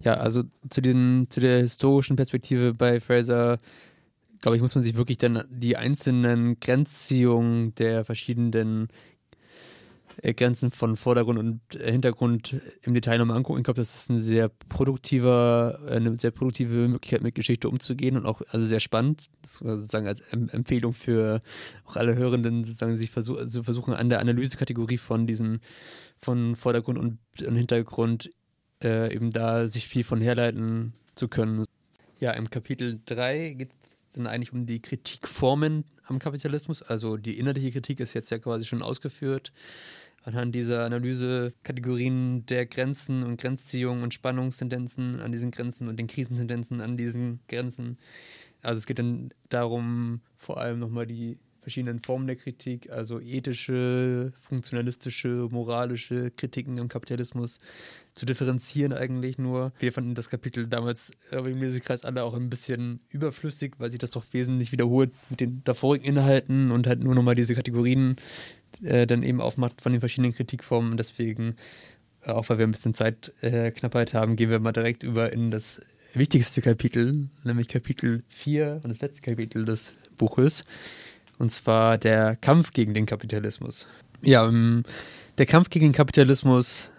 Ja, 0.00 0.14
also 0.14 0.42
zu, 0.70 0.80
den, 0.80 1.26
zu 1.30 1.40
der 1.40 1.58
historischen 1.58 2.16
Perspektive 2.16 2.74
bei 2.74 3.00
Fraser 3.00 3.58
glaube 4.42 4.56
ich, 4.56 4.60
muss 4.60 4.74
man 4.74 4.84
sich 4.84 4.96
wirklich 4.96 5.18
dann 5.18 5.44
die 5.48 5.76
einzelnen 5.76 6.60
Grenzziehungen 6.60 7.74
der 7.76 8.04
verschiedenen 8.04 8.88
Grenzen 10.22 10.70
von 10.70 10.96
Vordergrund 10.96 11.38
und 11.38 11.60
Hintergrund 11.72 12.60
im 12.82 12.94
Detail 12.94 13.18
nochmal 13.18 13.36
angucken. 13.36 13.58
Ich 13.58 13.64
glaube, 13.64 13.80
das 13.80 13.94
ist 13.94 14.08
ein 14.08 14.20
sehr 14.20 14.48
produktiver, 14.68 15.80
eine 15.88 16.16
sehr 16.18 16.30
produktive 16.30 16.86
Möglichkeit, 16.86 17.22
mit 17.22 17.34
Geschichte 17.34 17.68
umzugehen 17.68 18.16
und 18.16 18.26
auch 18.26 18.40
also 18.50 18.64
sehr 18.64 18.78
spannend. 18.78 19.26
Das 19.42 19.54
sozusagen 19.54 20.06
als 20.06 20.20
Empfehlung 20.32 20.92
für 20.92 21.42
auch 21.84 21.96
alle 21.96 22.14
Hörenden, 22.14 22.62
sozusagen 22.62 22.96
sich 22.96 23.10
versuch, 23.10 23.36
also 23.36 23.64
versuchen, 23.64 23.94
an 23.94 24.10
der 24.10 24.20
Analysekategorie 24.20 24.98
von 24.98 25.26
diesen, 25.26 25.60
von 26.18 26.54
Vordergrund 26.54 26.98
und, 26.98 27.18
und 27.44 27.56
Hintergrund 27.56 28.30
äh, 28.84 29.12
eben 29.12 29.30
da 29.30 29.68
sich 29.68 29.88
viel 29.88 30.04
von 30.04 30.20
herleiten 30.20 30.92
zu 31.16 31.26
können. 31.26 31.64
Ja, 32.20 32.30
im 32.30 32.48
Kapitel 32.48 33.00
3 33.06 33.54
geht 33.54 33.70
es 33.82 33.96
dann 34.14 34.28
eigentlich 34.28 34.52
um 34.52 34.66
die 34.66 34.80
Kritikformen 34.80 35.84
am 36.04 36.18
Kapitalismus. 36.18 36.82
Also 36.82 37.16
die 37.16 37.38
innerliche 37.38 37.72
Kritik 37.72 38.00
ist 38.00 38.14
jetzt 38.14 38.30
ja 38.30 38.38
quasi 38.38 38.66
schon 38.66 38.82
ausgeführt. 38.82 39.52
Anhand 40.24 40.54
dieser 40.54 40.84
Analyse 40.84 41.52
Kategorien 41.62 42.46
der 42.46 42.66
Grenzen 42.66 43.24
und 43.24 43.40
Grenzziehungen 43.40 44.02
und 44.02 44.14
Spannungstendenzen 44.14 45.20
an 45.20 45.32
diesen 45.32 45.50
Grenzen 45.50 45.88
und 45.88 45.96
den 45.98 46.06
Krisentendenzen 46.06 46.80
an 46.80 46.96
diesen 46.96 47.40
Grenzen. 47.48 47.98
Also 48.62 48.78
es 48.78 48.86
geht 48.86 49.00
dann 49.00 49.30
darum, 49.48 50.20
vor 50.36 50.58
allem 50.58 50.78
nochmal 50.78 51.06
die 51.06 51.38
verschiedenen 51.62 52.00
Formen 52.00 52.26
der 52.26 52.36
Kritik, 52.36 52.90
also 52.90 53.20
ethische, 53.20 54.32
funktionalistische, 54.40 55.48
moralische 55.50 56.32
Kritiken 56.32 56.78
am 56.80 56.88
Kapitalismus 56.88 57.60
zu 58.14 58.26
differenzieren 58.26 58.92
eigentlich 58.92 59.38
nur. 59.38 59.72
Wir 59.78 59.92
fanden 59.92 60.14
das 60.14 60.28
Kapitel 60.28 60.66
damals 60.66 61.12
im 61.30 61.60
Lesekreis 61.60 62.04
alle 62.04 62.24
auch 62.24 62.34
ein 62.34 62.50
bisschen 62.50 63.00
überflüssig, 63.10 63.74
weil 63.78 63.90
sich 63.90 64.00
das 64.00 64.10
doch 64.10 64.24
wesentlich 64.32 64.72
wiederholt 64.72 65.12
mit 65.30 65.40
den 65.40 65.62
davorigen 65.64 66.04
Inhalten 66.04 66.72
und 66.72 66.86
halt 66.86 67.02
nur 67.02 67.14
nochmal 67.14 67.36
diese 67.36 67.54
Kategorien 67.54 68.16
äh, 68.82 69.06
dann 69.06 69.22
eben 69.22 69.40
aufmacht 69.40 69.80
von 69.80 69.92
den 69.92 70.00
verschiedenen 70.00 70.34
Kritikformen. 70.34 70.96
Deswegen, 70.96 71.56
äh, 72.22 72.30
auch 72.30 72.48
weil 72.48 72.58
wir 72.58 72.66
ein 72.66 72.72
bisschen 72.72 72.94
Zeitknappheit 72.94 74.14
äh, 74.14 74.16
haben, 74.16 74.36
gehen 74.36 74.50
wir 74.50 74.60
mal 74.60 74.72
direkt 74.72 75.02
über 75.02 75.32
in 75.32 75.50
das 75.50 75.80
wichtigste 76.14 76.60
Kapitel, 76.62 77.28
nämlich 77.44 77.68
Kapitel 77.68 78.22
4 78.28 78.80
und 78.82 78.90
das 78.90 79.00
letzte 79.00 79.22
Kapitel 79.22 79.64
des 79.64 79.94
Buches 80.18 80.64
und 81.38 81.50
zwar 81.50 81.98
der 81.98 82.36
Kampf 82.36 82.72
gegen 82.72 82.94
den 82.94 83.06
Kapitalismus. 83.06 83.86
Ja, 84.22 84.46
ähm, 84.46 84.84
der 85.38 85.46
Kampf 85.46 85.70
gegen 85.70 85.86
den 85.86 85.92
Kapitalismus 85.92 86.90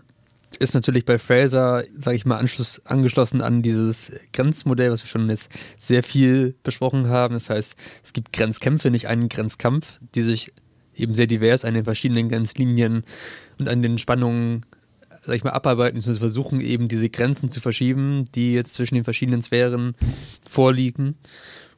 ist 0.60 0.74
natürlich 0.74 1.06
bei 1.06 1.18
Fraser, 1.18 1.84
sage 1.98 2.18
ich 2.18 2.26
mal, 2.26 2.38
Anschluss, 2.38 2.82
angeschlossen 2.86 3.42
an 3.42 3.62
dieses 3.62 4.12
Grenzmodell, 4.34 4.92
was 4.92 5.02
wir 5.02 5.08
schon 5.08 5.30
jetzt 5.30 5.50
sehr 5.78 6.04
viel 6.04 6.56
besprochen 6.64 7.08
haben. 7.08 7.34
Das 7.34 7.50
heißt, 7.50 7.76
es 8.04 8.14
gibt 8.14 8.34
Grenzkämpfe, 8.34 8.92
nicht 8.92 9.08
einen 9.08 9.30
Grenzkampf, 9.30 10.00
die 10.14 10.22
sich 10.22 10.52
eben 10.96 11.14
sehr 11.14 11.28
divers 11.28 11.66
an 11.66 11.74
den 11.74 11.84
verschiedenen 11.84 12.30
Grenzlinien 12.30 13.04
und 13.60 13.70
an 13.70 13.82
den 13.82 13.98
Spannungen, 13.98 14.62
sag 15.22 15.36
ich 15.36 15.44
mal, 15.44 15.52
abarbeiten, 15.52 16.02
zu 16.02 16.14
versuchen 16.16 16.62
eben 16.62 16.88
diese 16.88 17.10
Grenzen 17.10 17.50
zu 17.50 17.62
verschieben, 17.62 18.26
die 18.36 18.54
jetzt 18.54 18.74
zwischen 18.74 18.96
den 18.96 19.04
verschiedenen 19.04 19.42
Sphären 19.42 19.96
vorliegen. 20.48 21.16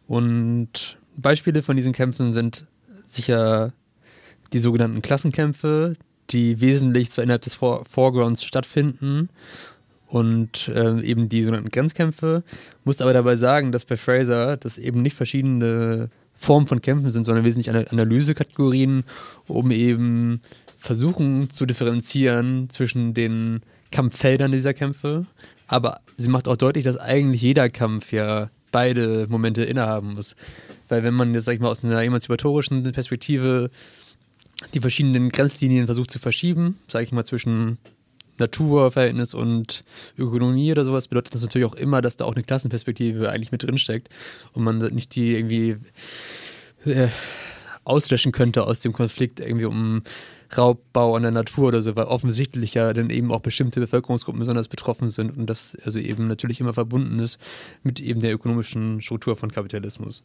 Und 0.07 0.97
Beispiele 1.17 1.63
von 1.63 1.77
diesen 1.77 1.93
Kämpfen 1.93 2.33
sind 2.33 2.65
sicher 3.05 3.73
die 4.53 4.59
sogenannten 4.59 5.01
Klassenkämpfe, 5.01 5.95
die 6.29 6.59
wesentlich 6.61 7.11
zwar 7.11 7.23
innerhalb 7.23 7.43
des 7.43 7.53
Foregrounds 7.53 8.43
stattfinden 8.43 9.29
und 10.07 10.69
äh, 10.69 11.01
eben 11.01 11.29
die 11.29 11.43
sogenannten 11.43 11.71
Grenzkämpfe. 11.71 12.43
Muss 12.83 13.01
aber 13.01 13.13
dabei 13.13 13.35
sagen, 13.35 13.71
dass 13.71 13.85
bei 13.85 13.97
Fraser 13.97 14.57
das 14.57 14.77
eben 14.77 15.01
nicht 15.01 15.15
verschiedene 15.15 16.09
Formen 16.35 16.67
von 16.67 16.81
Kämpfen 16.81 17.09
sind, 17.09 17.25
sondern 17.25 17.45
wesentlich 17.45 17.69
Analysekategorien, 17.69 19.03
um 19.47 19.71
eben 19.71 20.41
versuchen 20.79 21.49
zu 21.49 21.65
differenzieren 21.65 22.69
zwischen 22.69 23.13
den 23.13 23.61
Kampffeldern 23.91 24.51
dieser 24.51 24.73
Kämpfe. 24.73 25.25
Aber 25.67 26.01
sie 26.17 26.29
macht 26.29 26.47
auch 26.47 26.57
deutlich, 26.57 26.83
dass 26.83 26.97
eigentlich 26.97 27.41
jeder 27.41 27.69
Kampf 27.69 28.11
ja 28.11 28.49
beide 28.71 29.25
Momente 29.29 29.63
innehaben 29.63 30.13
muss. 30.13 30.35
Weil 30.89 31.03
wenn 31.03 31.13
man 31.13 31.33
jetzt, 31.33 31.45
sag 31.45 31.53
ich 31.53 31.59
mal, 31.59 31.69
aus 31.69 31.83
einer 31.83 32.03
emanzipatorischen 32.03 32.83
Perspektive 32.91 33.71
die 34.73 34.79
verschiedenen 34.79 35.29
Grenzlinien 35.29 35.85
versucht 35.85 36.11
zu 36.11 36.19
verschieben, 36.19 36.77
sage 36.87 37.05
ich 37.05 37.11
mal, 37.11 37.25
zwischen 37.25 37.77
Naturverhältnis 38.37 39.33
und 39.33 39.83
Ökonomie 40.17 40.71
oder 40.71 40.85
sowas, 40.85 41.07
bedeutet 41.07 41.33
das 41.33 41.41
natürlich 41.41 41.67
auch 41.67 41.75
immer, 41.75 42.01
dass 42.01 42.17
da 42.17 42.25
auch 42.25 42.35
eine 42.35 42.43
Klassenperspektive 42.43 43.29
eigentlich 43.29 43.51
mit 43.51 43.63
drinsteckt 43.63 44.09
und 44.53 44.63
man 44.63 44.79
nicht 44.79 45.15
die 45.15 45.35
irgendwie 45.35 45.77
äh, 46.85 47.07
auslöschen 47.83 48.31
könnte 48.31 48.65
aus 48.65 48.81
dem 48.81 48.93
Konflikt 48.93 49.39
irgendwie 49.39 49.65
um 49.65 50.03
Raubbau 50.55 51.15
an 51.15 51.23
der 51.23 51.31
Natur 51.31 51.69
oder 51.69 51.81
so, 51.81 51.95
weil 51.95 52.05
offensichtlich 52.05 52.73
ja 52.73 52.93
dann 52.93 53.09
eben 53.09 53.31
auch 53.31 53.39
bestimmte 53.39 53.79
Bevölkerungsgruppen 53.79 54.39
besonders 54.39 54.67
betroffen 54.67 55.09
sind 55.09 55.37
und 55.37 55.47
das 55.47 55.75
also 55.83 55.99
eben 55.99 56.27
natürlich 56.27 56.59
immer 56.59 56.73
verbunden 56.73 57.19
ist 57.19 57.39
mit 57.83 57.99
eben 57.99 58.21
der 58.21 58.33
ökonomischen 58.33 59.01
Struktur 59.01 59.35
von 59.35 59.51
Kapitalismus. 59.51 60.23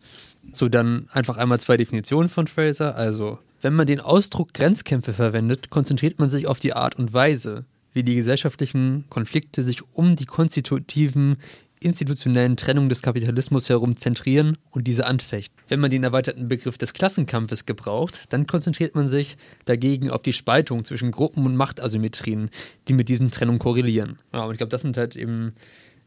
So, 0.52 0.68
dann 0.68 1.08
einfach 1.12 1.36
einmal 1.36 1.60
zwei 1.60 1.76
Definitionen 1.76 2.28
von 2.28 2.46
Fraser. 2.46 2.96
Also, 2.96 3.38
wenn 3.62 3.74
man 3.74 3.86
den 3.86 4.00
Ausdruck 4.00 4.54
Grenzkämpfe 4.54 5.12
verwendet, 5.12 5.70
konzentriert 5.70 6.18
man 6.18 6.30
sich 6.30 6.46
auf 6.46 6.60
die 6.60 6.74
Art 6.74 6.98
und 6.98 7.12
Weise, 7.12 7.64
wie 7.92 8.02
die 8.02 8.14
gesellschaftlichen 8.14 9.04
Konflikte 9.08 9.62
sich 9.62 9.82
um 9.92 10.16
die 10.16 10.26
konstitutiven 10.26 11.36
institutionellen 11.80 12.56
Trennung 12.56 12.88
des 12.88 13.00
Kapitalismus 13.00 13.68
herum 13.68 13.96
zentrieren 13.96 14.58
und 14.70 14.86
diese 14.86 15.06
anfechten. 15.06 15.56
Wenn 15.68 15.80
man 15.80 15.90
den 15.90 16.04
erweiterten 16.04 16.46
Begriff 16.46 16.76
des 16.76 16.92
Klassenkampfes 16.92 17.64
gebraucht, 17.64 18.24
dann 18.28 18.46
konzentriert 18.46 18.94
man 18.94 19.08
sich 19.08 19.38
dagegen 19.64 20.10
auf 20.10 20.22
die 20.22 20.34
Spaltung 20.34 20.84
zwischen 20.84 21.10
Gruppen 21.10 21.46
und 21.46 21.56
Machtasymmetrien, 21.56 22.50
die 22.86 22.92
mit 22.92 23.08
diesen 23.08 23.30
Trennungen 23.30 23.58
korrelieren. 23.58 24.18
Ja, 24.32 24.44
und 24.44 24.52
ich 24.52 24.58
glaube, 24.58 24.70
das 24.70 24.82
sind 24.82 24.98
halt 24.98 25.16
eben 25.16 25.54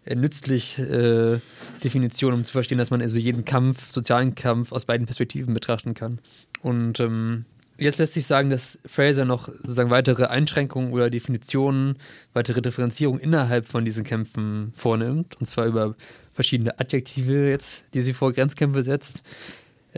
äh, 0.05 0.15
nützlich 0.15 0.77
äh, 0.77 1.39
Definitionen, 1.83 2.39
um 2.39 2.45
zu 2.45 2.51
verstehen, 2.51 2.77
dass 2.77 2.91
man 2.91 3.01
also 3.01 3.17
jeden 3.17 3.43
Kampf, 3.43 3.89
sozialen 3.89 4.35
Kampf 4.35 4.71
aus 4.71 4.85
beiden 4.85 5.07
Perspektiven 5.07 5.55
betrachten 5.55 5.95
kann. 5.95 6.19
Und 6.61 6.99
ähm, 6.99 7.45
Jetzt 7.83 7.97
lässt 7.97 8.13
sich 8.13 8.25
sagen, 8.25 8.49
dass 8.49 8.79
Fraser 8.85 9.25
noch 9.25 9.49
sozusagen 9.49 9.89
weitere 9.89 10.23
Einschränkungen 10.23 10.93
oder 10.93 11.09
Definitionen, 11.09 11.97
weitere 12.31 12.61
Differenzierungen 12.61 13.19
innerhalb 13.19 13.67
von 13.67 13.83
diesen 13.83 14.05
Kämpfen 14.05 14.71
vornimmt. 14.73 15.35
Und 15.37 15.47
zwar 15.47 15.65
über 15.65 15.95
verschiedene 16.33 16.79
Adjektive 16.79 17.49
jetzt, 17.49 17.83
die 17.93 17.99
sie 17.99 18.13
vor 18.13 18.31
Grenzkämpfe 18.31 18.83
setzt. 18.83 19.21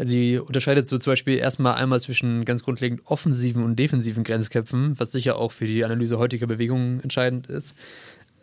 Sie 0.03 0.39
unterscheidet 0.39 0.87
so 0.87 0.97
zum 0.97 1.11
Beispiel 1.11 1.37
erstmal 1.37 1.75
einmal 1.75 2.01
zwischen 2.01 2.43
ganz 2.43 2.63
grundlegend 2.63 3.01
offensiven 3.05 3.63
und 3.63 3.77
defensiven 3.77 4.23
Grenzkämpfen, 4.23 4.99
was 4.99 5.11
sicher 5.11 5.37
auch 5.37 5.51
für 5.51 5.67
die 5.67 5.85
Analyse 5.85 6.17
heutiger 6.17 6.47
Bewegungen 6.47 7.01
entscheidend 7.01 7.47
ist. 7.51 7.75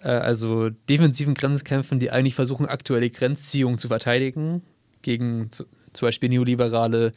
Äh, 0.03 0.11
also 0.11 0.71
defensiven 0.71 1.35
Grenzkämpfen, 1.35 1.99
die 1.99 2.13
eigentlich 2.13 2.37
versuchen, 2.37 2.67
aktuelle 2.67 3.11
Grenzziehungen 3.11 3.77
zu 3.77 3.89
verteidigen, 3.89 4.63
gegen 5.03 5.51
zum 5.51 5.67
Beispiel 6.01 6.29
neoliberale 6.29 7.11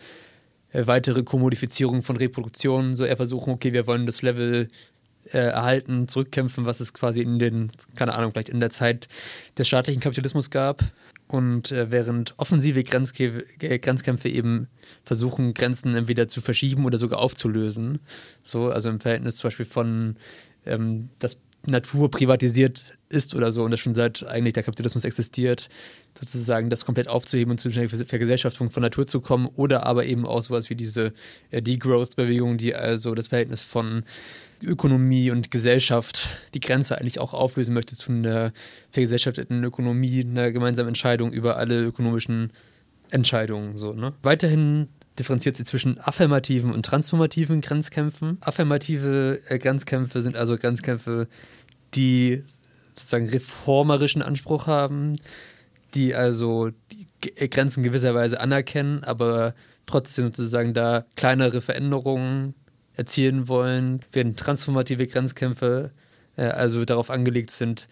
äh, 0.76 0.88
weitere 0.88 1.24
Kommodifizierung 1.24 2.02
von 2.02 2.18
Reproduktion, 2.18 2.96
so 2.96 3.06
eher 3.06 3.16
versuchen, 3.16 3.54
okay, 3.54 3.72
wir 3.72 3.88
wollen 3.88 4.06
das 4.06 4.22
Level 4.22 4.68
äh, 5.32 5.38
erhalten, 5.38 6.08
zurückkämpfen, 6.08 6.66
was 6.66 6.82
es 6.82 6.94
quasi 6.94 7.22
in 7.22 7.40
den, 7.40 7.72
keine 7.96 8.14
Ahnung, 8.14 8.32
vielleicht 8.32 8.50
in 8.50 8.60
der 8.60 8.70
Zeit 8.70 9.08
des 9.58 9.68
staatlichen 9.68 10.02
Kapitalismus 10.02 10.50
gab. 10.50 10.84
Und 11.28 11.72
äh, 11.72 11.90
während 11.92 12.34
offensive 12.38 12.84
Grenzkämpfe, 12.84 13.46
äh, 13.62 13.80
Grenzkämpfe 13.80 14.30
eben 14.30 14.68
versuchen, 15.04 15.54
Grenzen 15.54 15.96
entweder 15.96 16.28
zu 16.28 16.42
verschieben 16.42 16.86
oder 16.86 16.98
sogar 16.98 17.20
aufzulösen. 17.20 18.00
So, 18.44 18.70
also 18.70 18.90
im 18.90 19.00
Verhältnis 19.00 19.38
zum 19.38 19.48
Beispiel 19.48 19.66
von 19.66 20.18
ähm, 20.66 21.10
das 21.20 21.38
Natur 21.68 22.10
privatisiert 22.12 22.84
ist 23.10 23.36
oder 23.36 23.52
so 23.52 23.64
und 23.64 23.72
das 23.72 23.80
schon 23.80 23.96
seit 23.96 24.26
eigentlich 24.28 24.54
der 24.54 24.64
Kapitalismus 24.64 25.06
existiert, 25.06 25.70
sozusagen 26.18 26.70
das 26.70 26.86
komplett 26.86 27.08
aufzuheben 27.08 27.52
und 27.52 27.60
zu 27.60 27.70
einer 27.70 27.88
Vergesellschaftung 27.90 28.70
von 28.70 28.82
Natur 28.82 29.08
zu 29.08 29.22
kommen 29.22 29.48
oder 29.56 29.86
aber 29.86 30.06
eben 30.06 30.26
auch 30.26 30.42
sowas 30.42 30.70
wie 30.70 30.76
diese 30.76 31.14
äh, 31.52 31.62
Degrowth-Bewegung, 31.62 32.58
die 32.58 32.76
also 32.76 33.16
das 33.16 33.28
Verhältnis 33.28 33.62
von 33.62 34.04
Ökonomie 34.64 35.32
und 35.32 35.52
Gesellschaft 35.52 36.28
die 36.54 36.60
Grenze 36.60 36.98
eigentlich 36.98 37.20
auch 37.20 37.34
auflösen 37.34 37.74
möchte 37.74 37.96
zu 37.96 38.12
einer 38.12 38.54
vergesellschafteten 38.92 39.64
Ökonomie, 39.64 40.22
einer 40.22 40.52
gemeinsamen 40.52 40.90
Entscheidung 40.90 41.32
über 41.32 41.58
alle 41.58 41.84
ökonomischen 41.84 42.52
Entscheidungen. 43.12 43.78
So, 43.78 43.94
ne? 43.94 44.14
Weiterhin 44.24 44.88
differenziert 45.20 45.58
sie 45.58 45.64
zwischen 45.64 46.00
affirmativen 46.00 46.74
und 46.74 46.86
transformativen 46.86 47.62
Grenzkämpfen. 47.62 48.38
Affirmative 48.42 49.42
äh, 49.48 49.58
Grenzkämpfe 49.60 50.22
sind 50.22 50.36
also 50.36 50.58
Grenzkämpfe, 50.58 51.28
die 51.94 52.44
sozusagen 52.94 53.30
reformerischen 53.30 54.22
Anspruch 54.22 54.68
haben, 54.68 55.18
die 55.94 56.16
also 56.16 56.72
die 56.92 57.08
äh, 57.36 57.48
Grenzen 57.48 57.84
gewisserweise 57.84 58.40
anerkennen, 58.40 59.04
aber 59.04 59.54
trotzdem 59.86 60.26
sozusagen 60.26 60.74
da 60.74 61.06
kleinere 61.16 61.62
Veränderungen 61.62 62.56
erzielen 62.96 63.48
wollen, 63.48 64.02
während 64.12 64.40
transformative 64.40 65.08
Grenzkämpfe 65.08 65.92
äh, 66.38 66.44
also 66.44 66.86
darauf 66.86 67.10
angelegt 67.10 67.52
sind, 67.52 67.88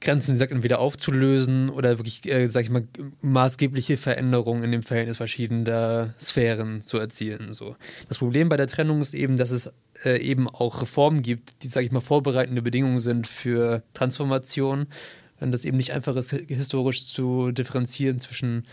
Grenzen, 0.00 0.28
wie 0.28 0.32
gesagt, 0.34 0.52
entweder 0.52 0.78
aufzulösen 0.78 1.70
oder 1.70 1.98
wirklich, 1.98 2.24
äh, 2.30 2.46
sag 2.46 2.64
ich 2.64 2.70
mal, 2.70 2.84
maßgebliche 3.20 3.96
Veränderungen 3.96 4.62
in 4.62 4.72
dem 4.72 4.82
Verhältnis 4.82 5.16
verschiedener 5.16 6.14
Sphären 6.20 6.82
zu 6.82 6.98
erzielen. 6.98 7.52
So. 7.54 7.76
Das 8.08 8.18
Problem 8.18 8.48
bei 8.48 8.56
der 8.56 8.68
Trennung 8.68 9.00
ist 9.00 9.14
eben, 9.14 9.36
dass 9.36 9.50
es 9.50 9.72
äh, 10.04 10.20
eben 10.20 10.48
auch 10.48 10.82
Reformen 10.82 11.22
gibt, 11.22 11.62
die, 11.62 11.68
sag 11.68 11.84
ich 11.84 11.90
mal, 11.90 12.00
vorbereitende 12.00 12.62
Bedingungen 12.62 13.00
sind 13.00 13.26
für 13.26 13.82
Transformation. 13.94 14.86
Und 15.40 15.52
das 15.52 15.64
eben 15.64 15.76
nicht 15.76 15.92
einfach 15.92 16.16
ist, 16.16 16.30
historisch 16.30 17.06
zu 17.06 17.52
differenzieren 17.52 18.18
zwischen 18.18 18.64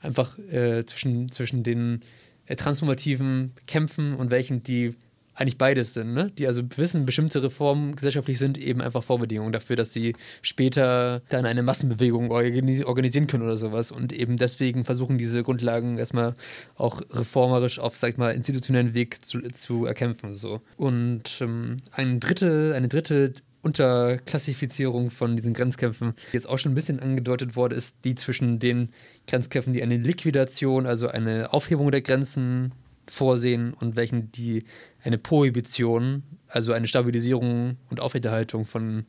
einfach 0.00 0.38
äh, 0.50 0.84
zwischen, 0.84 1.30
zwischen 1.30 1.62
den 1.62 2.02
äh, 2.46 2.56
transformativen 2.56 3.52
Kämpfen 3.66 4.14
und 4.14 4.30
welchen, 4.30 4.62
die 4.62 4.94
eigentlich 5.34 5.58
beides 5.58 5.94
sind, 5.94 6.12
ne? 6.12 6.30
die 6.36 6.46
also 6.46 6.62
wissen, 6.76 7.06
bestimmte 7.06 7.42
Reformen 7.42 7.96
gesellschaftlich 7.96 8.38
sind 8.38 8.58
eben 8.58 8.80
einfach 8.80 9.02
Vorbedingungen 9.02 9.52
dafür, 9.52 9.76
dass 9.76 9.92
sie 9.92 10.14
später 10.42 11.22
dann 11.28 11.46
eine 11.46 11.62
Massenbewegung 11.62 12.30
organisieren 12.30 13.26
können 13.26 13.44
oder 13.44 13.56
sowas 13.56 13.90
und 13.90 14.12
eben 14.12 14.36
deswegen 14.36 14.84
versuchen 14.84 15.18
diese 15.18 15.42
Grundlagen 15.42 15.96
erstmal 15.98 16.34
auch 16.76 17.00
reformerisch 17.10 17.78
auf, 17.78 17.96
sag 17.96 18.10
ich 18.10 18.16
mal, 18.18 18.34
institutionellen 18.34 18.94
Weg 18.94 19.24
zu, 19.24 19.40
zu 19.52 19.86
erkämpfen. 19.86 20.34
So. 20.34 20.60
Und 20.76 21.38
ähm, 21.40 21.78
eine 21.92 22.18
dritte, 22.18 22.74
eine 22.76 22.88
dritte 22.88 23.34
Unterklassifizierung 23.62 25.10
von 25.10 25.36
diesen 25.36 25.54
Grenzkämpfen, 25.54 26.14
die 26.32 26.36
jetzt 26.36 26.48
auch 26.48 26.58
schon 26.58 26.72
ein 26.72 26.74
bisschen 26.74 27.00
angedeutet 27.00 27.56
wurde, 27.56 27.76
ist 27.76 27.96
die 28.04 28.16
zwischen 28.16 28.58
den 28.58 28.90
Grenzkämpfen, 29.28 29.72
die 29.72 29.82
eine 29.82 29.96
Liquidation, 29.96 30.84
also 30.84 31.08
eine 31.08 31.52
Aufhebung 31.52 31.90
der 31.90 32.02
Grenzen 32.02 32.72
vorsehen 33.08 33.74
und 33.74 33.96
welchen 33.96 34.30
die 34.32 34.64
eine 35.02 35.18
Prohibition, 35.18 36.22
also 36.48 36.72
eine 36.72 36.86
Stabilisierung 36.86 37.76
und 37.90 38.00
Aufrechterhaltung 38.00 38.64
von, 38.64 39.06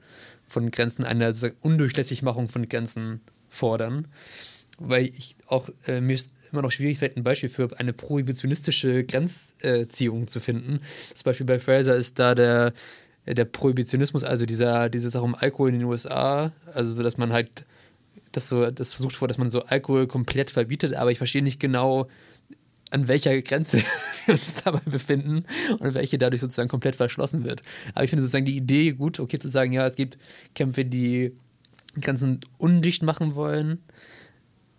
von 0.47 0.71
Grenzen, 0.71 1.03
eine 1.03 1.33
Undurchlässigmachung 1.61 2.49
von 2.49 2.67
Grenzen 2.67 3.21
fordern. 3.49 4.07
Weil 4.79 5.05
ich 5.05 5.35
auch 5.47 5.69
äh, 5.85 6.01
mir 6.01 6.17
immer 6.51 6.63
noch 6.63 6.71
schwierig 6.71 6.99
fällt, 6.99 7.15
ein 7.15 7.23
Beispiel 7.23 7.49
für 7.49 7.79
eine 7.79 7.93
prohibitionistische 7.93 9.03
Grenzziehung 9.03 10.27
zu 10.27 10.39
finden. 10.39 10.79
Das 11.11 11.23
Beispiel 11.23 11.45
bei 11.45 11.59
Fraser 11.59 11.95
ist 11.95 12.17
da 12.17 12.33
der, 12.33 12.73
der 13.27 13.45
Prohibitionismus, 13.45 14.23
also 14.23 14.45
dieser, 14.45 14.89
diese 14.89 15.09
Sache 15.09 15.23
um 15.23 15.35
Alkohol 15.35 15.69
in 15.69 15.79
den 15.79 15.87
USA, 15.87 16.51
also 16.73 16.93
so, 16.93 17.03
dass 17.03 17.17
man 17.17 17.31
halt 17.31 17.65
das 18.31 18.49
so, 18.49 18.69
das 18.71 18.93
versucht 18.93 19.21
wurde, 19.21 19.31
dass 19.31 19.37
man 19.37 19.51
so 19.51 19.63
Alkohol 19.63 20.07
komplett 20.07 20.51
verbietet, 20.51 20.95
aber 20.95 21.11
ich 21.11 21.17
verstehe 21.17 21.43
nicht 21.43 21.59
genau, 21.59 22.07
an 22.93 23.07
welcher 23.07 23.41
Grenze 23.41 23.81
wir 24.25 24.35
uns 24.35 24.63
dabei 24.63 24.81
befinden 24.85 25.45
und 25.79 25.93
welche 25.93 26.17
dadurch 26.17 26.41
sozusagen 26.41 26.69
komplett 26.69 26.95
verschlossen 26.95 27.43
wird. 27.43 27.63
Aber 27.93 28.03
ich 28.03 28.09
finde 28.09 28.23
sozusagen 28.23 28.45
die 28.45 28.55
Idee 28.55 28.91
gut, 28.91 29.19
okay 29.19 29.39
zu 29.39 29.49
sagen, 29.49 29.73
ja, 29.73 29.85
es 29.87 29.95
gibt 29.95 30.17
Kämpfe, 30.55 30.85
die 30.85 31.33
Grenzen 31.99 32.39
undicht 32.57 33.03
machen 33.03 33.35
wollen. 33.35 33.79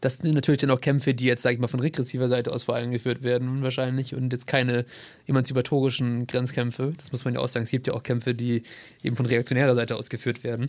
Das 0.00 0.18
sind 0.18 0.34
natürlich 0.34 0.60
dann 0.60 0.70
auch 0.70 0.82
Kämpfe, 0.82 1.14
die 1.14 1.24
jetzt, 1.24 1.42
sage 1.42 1.54
ich 1.54 1.60
mal, 1.60 1.68
von 1.68 1.80
regressiver 1.80 2.28
Seite 2.28 2.52
aus 2.52 2.64
vor 2.64 2.74
allem 2.74 2.90
geführt 2.90 3.22
werden, 3.22 3.62
wahrscheinlich, 3.62 4.14
und 4.14 4.34
jetzt 4.34 4.46
keine 4.46 4.84
emanzipatorischen 5.26 6.26
Grenzkämpfe. 6.26 6.92
Das 6.98 7.10
muss 7.10 7.24
man 7.24 7.32
ja 7.32 7.40
auch 7.40 7.48
sagen. 7.48 7.64
Es 7.64 7.70
gibt 7.70 7.86
ja 7.86 7.94
auch 7.94 8.02
Kämpfe, 8.02 8.34
die 8.34 8.64
eben 9.02 9.16
von 9.16 9.24
reaktionärer 9.24 9.74
Seite 9.74 9.96
aus 9.96 10.10
geführt 10.10 10.44
werden. 10.44 10.68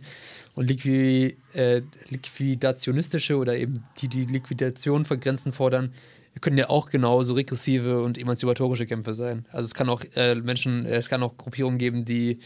Und 0.54 0.72
äh, 0.86 1.82
liquidationistische 2.08 3.36
oder 3.36 3.58
eben 3.58 3.84
die 3.98 4.08
die 4.08 4.24
Liquidation 4.24 5.04
von 5.04 5.20
Grenzen 5.20 5.52
fordern, 5.52 5.93
können 6.42 6.58
ja 6.58 6.70
auch 6.70 6.90
genauso 6.90 7.34
regressive 7.34 8.02
und 8.02 8.18
emanzipatorische 8.18 8.86
Kämpfe 8.86 9.14
sein. 9.14 9.46
Also 9.52 9.66
es 9.66 9.74
kann 9.74 9.90
auch 9.90 10.04
äh, 10.16 10.36
Menschen, 10.36 10.86
äh, 10.86 10.96
es 10.96 11.10
kann 11.10 11.24
auch 11.24 11.38
Gruppierungen 11.38 11.78
geben, 11.78 12.06
die 12.06 12.40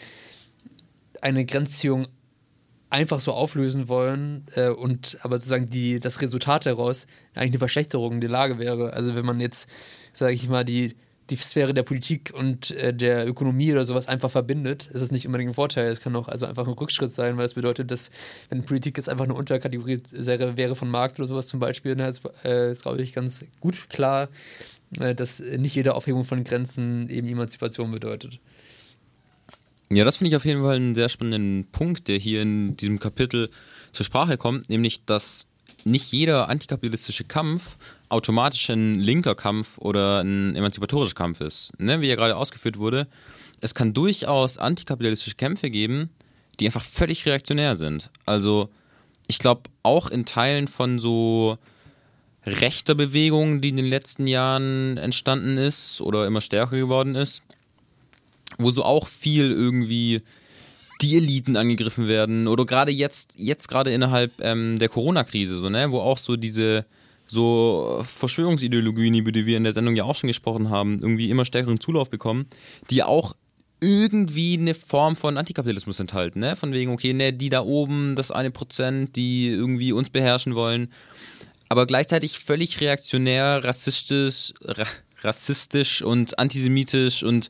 eine 1.22 1.46
Grenzziehung 1.46 2.08
einfach 2.90 3.20
so 3.20 3.34
auflösen 3.34 3.88
wollen 3.88 4.46
äh, 4.56 4.70
und 4.70 5.18
aber 5.22 5.38
sozusagen 5.38 5.68
die, 5.68 6.00
das 6.00 6.22
Resultat 6.22 6.66
daraus 6.66 7.08
eigentlich 7.36 7.52
eine 7.52 7.60
Verschlechterung 7.60 8.22
der 8.22 8.30
Lage 8.30 8.58
wäre. 8.58 8.94
Also 8.94 9.16
wenn 9.16 9.26
man 9.26 9.40
jetzt, 9.40 9.68
sage 10.14 10.34
ich 10.34 10.48
mal, 10.50 10.66
die 10.66 10.96
die 11.30 11.36
Sphäre 11.36 11.74
der 11.74 11.84
Politik 11.84 12.32
und 12.34 12.72
äh, 12.72 12.94
der 12.94 13.28
Ökonomie 13.28 13.72
oder 13.72 13.86
sowas 13.86 14.08
einfach 14.08 14.32
verbindet, 14.32 14.88
ist 14.88 15.02
es 15.02 15.12
nicht 15.12 15.26
unbedingt 15.26 15.52
ein 15.52 15.54
Vorteil. 15.54 15.92
Es 15.92 16.00
kann 16.00 16.16
auch 16.16 16.28
also 16.28 16.46
einfach 16.46 16.68
ein 16.68 16.74
Rückschritt 16.74 17.12
sein, 17.12 17.38
weil 17.38 17.44
das 17.44 17.54
bedeutet, 17.54 17.92
dass 17.92 18.10
wenn 18.50 18.64
Politik 18.64 18.98
jetzt 18.98 19.10
einfach 19.10 19.26
eine 19.26 19.34
Unterkategorie 19.34 20.02
wäre 20.12 20.76
von 20.76 20.90
Markt 20.90 21.20
oder 21.20 21.28
sowas 21.28 21.48
zum 21.48 21.60
Beispiel, 21.60 21.96
dann 21.96 22.10
ist, 22.10 22.22
äh, 22.44 22.72
ist 22.72 22.84
glaube 22.84 23.02
ich, 23.02 23.14
ganz 23.14 23.44
gut 23.60 23.90
klar, 23.90 24.30
äh, 25.00 25.14
dass 25.14 25.40
nicht 25.40 25.76
jede 25.76 25.96
Aufhebung 25.96 26.26
von 26.26 26.44
Grenzen 26.44 27.10
eben 27.10 27.28
Emanzipation 27.28 27.92
bedeutet. 27.92 28.40
Ja, 29.92 30.04
das 30.06 30.18
finde 30.18 30.30
ich 30.30 30.36
auf 30.36 30.46
jeden 30.46 30.62
Fall 30.62 30.76
einen 30.76 30.94
sehr 30.94 31.10
spannenden 31.10 31.66
Punkt, 31.72 32.08
der 32.08 32.18
hier 32.18 32.42
in 32.44 32.78
diesem 32.78 33.00
Kapitel 33.00 33.50
zur 33.92 34.06
Sprache 34.06 34.38
kommt, 34.38 34.70
nämlich 34.70 35.06
dass 35.06 35.48
nicht 35.84 36.12
jeder 36.12 36.50
antikapitalistische 36.50 37.24
Kampf 37.24 37.78
automatisch 38.10 38.70
ein 38.70 39.00
linker 39.00 39.36
Kampf 39.36 39.78
oder 39.78 40.22
ein 40.22 40.56
emanzipatorischer 40.56 41.16
Kampf 41.16 41.42
ist. 41.42 41.72
Ne? 41.80 42.02
Wie 42.02 42.08
ja 42.08 42.16
gerade 42.16 42.36
ausgeführt 42.36 42.78
wurde, 42.78 43.08
es 43.62 43.76
kann 43.76 43.94
durchaus 43.94 44.58
antikapitalistische 44.58 45.36
Kämpfe 45.36 45.70
geben, 45.70 46.10
die 46.60 46.66
einfach 46.66 46.84
völlig 46.84 47.26
reaktionär 47.26 47.78
sind. 47.78 48.10
Also 48.26 48.70
ich 49.28 49.40
glaube 49.40 49.64
auch 49.84 50.10
in 50.10 50.26
Teilen 50.26 50.68
von 50.68 51.00
so 51.00 51.58
rechter 52.46 52.96
Bewegung, 52.96 53.62
die 53.62 53.70
in 53.70 53.78
den 53.78 53.86
letzten 53.86 54.28
Jahren 54.28 54.98
entstanden 54.98 55.58
ist 55.58 56.02
oder 56.02 56.26
immer 56.26 56.42
stärker 56.42 56.78
geworden 56.78 57.16
ist, 57.16 57.44
wo 58.58 58.72
so 58.72 58.84
auch 58.84 59.08
viel 59.08 59.52
irgendwie 59.52 60.22
die 61.02 61.16
Eliten 61.16 61.56
angegriffen 61.56 62.08
werden 62.08 62.48
oder 62.48 62.66
gerade 62.66 62.92
jetzt, 62.92 63.34
jetzt 63.38 63.68
gerade 63.70 63.92
innerhalb 63.92 64.34
ähm, 64.42 64.80
der 64.80 64.90
Corona-Krise, 64.90 65.60
so, 65.60 65.70
ne, 65.70 65.92
wo 65.92 66.00
auch 66.00 66.18
so 66.18 66.36
diese 66.36 66.86
so 67.30 68.04
Verschwörungsideologien, 68.04 69.14
über 69.14 69.32
die 69.32 69.46
wir 69.46 69.58
in 69.58 69.64
der 69.64 69.74
Sendung 69.74 69.96
ja 69.96 70.04
auch 70.04 70.16
schon 70.16 70.28
gesprochen 70.28 70.70
haben, 70.70 71.00
irgendwie 71.00 71.30
immer 71.30 71.46
stärkeren 71.46 71.80
Zulauf 71.80 72.10
bekommen, 72.10 72.48
die 72.90 73.04
auch 73.04 73.36
irgendwie 73.82 74.58
eine 74.58 74.74
Form 74.74 75.16
von 75.16 75.38
Antikapitalismus 75.38 76.00
enthalten, 76.00 76.40
ne? 76.40 76.56
Von 76.56 76.74
wegen, 76.74 76.92
okay, 76.92 77.14
ne, 77.14 77.32
die 77.32 77.50
da 77.50 77.62
oben, 77.62 78.16
das 78.16 78.32
eine 78.32 78.52
Prozent, 78.52 79.16
die 79.16 79.48
irgendwie 79.48 79.94
uns 79.94 80.10
beherrschen 80.10 80.56
wollen, 80.56 80.92
aber 81.70 81.86
gleichzeitig 81.86 82.40
völlig 82.40 82.82
reaktionär, 82.82 83.64
rassistisch, 83.64 84.54
ra 84.62 84.86
rassistisch 85.22 86.02
und 86.02 86.40
antisemitisch 86.40 87.24
und 87.24 87.50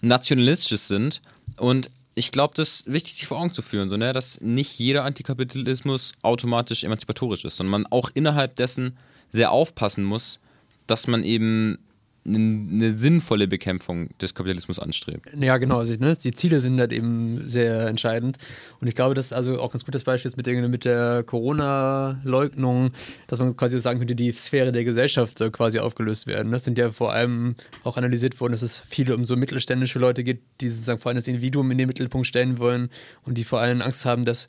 nationalistisch 0.00 0.80
sind. 0.80 1.20
Und 1.58 1.90
ich 2.14 2.32
glaube, 2.32 2.54
das 2.56 2.80
ist 2.80 2.92
wichtig, 2.92 3.14
sich 3.14 3.26
vor 3.26 3.38
Augen 3.38 3.52
zu 3.52 3.62
führen, 3.62 3.90
so, 3.90 3.96
ne? 3.96 4.12
dass 4.12 4.40
nicht 4.40 4.78
jeder 4.78 5.04
Antikapitalismus 5.04 6.12
automatisch 6.22 6.84
emanzipatorisch 6.84 7.44
ist, 7.44 7.56
sondern 7.56 7.82
man 7.82 7.92
auch 7.92 8.10
innerhalb 8.14 8.56
dessen 8.56 8.96
sehr 9.30 9.50
aufpassen 9.50 10.04
muss, 10.04 10.38
dass 10.86 11.06
man 11.06 11.24
eben 11.24 11.78
eine 12.26 12.92
sinnvolle 12.92 13.46
Bekämpfung 13.46 14.08
des 14.18 14.34
Kapitalismus 14.34 14.78
anstrebt. 14.78 15.28
Ja, 15.38 15.58
genau. 15.58 15.78
Also, 15.78 15.94
ne, 15.94 16.16
die 16.16 16.32
Ziele 16.32 16.60
sind 16.60 16.80
halt 16.80 16.92
eben 16.92 17.48
sehr 17.48 17.86
entscheidend. 17.86 18.38
Und 18.80 18.88
ich 18.88 18.94
glaube, 18.94 19.14
das 19.14 19.26
ist 19.26 19.32
also 19.32 19.60
auch 19.60 19.72
ganz 19.72 19.84
gutes 19.84 20.04
Beispiel 20.04 20.30
mit 20.36 20.46
der, 20.46 20.68
mit 20.68 20.84
der 20.84 21.22
Corona-Leugnung, 21.22 22.90
dass 23.26 23.38
man 23.38 23.56
quasi 23.56 23.78
sagen 23.78 23.98
könnte, 23.98 24.14
die 24.14 24.32
Sphäre 24.32 24.72
der 24.72 24.84
Gesellschaft 24.84 25.36
soll 25.38 25.50
quasi 25.50 25.78
aufgelöst 25.78 26.26
werden. 26.26 26.50
Das 26.50 26.64
sind 26.64 26.78
ja 26.78 26.90
vor 26.90 27.12
allem 27.12 27.56
auch 27.82 27.98
analysiert 27.98 28.40
worden, 28.40 28.52
dass 28.52 28.62
es 28.62 28.82
viele 28.88 29.14
um 29.14 29.24
so 29.24 29.36
mittelständische 29.36 29.98
Leute 29.98 30.24
gibt, 30.24 30.62
die 30.62 30.70
sozusagen 30.70 31.00
vor 31.00 31.10
allem 31.10 31.16
das 31.16 31.28
Individuum 31.28 31.70
in 31.70 31.78
den 31.78 31.88
Mittelpunkt 31.88 32.26
stellen 32.26 32.58
wollen 32.58 32.88
und 33.24 33.36
die 33.36 33.44
vor 33.44 33.60
allem 33.60 33.82
Angst 33.82 34.06
haben, 34.06 34.24
dass 34.24 34.48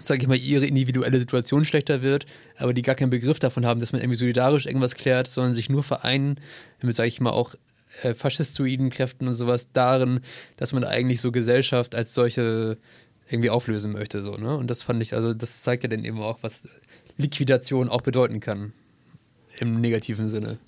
sage 0.00 0.22
ich 0.22 0.28
mal, 0.28 0.38
ihre 0.38 0.66
individuelle 0.66 1.18
Situation 1.18 1.64
schlechter 1.64 2.02
wird, 2.02 2.26
aber 2.56 2.72
die 2.72 2.82
gar 2.82 2.94
keinen 2.94 3.10
Begriff 3.10 3.38
davon 3.38 3.66
haben, 3.66 3.80
dass 3.80 3.92
man 3.92 4.00
irgendwie 4.00 4.18
solidarisch 4.18 4.66
irgendwas 4.66 4.94
klärt, 4.94 5.28
sondern 5.28 5.54
sich 5.54 5.68
nur 5.68 5.82
vereinen, 5.82 6.38
damit, 6.80 6.96
sage 6.96 7.08
ich 7.08 7.20
mal, 7.20 7.30
auch 7.30 7.54
äh, 8.02 8.14
faschistoiden 8.14 8.90
Kräften 8.90 9.26
und 9.28 9.34
sowas 9.34 9.68
darin, 9.72 10.20
dass 10.56 10.72
man 10.72 10.84
eigentlich 10.84 11.20
so 11.20 11.32
Gesellschaft 11.32 11.94
als 11.94 12.14
solche 12.14 12.78
irgendwie 13.28 13.50
auflösen 13.50 13.92
möchte. 13.92 14.22
So, 14.22 14.36
ne? 14.36 14.56
Und 14.56 14.68
das 14.68 14.82
fand 14.82 15.02
ich, 15.02 15.14
also 15.14 15.34
das 15.34 15.62
zeigt 15.62 15.84
ja 15.84 15.88
dann 15.88 16.04
eben 16.04 16.20
auch, 16.20 16.38
was 16.42 16.68
Liquidation 17.16 17.88
auch 17.88 18.00
bedeuten 18.00 18.40
kann. 18.40 18.72
Im 19.58 19.80
negativen 19.80 20.28
Sinne. 20.28 20.58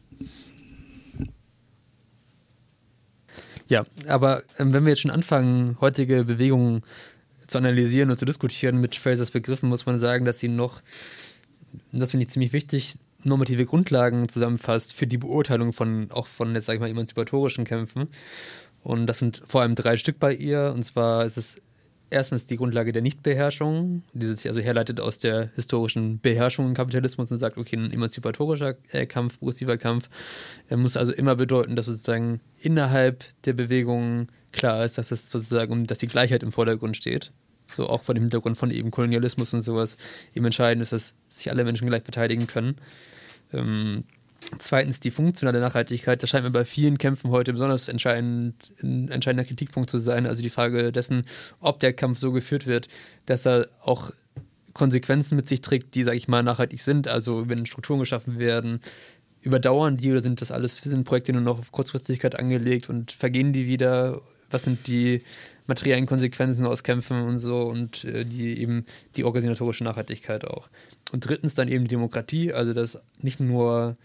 Ja, 3.68 3.86
aber 4.06 4.42
ähm, 4.58 4.72
wenn 4.72 4.84
wir 4.84 4.90
jetzt 4.90 5.00
schon 5.00 5.10
anfangen, 5.10 5.78
heutige 5.80 6.24
Bewegungen 6.24 6.82
zu 7.53 7.59
analysieren 7.59 8.11
und 8.11 8.18
zu 8.18 8.24
diskutieren 8.24 8.80
mit 8.80 8.96
Frasers 8.96 9.30
Begriffen, 9.30 9.68
muss 9.68 9.86
man 9.86 9.98
sagen, 9.98 10.24
dass 10.24 10.38
sie 10.38 10.48
noch, 10.48 10.82
das 11.92 12.11
finde 12.11 12.24
ich 12.24 12.30
ziemlich 12.30 12.53
wichtig, 12.53 12.96
normative 13.24 13.64
Grundlagen 13.64 14.28
zusammenfasst 14.28 14.92
für 14.92 15.07
die 15.07 15.18
Beurteilung 15.18 15.72
von, 15.72 16.11
auch 16.11 16.26
von, 16.26 16.55
jetzt 16.55 16.66
sage 16.66 16.76
ich 16.76 16.80
mal, 16.80 16.90
emanzipatorischen 16.90 17.64
Kämpfen. 17.64 18.09
Und 18.82 19.07
das 19.07 19.18
sind 19.18 19.42
vor 19.46 19.62
allem 19.62 19.74
drei 19.74 19.96
Stück 19.96 20.18
bei 20.18 20.34
ihr. 20.34 20.72
Und 20.74 20.82
zwar 20.82 21.24
ist 21.24 21.36
es 21.36 21.61
erstens 22.11 22.46
die 22.46 22.57
Grundlage 22.57 22.92
der 22.92 23.03
Nichtbeherrschung, 23.03 24.03
die 24.12 24.26
sich 24.26 24.46
also 24.48 24.61
herleitet 24.61 25.00
aus 25.00 25.18
der 25.18 25.50
historischen 25.55 26.20
Beherrschung 26.20 26.66
im 26.66 26.74
Kapitalismus 26.74 27.30
und 27.30 27.38
sagt, 27.38 27.57
okay, 27.57 27.76
ein 27.76 27.92
emanzipatorischer 27.92 28.76
äh, 28.90 29.07
Kampf, 29.07 29.38
progressiver 29.38 29.78
Kampf, 29.78 30.09
muss 30.70 30.96
also 30.96 31.12
immer 31.12 31.36
bedeuten, 31.36 31.76
dass 31.76 31.86
sozusagen 31.86 32.40
innerhalb 32.61 33.24
der 33.44 33.55
Bewegung 33.55 34.28
klar 34.53 34.84
ist, 34.84 34.98
dass 34.98 35.11
es 35.11 35.30
sozusagen, 35.30 35.86
dass 35.86 35.98
die 35.98 36.07
Gleichheit 36.07 36.42
im 36.42 36.53
Vordergrund 36.53 36.96
steht. 36.96 37.32
So 37.72 37.88
auch 37.88 38.02
vor 38.02 38.14
dem 38.14 38.22
Hintergrund 38.24 38.56
von 38.56 38.70
eben 38.70 38.90
Kolonialismus 38.90 39.52
und 39.54 39.62
sowas 39.62 39.96
eben 40.34 40.44
entscheidend 40.44 40.82
ist, 40.82 40.92
dass 40.92 41.14
sich 41.28 41.50
alle 41.50 41.64
Menschen 41.64 41.88
gleich 41.88 42.04
beteiligen 42.04 42.46
können. 42.46 42.76
Ähm, 43.52 44.04
Zweitens 44.58 45.00
die 45.00 45.10
funktionale 45.10 45.60
Nachhaltigkeit. 45.60 46.22
Das 46.22 46.30
scheint 46.30 46.44
mir 46.44 46.50
bei 46.50 46.64
vielen 46.64 46.98
Kämpfen 46.98 47.30
heute 47.30 47.52
besonders 47.52 47.88
entscheidend, 47.88 48.54
ein 48.82 49.08
entscheidender 49.08 49.44
Kritikpunkt 49.44 49.88
zu 49.88 49.98
sein. 49.98 50.26
Also 50.26 50.42
die 50.42 50.50
Frage 50.50 50.92
dessen, 50.92 51.24
ob 51.60 51.80
der 51.80 51.92
Kampf 51.92 52.18
so 52.18 52.32
geführt 52.32 52.66
wird, 52.66 52.88
dass 53.26 53.46
er 53.46 53.68
auch 53.80 54.10
Konsequenzen 54.74 55.36
mit 55.36 55.48
sich 55.48 55.60
trägt, 55.60 55.94
die, 55.94 56.04
sage 56.04 56.16
ich 56.16 56.28
mal, 56.28 56.42
nachhaltig 56.42 56.82
sind. 56.82 57.08
Also 57.08 57.48
wenn 57.48 57.66
Strukturen 57.66 58.00
geschaffen 58.00 58.38
werden, 58.38 58.80
überdauern 59.40 59.96
die 59.96 60.10
oder 60.10 60.20
sind 60.20 60.40
das 60.40 60.50
alles, 60.50 60.76
sind 60.76 61.04
Projekte 61.04 61.32
nur 61.32 61.42
noch 61.42 61.58
auf 61.58 61.72
Kurzfristigkeit 61.72 62.38
angelegt 62.38 62.88
und 62.88 63.12
vergehen 63.12 63.52
die 63.52 63.66
wieder? 63.66 64.20
Was 64.50 64.64
sind 64.64 64.86
die 64.86 65.22
materiellen 65.66 66.06
Konsequenzen 66.06 66.66
aus 66.66 66.82
Kämpfen 66.82 67.22
und 67.22 67.38
so 67.38 67.62
und 67.62 68.04
äh, 68.04 68.24
die 68.24 68.58
eben 68.60 68.84
die 69.16 69.24
organisatorische 69.24 69.84
Nachhaltigkeit 69.84 70.44
auch. 70.44 70.68
Und 71.12 71.26
drittens 71.26 71.54
dann 71.54 71.68
eben 71.68 71.88
Demokratie, 71.88 72.52
also 72.52 72.72
dass 72.72 73.00
nicht 73.20 73.40
nur 73.40 73.96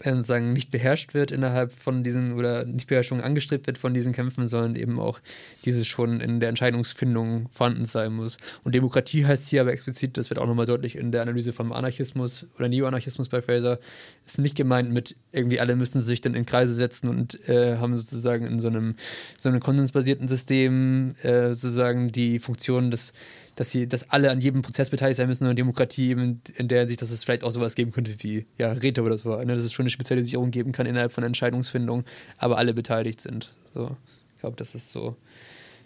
äh, 0.00 0.22
sagen, 0.22 0.52
nicht 0.52 0.70
beherrscht 0.70 1.14
wird 1.14 1.30
innerhalb 1.30 1.72
von 1.72 2.02
diesen 2.02 2.32
oder 2.32 2.64
nicht 2.64 2.88
Beherrschung 2.88 3.20
angestrebt 3.20 3.66
wird 3.66 3.78
von 3.78 3.94
diesen 3.94 4.12
Kämpfen, 4.12 4.46
sondern 4.46 4.76
eben 4.76 4.98
auch 4.98 5.20
dieses 5.64 5.86
schon 5.86 6.20
in 6.20 6.40
der 6.40 6.48
Entscheidungsfindung 6.48 7.48
vorhanden 7.52 7.84
sein 7.84 8.12
muss. 8.12 8.38
Und 8.64 8.74
Demokratie 8.74 9.26
heißt 9.26 9.48
hier 9.48 9.60
aber 9.60 9.72
explizit, 9.72 10.16
das 10.16 10.30
wird 10.30 10.40
auch 10.40 10.46
nochmal 10.46 10.66
deutlich 10.66 10.96
in 10.96 11.12
der 11.12 11.22
Analyse 11.22 11.52
vom 11.52 11.72
Anarchismus 11.72 12.46
oder 12.58 12.68
Neoanarchismus 12.68 13.28
bei 13.28 13.42
Fraser, 13.42 13.78
ist 14.26 14.38
nicht 14.38 14.56
gemeint 14.56 14.90
mit 14.92 15.16
irgendwie 15.32 15.60
alle 15.60 15.76
müssen 15.76 16.00
sich 16.00 16.20
dann 16.20 16.34
in 16.34 16.46
Kreise 16.46 16.74
setzen 16.74 17.08
und 17.08 17.48
äh, 17.48 17.76
haben 17.76 17.96
sozusagen 17.96 18.46
in 18.46 18.60
so 18.60 18.68
einem, 18.68 18.96
so 19.38 19.48
einem 19.48 19.60
konsensbasierten 19.60 20.28
System 20.28 21.14
äh, 21.22 21.52
sozusagen 21.52 22.10
die 22.10 22.38
Funktion 22.38 22.90
des 22.90 23.12
dass 23.60 23.68
sie, 23.68 23.86
dass 23.86 24.08
alle 24.08 24.30
an 24.30 24.40
jedem 24.40 24.62
Prozess 24.62 24.88
beteiligt 24.88 25.18
sein 25.18 25.28
müssen 25.28 25.46
und 25.46 25.54
Demokratie 25.54 26.08
eben 26.08 26.40
in 26.56 26.68
der 26.68 26.88
Sicht, 26.88 27.02
dass 27.02 27.10
es 27.10 27.24
vielleicht 27.24 27.44
auch 27.44 27.50
sowas 27.50 27.74
geben 27.74 27.92
könnte 27.92 28.14
wie 28.20 28.46
ja, 28.56 28.72
Räte 28.72 29.02
oder 29.02 29.18
so, 29.18 29.36
ne? 29.36 29.54
dass 29.54 29.64
es 29.64 29.74
schon 29.74 29.82
eine 29.82 29.90
Spezialisierung 29.90 30.50
geben 30.50 30.72
kann 30.72 30.86
innerhalb 30.86 31.12
von 31.12 31.24
Entscheidungsfindung, 31.24 32.04
aber 32.38 32.56
alle 32.56 32.72
beteiligt 32.72 33.20
sind. 33.20 33.52
So, 33.74 33.98
ich 34.34 34.40
glaube, 34.40 34.56
das 34.56 34.74
ist 34.74 34.90
so 34.90 35.14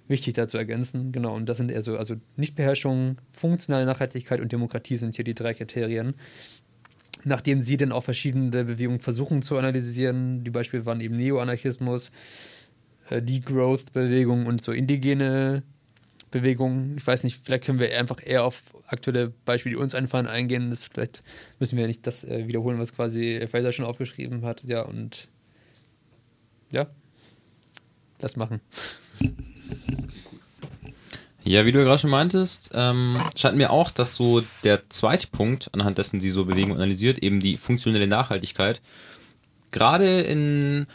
wichtig 0.06 0.34
da 0.34 0.46
zu 0.46 0.56
ergänzen. 0.56 1.10
Genau, 1.10 1.34
und 1.34 1.48
das 1.48 1.56
sind 1.56 1.68
eher 1.68 1.82
so, 1.82 1.98
also 1.98 2.14
Nichtbeherrschung, 2.36 3.18
funktionale 3.32 3.86
Nachhaltigkeit 3.86 4.40
und 4.40 4.52
Demokratie 4.52 4.94
sind 4.94 5.16
hier 5.16 5.24
die 5.24 5.34
drei 5.34 5.52
Kriterien. 5.52 6.14
Nachdem 7.24 7.64
sie 7.64 7.76
dann 7.76 7.90
auch 7.90 8.04
verschiedene 8.04 8.50
Bewegungen 8.66 9.00
versuchen 9.00 9.42
zu 9.42 9.56
analysieren, 9.56 10.44
die 10.44 10.50
Beispiele 10.50 10.86
waren 10.86 11.00
eben 11.00 11.16
Neoanarchismus, 11.16 12.12
äh, 13.10 13.20
Degrowth-Bewegung 13.20 14.46
und 14.46 14.62
so 14.62 14.70
indigene 14.70 15.64
Bewegungen. 16.34 16.96
Ich 16.98 17.06
weiß 17.06 17.24
nicht, 17.24 17.40
vielleicht 17.42 17.64
können 17.64 17.78
wir 17.78 17.96
einfach 17.96 18.18
eher 18.22 18.44
auf 18.44 18.62
aktuelle 18.88 19.32
Beispiele, 19.44 19.76
die 19.76 19.80
uns 19.80 19.94
einfallen, 19.94 20.26
eingehen. 20.26 20.70
Das, 20.70 20.84
vielleicht 20.84 21.22
müssen 21.60 21.78
wir 21.78 21.86
nicht 21.86 22.06
das 22.06 22.24
äh, 22.24 22.46
wiederholen, 22.48 22.78
was 22.78 22.94
quasi 22.94 23.46
Fraser 23.50 23.72
schon 23.72 23.84
aufgeschrieben 23.84 24.44
hat. 24.44 24.64
Ja, 24.64 24.82
und 24.82 25.28
ja, 26.72 26.88
lass 28.20 28.36
machen. 28.36 28.60
Ja, 31.44 31.66
wie 31.66 31.72
du 31.72 31.78
ja 31.78 31.84
gerade 31.84 31.98
schon 31.98 32.10
meintest, 32.10 32.70
ähm, 32.74 33.22
scheint 33.36 33.56
mir 33.56 33.70
auch, 33.70 33.90
dass 33.90 34.14
so 34.14 34.42
der 34.64 34.88
zweite 34.88 35.28
Punkt, 35.28 35.68
anhand 35.72 35.98
dessen 35.98 36.20
sie 36.20 36.30
so 36.30 36.46
Bewegungen 36.46 36.76
analysiert, 36.76 37.18
eben 37.18 37.38
die 37.38 37.58
funktionelle 37.58 38.06
Nachhaltigkeit, 38.06 38.80
gerade 39.70 40.22
in 40.22 40.86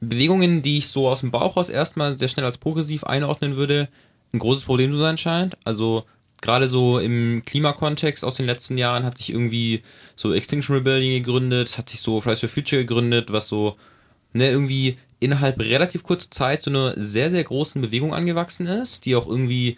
Bewegungen, 0.00 0.62
die 0.62 0.78
ich 0.78 0.88
so 0.88 1.08
aus 1.08 1.20
dem 1.20 1.30
Bauch 1.30 1.56
aus 1.56 1.68
erstmal 1.68 2.18
sehr 2.18 2.28
schnell 2.28 2.44
als 2.44 2.58
progressiv 2.58 3.04
einordnen 3.04 3.56
würde, 3.56 3.88
ein 4.36 4.40
großes 4.40 4.64
Problem 4.64 4.92
zu 4.92 4.98
sein 4.98 5.18
scheint. 5.18 5.56
Also 5.64 6.04
gerade 6.40 6.68
so 6.68 6.98
im 6.98 7.42
Klimakontext 7.44 8.24
aus 8.24 8.34
den 8.34 8.46
letzten 8.46 8.78
Jahren 8.78 9.04
hat 9.04 9.18
sich 9.18 9.30
irgendwie 9.30 9.82
so 10.14 10.32
Extinction 10.32 10.76
Rebellion 10.76 11.22
gegründet, 11.22 11.78
hat 11.78 11.90
sich 11.90 12.00
so 12.00 12.20
Fridays 12.20 12.40
for 12.40 12.48
Future 12.48 12.82
gegründet, 12.82 13.32
was 13.32 13.48
so 13.48 13.76
ne, 14.32 14.48
irgendwie 14.48 14.98
innerhalb 15.18 15.58
relativ 15.60 16.02
kurzer 16.02 16.30
Zeit 16.30 16.62
so 16.62 16.70
eine 16.70 16.94
sehr, 16.96 17.30
sehr 17.30 17.44
großen 17.44 17.80
Bewegung 17.80 18.14
angewachsen 18.14 18.66
ist, 18.66 19.06
die 19.06 19.16
auch 19.16 19.26
irgendwie 19.26 19.76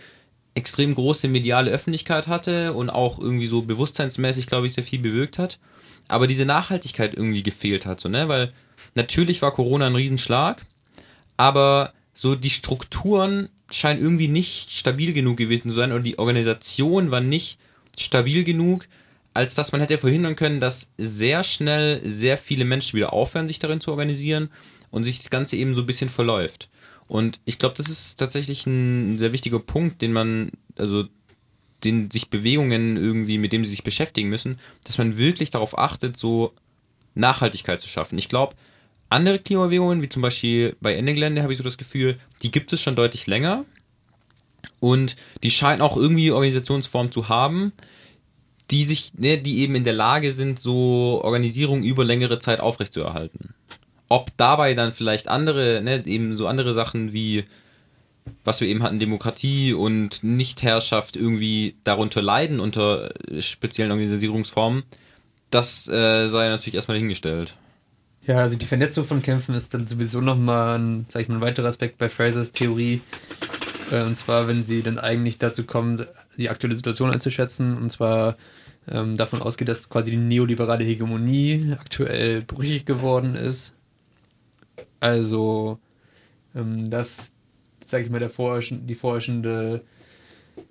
extrem 0.55 0.95
große 0.95 1.29
mediale 1.29 1.71
Öffentlichkeit 1.71 2.27
hatte 2.27 2.73
und 2.73 2.91
auch 2.91 3.19
irgendwie 3.19 3.47
so 3.47 3.63
bewusstseinsmäßig, 3.63 4.49
glaube 4.49 4.67
ich, 4.67 4.75
sehr 4.75 4.83
viel 4.85 4.99
bewirkt 4.99 5.39
hat. 5.39 5.59
Aber 6.09 6.27
diese 6.27 6.45
Nachhaltigkeit 6.45 7.15
irgendwie 7.15 7.45
gefehlt 7.45 7.87
hat, 7.87 8.01
so, 8.01 8.09
ne? 8.09 8.29
Weil 8.29 8.53
natürlich 8.95 9.41
war 9.41 9.53
Corona 9.53 9.87
ein 9.87 9.95
Riesenschlag, 9.95 10.65
aber 11.37 11.93
so 12.15 12.35
die 12.35 12.51
Strukturen 12.51 13.49
scheinen 13.71 14.01
irgendwie 14.01 14.29
nicht 14.29 14.73
stabil 14.73 15.13
genug 15.13 15.37
gewesen 15.37 15.71
zu 15.71 15.75
sein 15.75 15.93
oder 15.93 16.03
die 16.03 16.19
Organisation 16.19 17.11
war 17.11 17.21
nicht 17.21 17.59
stabil 17.99 18.45
genug, 18.45 18.87
als 19.35 19.55
dass 19.55 19.73
man 19.73 19.81
hätte 19.81 19.99
verhindern 19.99 20.37
können, 20.37 20.61
dass 20.61 20.91
sehr 20.97 21.45
schnell 21.45 22.01
sehr 22.05 22.37
viele 22.37 22.65
Menschen 22.65 22.97
wieder 22.97 23.13
aufhören, 23.13 23.47
sich 23.47 23.59
darin 23.59 23.81
zu 23.81 23.91
organisieren 23.91 24.51
und 24.91 25.05
sich 25.05 25.19
das 25.19 25.31
Ganze 25.31 25.57
eben 25.57 25.75
so 25.75 25.83
ein 25.83 25.87
bisschen 25.87 26.09
verläuft. 26.09 26.69
Und 27.07 27.41
ich 27.45 27.59
glaube, 27.59 27.75
das 27.77 27.89
ist 27.89 28.17
tatsächlich 28.17 28.67
ein 28.67 29.19
sehr 29.19 29.33
wichtiger 29.33 29.61
Punkt, 29.61 30.03
den 30.03 30.13
man, 30.13 30.51
also 30.77 31.05
den 31.85 32.11
sich 32.11 32.31
Bewegungen 32.31 32.97
irgendwie, 32.97 33.39
mit 33.39 33.53
dem 33.53 33.65
sie 33.65 33.71
sich 33.71 33.85
beschäftigen 33.85 34.29
müssen, 34.29 34.59
dass 34.85 34.99
man 34.99 35.17
wirklich 35.17 35.51
darauf 35.51 35.79
achtet, 35.79 36.17
so 36.17 36.53
Nachhaltigkeit 37.15 37.81
zu 37.81 37.89
schaffen. 37.89 38.19
Ich 38.19 38.29
glaube, 38.29 38.55
andere 39.11 39.39
Klimabewegungen, 39.39 40.03
wie 40.03 40.09
zum 40.09 40.23
Beispiel 40.23 40.77
bei 40.81 40.95
Ende 40.95 41.43
habe 41.43 41.53
ich 41.53 41.59
so 41.59 41.65
das 41.65 41.79
Gefühl, 41.79 42.19
die 42.43 42.51
gibt 42.51 42.73
es 42.73 42.83
schon 42.83 42.97
deutlich 42.97 43.27
länger. 43.27 43.65
Und 44.81 45.17
die 45.43 45.51
scheinen 45.51 45.81
auch 45.81 45.97
irgendwie 45.97 46.31
Organisationsformen 46.31 47.13
zu 47.13 47.29
haben, 47.29 47.73
die 48.71 48.85
sich, 48.85 49.15
ne, 49.15 49.39
die 49.39 49.61
eben 49.61 49.75
in 49.75 49.85
der 49.85 49.93
Lage 49.93 50.33
sind, 50.33 50.61
so 50.61 51.21
Organisierung 51.23 51.83
über 51.83 52.05
längere 52.05 52.39
Zeit 52.39 52.61
aufrechtzuerhalten. 52.61 53.55
Ob 54.09 54.37
dabei 54.37 54.75
dann 54.75 54.93
vielleicht 54.93 55.29
andere, 55.29 55.81
ne, 55.83 56.03
eben 56.07 56.37
so 56.37 56.47
andere 56.47 56.75
Sachen 56.75 57.13
wie, 57.13 57.45
was 58.45 58.61
wir 58.61 58.69
eben 58.69 58.83
hatten, 58.83 58.99
Demokratie 58.99 59.73
und 59.73 60.23
Nichtherrschaft 60.23 61.17
irgendwie 61.17 61.77
darunter 61.85 62.21
leiden 62.21 62.61
unter 62.61 63.13
speziellen 63.41 63.91
Organisierungsformen, 63.91 64.83
das 65.51 65.89
äh, 65.89 66.29
sei 66.29 66.49
natürlich 66.49 66.75
erstmal 66.75 66.99
hingestellt. 66.99 67.55
Ja, 68.29 68.43
also 68.43 68.57
die 68.57 68.67
Vernetzung 68.67 69.07
von 69.07 69.23
Kämpfen 69.23 69.55
ist 69.55 69.73
dann 69.73 69.87
sowieso 69.87 70.21
nochmal 70.21 70.79
ein, 70.79 71.07
sag 71.09 71.23
ich 71.23 71.29
mal, 71.29 71.37
ein 71.37 71.41
weiterer 71.41 71.69
Aspekt 71.69 71.97
bei 71.97 72.11
Frasers 72.11 72.53
Theorie. 72.53 73.01
Äh, 73.91 74.03
und 74.03 74.17
zwar, 74.17 74.47
wenn 74.47 74.65
sie 74.65 74.83
dann 74.83 74.99
eigentlich 74.99 75.39
dazu 75.39 75.65
kommt, 75.65 76.07
die 76.37 76.51
aktuelle 76.51 76.77
Situation 76.77 77.11
einzuschätzen. 77.11 77.79
Und 77.79 77.91
zwar 77.91 78.37
ähm, 78.87 79.17
davon 79.17 79.41
ausgeht, 79.41 79.69
dass 79.69 79.89
quasi 79.89 80.11
die 80.11 80.19
neoliberale 80.19 80.85
Hegemonie 80.85 81.75
aktuell 81.81 82.43
brüchig 82.43 82.85
geworden 82.85 83.35
ist. 83.35 83.75
Also, 85.01 85.79
ähm, 86.55 86.91
dass, 86.91 87.31
sag 87.87 88.03
ich 88.03 88.11
mal, 88.11 88.19
der 88.19 88.29
vorherrschende, 88.29 88.85
die 88.85 88.95
vorherrschende, 88.95 89.81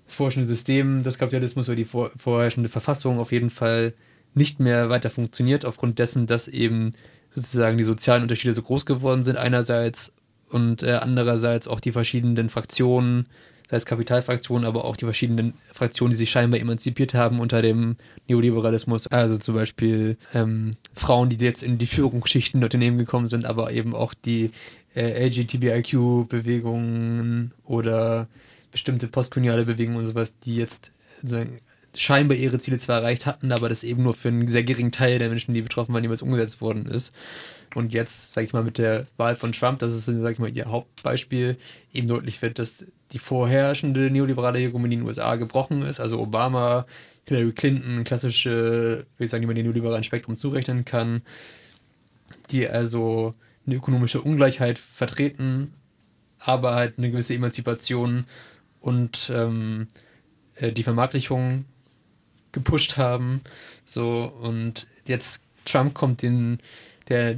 das 0.06 0.14
vorherrschende 0.14 0.46
System 0.46 1.02
des 1.02 1.18
Kapitalismus 1.18 1.68
oder 1.68 1.74
die 1.74 1.84
vor, 1.84 2.12
vorherrschende 2.16 2.68
Verfassung 2.68 3.18
auf 3.18 3.32
jeden 3.32 3.50
Fall 3.50 3.94
nicht 4.34 4.60
mehr 4.60 4.90
weiter 4.90 5.10
funktioniert, 5.10 5.64
aufgrund 5.64 5.98
dessen, 5.98 6.28
dass 6.28 6.46
eben 6.46 6.92
sozusagen 7.40 7.78
die 7.78 7.84
sozialen 7.84 8.22
Unterschiede 8.22 8.54
so 8.54 8.62
groß 8.62 8.86
geworden 8.86 9.24
sind 9.24 9.36
einerseits 9.36 10.12
und 10.50 10.82
äh, 10.82 10.92
andererseits 10.92 11.68
auch 11.68 11.80
die 11.80 11.92
verschiedenen 11.92 12.48
Fraktionen 12.48 13.26
sei 13.68 13.76
es 13.76 13.86
Kapitalfraktionen, 13.86 14.66
aber 14.66 14.86
auch 14.86 14.96
die 14.96 15.04
verschiedenen 15.04 15.52
Fraktionen, 15.72 16.12
die 16.12 16.16
sich 16.16 16.30
scheinbar 16.30 16.58
emanzipiert 16.58 17.12
haben 17.12 17.38
unter 17.38 17.60
dem 17.60 17.96
Neoliberalismus. 18.26 19.08
Also 19.08 19.36
zum 19.36 19.54
Beispiel 19.54 20.16
ähm, 20.32 20.78
Frauen, 20.94 21.28
die 21.28 21.36
jetzt 21.36 21.62
in 21.62 21.76
die 21.76 21.86
Führungsschichten 21.86 22.60
der 22.60 22.68
Unternehmen 22.68 22.96
gekommen 22.96 23.26
sind, 23.26 23.44
aber 23.44 23.70
eben 23.72 23.94
auch 23.94 24.14
die 24.14 24.52
äh, 24.94 25.26
LGTBIQ-Bewegungen 25.26 27.52
oder 27.66 28.26
bestimmte 28.72 29.06
postkoloniale 29.06 29.66
Bewegungen 29.66 29.98
und 29.98 30.06
sowas, 30.06 30.38
die 30.38 30.56
jetzt 30.56 30.90
scheinbar 31.94 32.36
ihre 32.36 32.58
Ziele 32.58 32.78
zwar 32.78 32.98
erreicht 32.98 33.26
hatten, 33.26 33.52
aber 33.52 33.68
das 33.68 33.84
eben 33.84 34.02
nur 34.02 34.14
für 34.14 34.28
einen 34.28 34.46
sehr 34.48 34.64
geringen 34.64 34.92
Teil 34.92 35.18
der 35.18 35.28
Menschen, 35.28 35.54
die 35.54 35.62
betroffen 35.62 35.92
waren, 35.92 36.02
niemals 36.02 36.22
umgesetzt 36.22 36.60
worden 36.60 36.86
ist. 36.86 37.12
Und 37.74 37.92
jetzt, 37.92 38.34
sag 38.34 38.44
ich 38.44 38.52
mal, 38.52 38.62
mit 38.62 38.78
der 38.78 39.06
Wahl 39.16 39.36
von 39.36 39.52
Trump, 39.52 39.78
das 39.80 39.94
ist, 39.94 40.06
sag 40.06 40.32
ich 40.32 40.38
mal, 40.38 40.54
ihr 40.54 40.66
Hauptbeispiel, 40.66 41.56
eben 41.92 42.08
deutlich 42.08 42.40
wird, 42.40 42.58
dass 42.58 42.84
die 43.12 43.18
vorherrschende 43.18 44.10
neoliberale 44.10 44.58
Hegemonie 44.58 44.94
in 44.94 45.00
den 45.00 45.06
USA 45.06 45.36
gebrochen 45.36 45.82
ist. 45.82 46.00
Also 46.00 46.18
Obama, 46.20 46.86
Hillary 47.26 47.52
Clinton, 47.52 48.04
klassische, 48.04 49.06
will 49.16 49.24
ich 49.24 49.30
sagen, 49.30 49.42
die 49.42 49.46
man 49.46 49.56
dem 49.56 49.64
neoliberalen 49.64 50.04
Spektrum 50.04 50.36
zurechnen 50.36 50.84
kann, 50.84 51.22
die 52.50 52.66
also 52.68 53.34
eine 53.66 53.76
ökonomische 53.76 54.22
Ungleichheit 54.22 54.78
vertreten, 54.78 55.74
aber 56.38 56.74
halt 56.74 56.98
eine 56.98 57.10
gewisse 57.10 57.34
Emanzipation 57.34 58.24
und 58.80 59.30
ähm, 59.34 59.88
äh, 60.54 60.72
die 60.72 60.82
Vermarktlichung 60.82 61.64
gepusht 62.52 62.96
haben. 62.96 63.42
So, 63.84 64.32
und 64.40 64.86
jetzt 65.06 65.40
Trump 65.64 65.94
kommt 65.94 66.22
den, 66.22 66.58
der 67.08 67.36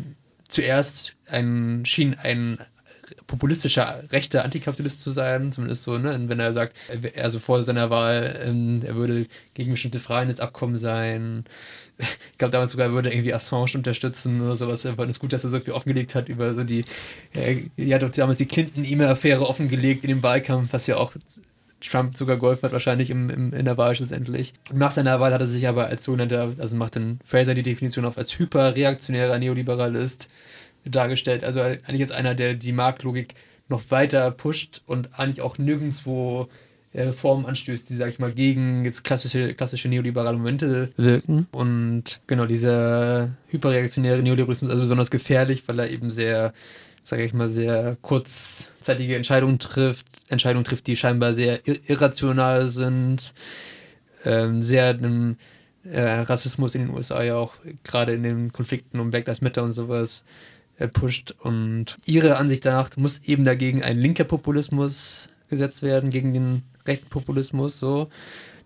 zuerst 0.48 1.14
ein, 1.26 1.84
schien 1.84 2.16
ein 2.22 2.58
populistischer 3.26 4.04
rechter 4.10 4.44
Antikapitalist 4.44 5.00
zu 5.00 5.12
sein, 5.12 5.52
zumindest 5.52 5.84
so, 5.84 5.98
ne? 5.98 6.28
wenn 6.28 6.40
er 6.40 6.52
sagt, 6.52 6.76
also 7.16 7.38
vor 7.38 7.62
seiner 7.62 7.90
Wahl, 7.90 8.40
ähm, 8.44 8.82
er 8.84 8.96
würde 8.96 9.26
gegen 9.54 9.72
bestimmte 9.72 10.00
Freihandelsabkommen 10.00 10.76
sein. 10.76 11.44
Ich 11.98 12.38
glaube 12.38 12.52
damals 12.52 12.72
sogar, 12.72 12.88
er 12.88 12.92
würde 12.92 13.12
irgendwie 13.12 13.34
Assange 13.34 13.72
unterstützen 13.74 14.40
oder 14.40 14.56
sowas. 14.56 14.84
Es 14.84 15.10
ist 15.10 15.20
gut, 15.20 15.32
dass 15.32 15.44
er 15.44 15.50
so 15.50 15.60
viel 15.60 15.74
offengelegt 15.74 16.14
hat 16.14 16.28
über 16.28 16.54
so 16.54 16.64
die, 16.64 16.84
äh, 17.34 17.64
er 17.76 18.00
hat 18.00 18.18
damals 18.18 18.38
die 18.38 18.46
Clinton-E-Mail-Affäre 18.46 19.46
offengelegt 19.46 20.04
in 20.04 20.08
dem 20.08 20.22
Wahlkampf, 20.22 20.72
was 20.72 20.86
ja 20.86 20.96
auch 20.96 21.12
Trump 21.80 22.16
sogar 22.16 22.36
geholfen 22.36 22.64
hat, 22.64 22.72
wahrscheinlich 22.72 23.10
im, 23.10 23.30
im, 23.30 23.52
in 23.52 23.64
der 23.64 23.76
Wahl 23.76 23.94
schlussendlich. 23.94 24.54
Nach 24.72 24.90
seiner 24.90 25.20
Wahl 25.20 25.32
hat 25.32 25.40
er 25.40 25.46
sich 25.46 25.66
aber 25.66 25.86
als 25.86 26.02
sogenannter, 26.02 26.52
also 26.58 26.76
macht 26.76 26.96
dann 26.96 27.20
Fraser 27.24 27.54
die 27.54 27.62
Definition 27.62 28.04
auf, 28.04 28.18
als 28.18 28.38
hyperreaktionärer 28.38 29.38
Neoliberalist 29.38 30.28
dargestellt. 30.84 31.44
Also 31.44 31.60
eigentlich 31.60 32.00
jetzt 32.00 32.12
einer, 32.12 32.34
der 32.34 32.54
die 32.54 32.72
Marktlogik 32.72 33.34
noch 33.68 33.82
weiter 33.90 34.30
pusht 34.30 34.82
und 34.86 35.08
eigentlich 35.18 35.42
auch 35.42 35.58
nirgendwo 35.58 36.48
äh, 36.92 37.12
Formen 37.12 37.46
anstößt, 37.46 37.88
die, 37.88 37.96
sag 37.96 38.08
ich 38.08 38.18
mal, 38.18 38.32
gegen 38.32 38.84
jetzt 38.84 39.04
klassische, 39.04 39.54
klassische 39.54 39.88
neoliberale 39.88 40.36
Momente 40.36 40.90
wirken. 40.96 41.46
Und 41.52 42.20
genau, 42.26 42.46
dieser 42.46 43.30
hyperreaktionäre 43.48 44.22
Neoliberalismus 44.22 44.68
ist 44.68 44.72
also 44.72 44.82
besonders 44.82 45.10
gefährlich, 45.10 45.62
weil 45.66 45.78
er 45.78 45.90
eben 45.90 46.10
sehr 46.10 46.52
sage 47.02 47.24
ich 47.24 47.32
mal, 47.32 47.48
sehr 47.48 47.96
kurzzeitige 48.02 49.16
Entscheidungen 49.16 49.58
trifft, 49.58 50.06
Entscheidungen 50.28 50.64
trifft, 50.64 50.86
die 50.86 50.96
scheinbar 50.96 51.34
sehr 51.34 51.60
irrational 51.66 52.68
sind, 52.68 53.34
ähm, 54.24 54.62
sehr 54.62 54.88
einem 54.88 55.36
äh, 55.84 56.00
Rassismus 56.00 56.74
in 56.74 56.82
den 56.86 56.94
USA 56.94 57.22
ja 57.22 57.36
auch 57.36 57.54
gerade 57.84 58.12
in 58.12 58.22
den 58.22 58.52
Konflikten 58.52 59.00
um 59.00 59.10
Black 59.10 59.26
Lives 59.26 59.40
Matter 59.40 59.62
und 59.62 59.72
sowas 59.72 60.24
äh, 60.78 60.88
pusht. 60.88 61.34
Und 61.40 61.96
ihre 62.04 62.36
Ansicht 62.36 62.64
danach 62.64 62.96
muss 62.96 63.20
eben 63.24 63.44
dagegen 63.44 63.82
ein 63.82 63.98
linker 63.98 64.24
Populismus 64.24 65.28
gesetzt 65.48 65.82
werden, 65.82 66.10
gegen 66.10 66.32
den 66.32 66.62
rechten 66.86 67.08
Populismus 67.08 67.78
so. 67.78 68.08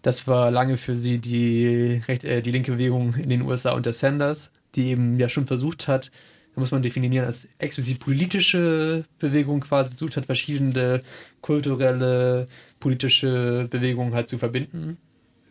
Das 0.03 0.27
war 0.27 0.51
lange 0.51 0.77
für 0.77 0.97
sie 0.97 1.19
die, 1.19 2.03
äh, 2.07 2.43
die 2.43 2.51
linke 2.51 2.73
Bewegung 2.73 3.15
in 3.15 3.31
den 3.31 3.43
USA 3.43 3.73
unter 3.73 3.93
Sanders, 3.93 4.51
die 4.75 4.89
eben 4.89 5.19
ja 5.19 5.29
schon 5.29 5.47
versucht 5.47 5.89
hat, 5.89 6.11
da 6.55 6.61
muss 6.61 6.71
man 6.71 6.83
definieren 6.83 7.27
als 7.27 7.49
explizit 7.59 7.99
politische 7.99 9.05
Bewegung 9.19 9.61
quasi 9.61 9.91
versucht 9.91 10.17
hat, 10.17 10.27
verschiedene 10.27 11.01
kulturelle, 11.41 12.47
politische 12.79 13.67
Bewegungen 13.71 14.15
halt 14.15 14.29
zu 14.29 14.39
verbinden 14.39 14.99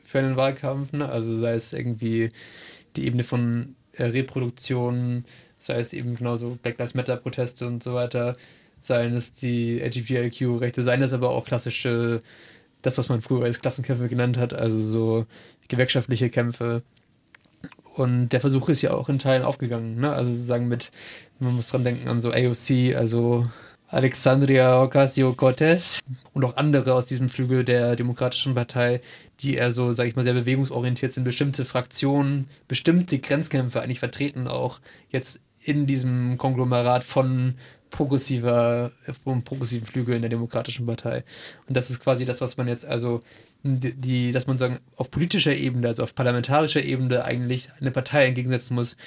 für 0.05 0.19
einen 0.19 0.37
Wahlkampf. 0.37 0.93
Ne? 0.93 1.09
Also 1.09 1.37
sei 1.37 1.55
es 1.55 1.73
irgendwie 1.73 2.31
die 2.95 3.05
Ebene 3.05 3.23
von 3.23 3.75
äh, 3.93 4.05
Reproduktion, 4.05 5.25
sei 5.57 5.79
es 5.79 5.91
eben 5.91 6.15
genauso 6.15 6.57
Black 6.61 6.77
Lives 6.77 6.93
Matter 6.93 7.17
Proteste 7.17 7.67
und 7.67 7.83
so 7.83 7.93
weiter, 7.93 8.37
seien 8.81 9.15
es 9.15 9.33
die 9.33 9.79
LGBTIQ-Rechte, 9.79 10.83
seien 10.83 11.01
es 11.01 11.13
aber 11.13 11.31
auch 11.31 11.45
klassische, 11.45 12.21
das, 12.81 12.97
was 12.97 13.09
man 13.09 13.21
früher 13.21 13.43
als 13.43 13.59
Klassenkämpfe 13.59 14.07
genannt 14.07 14.37
hat, 14.37 14.53
also 14.53 14.81
so 14.81 15.25
gewerkschaftliche 15.67 16.29
Kämpfe 16.29 16.83
und 17.95 18.29
der 18.29 18.41
Versuch 18.41 18.69
ist 18.69 18.81
ja 18.81 18.91
auch 18.93 19.09
in 19.09 19.19
Teilen 19.19 19.43
aufgegangen. 19.43 19.99
Ne? 19.99 20.11
Also 20.11 20.31
sozusagen 20.33 20.67
mit, 20.67 20.91
man 21.39 21.55
muss 21.55 21.69
dran 21.69 21.83
denken 21.83 22.07
an 22.07 22.21
so 22.21 22.31
AOC, 22.31 22.95
also 22.95 23.45
Alexandria 23.87 24.81
Ocasio-Cortez 24.81 25.99
und 26.33 26.43
auch 26.43 26.57
andere 26.57 26.95
aus 26.95 27.05
diesem 27.05 27.29
Flügel 27.29 27.63
der 27.63 27.95
Demokratischen 27.95 28.55
Partei, 28.55 29.01
die 29.41 29.53
eher 29.55 29.71
so, 29.71 29.93
sage 29.93 30.09
ich 30.09 30.15
mal, 30.15 30.23
sehr 30.23 30.33
bewegungsorientiert 30.33 31.11
sind, 31.11 31.23
bestimmte 31.23 31.63
Fraktionen, 31.63 32.47
bestimmte 32.67 33.19
Grenzkämpfe 33.19 33.81
eigentlich 33.81 33.99
vertreten, 33.99 34.47
auch 34.47 34.79
jetzt 35.09 35.41
in 35.59 35.85
diesem 35.85 36.39
Konglomerat 36.39 37.03
von 37.03 37.55
progressiver, 37.91 38.91
vom 39.23 39.43
progressiven 39.43 39.85
Flügel 39.85 40.15
in 40.15 40.23
der 40.23 40.29
Demokratischen 40.29 40.87
Partei. 40.87 41.23
Und 41.67 41.77
das 41.77 41.91
ist 41.91 41.99
quasi 41.99 42.25
das, 42.25 42.41
was 42.41 42.57
man 42.57 42.67
jetzt 42.67 42.85
also 42.85 43.19
die, 43.63 44.33
dass 44.33 44.45
man 44.45 44.57
sagen, 44.57 44.79
auf 44.97 45.09
politischer 45.09 45.55
Ebene, 45.55 45.87
also 45.87 46.03
auf 46.03 46.15
parlamentarischer 46.15 46.83
Ebene 46.83 47.23
eigentlich 47.23 47.69
eine 47.79 47.91
Partei 47.91 48.25
entgegensetzen 48.25 48.75
muss, 48.75 48.97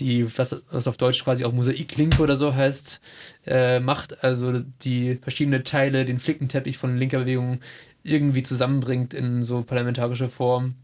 die, 0.00 0.26
was, 0.38 0.62
was 0.70 0.86
auf 0.86 0.98
Deutsch 0.98 1.24
quasi 1.24 1.44
auch 1.44 1.52
Mosaiklinke 1.52 2.22
oder 2.22 2.36
so 2.36 2.54
heißt, 2.54 3.00
äh, 3.46 3.80
macht, 3.80 4.22
also 4.22 4.60
die 4.82 5.14
verschiedenen 5.22 5.64
Teile, 5.64 6.04
den 6.04 6.18
Flickenteppich 6.18 6.76
von 6.76 6.98
linker 6.98 7.20
Bewegung 7.20 7.60
irgendwie 8.02 8.42
zusammenbringt 8.42 9.14
in 9.14 9.42
so 9.42 9.62
parlamentarische 9.62 10.28
Form, 10.28 10.74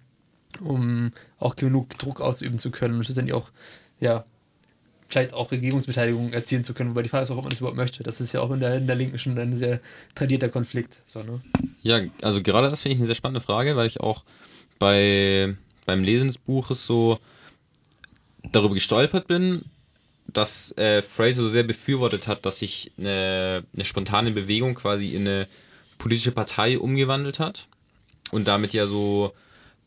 um 0.61 1.13
auch 1.39 1.55
genug 1.55 1.99
Druck 1.99 2.23
ausüben 2.23 2.59
zu 2.59 2.71
können. 2.71 2.97
Und 2.97 3.05
schlussendlich 3.05 3.35
auch, 3.35 3.51
ja, 4.01 4.25
vielleicht 5.09 5.33
auch 5.33 5.51
Regierungsbeteiligung 5.51 6.33
erzielen 6.33 6.63
zu 6.63 6.75
können. 6.75 6.91
Wobei 6.91 7.03
die 7.03 7.09
Frage 7.09 7.25
ist 7.25 7.31
auch, 7.31 7.39
ob 7.39 7.45
man 7.45 7.51
das 7.51 7.61
überhaupt 7.61 7.79
möchte. 7.79 8.03
Das 8.03 8.21
ist 8.21 8.33
ja 8.33 8.41
auch 8.41 8.51
in 8.51 8.61
der, 8.61 8.77
in 8.77 8.87
der 8.87 8.95
Linken 8.95 9.19
schon 9.19 9.39
ein 9.39 9.57
sehr 9.57 9.81
tradierter 10.15 10.51
Konflikt. 10.51 11.03
So, 11.07 11.23
ne? 11.23 11.41
Ja, 11.81 12.01
also 12.23 12.43
gerade 12.43 12.69
das 12.69 12.83
finde 12.83 12.95
ich 12.95 13.01
eine 13.01 13.07
sehr 13.07 13.15
spannende 13.15 13.41
Frage, 13.41 13.75
weil 13.75 13.87
ich 13.87 14.01
auch 14.01 14.25
bei, 14.79 15.57
beim 15.87 16.05
Lesen 16.05 16.29
des 16.29 16.37
Buches 16.37 16.87
so 16.87 17.19
darüber 18.53 18.75
gestolpert 18.75 19.27
bin, 19.27 19.65
dass 20.27 20.77
äh, 20.77 21.01
Fraser 21.01 21.43
so 21.43 21.49
sehr 21.49 21.63
befürwortet 21.63 22.29
hat, 22.29 22.45
dass 22.45 22.59
sich 22.59 22.93
eine, 22.99 23.65
eine 23.75 23.85
spontane 23.87 24.31
Bewegung 24.31 24.75
quasi 24.75 25.15
in 25.15 25.27
eine 25.27 25.49
politische 25.97 26.33
Partei 26.33 26.79
umgewandelt 26.79 27.39
hat 27.39 27.67
und 28.31 28.47
damit 28.47 28.75
ja 28.75 28.87
so 28.87 29.33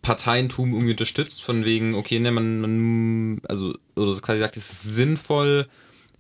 Parteientum 0.02 0.74
irgendwie 0.74 0.92
unterstützt, 0.92 1.44
von 1.44 1.66
wegen, 1.66 1.96
okay, 1.96 2.20
ne, 2.20 2.32
man, 2.32 2.62
man 2.62 3.42
also, 3.48 3.76
oder 3.96 4.14
quasi 4.20 4.40
sagt, 4.40 4.58
es 4.58 4.72
ist 4.72 4.96
sinnvoll, 4.96 5.68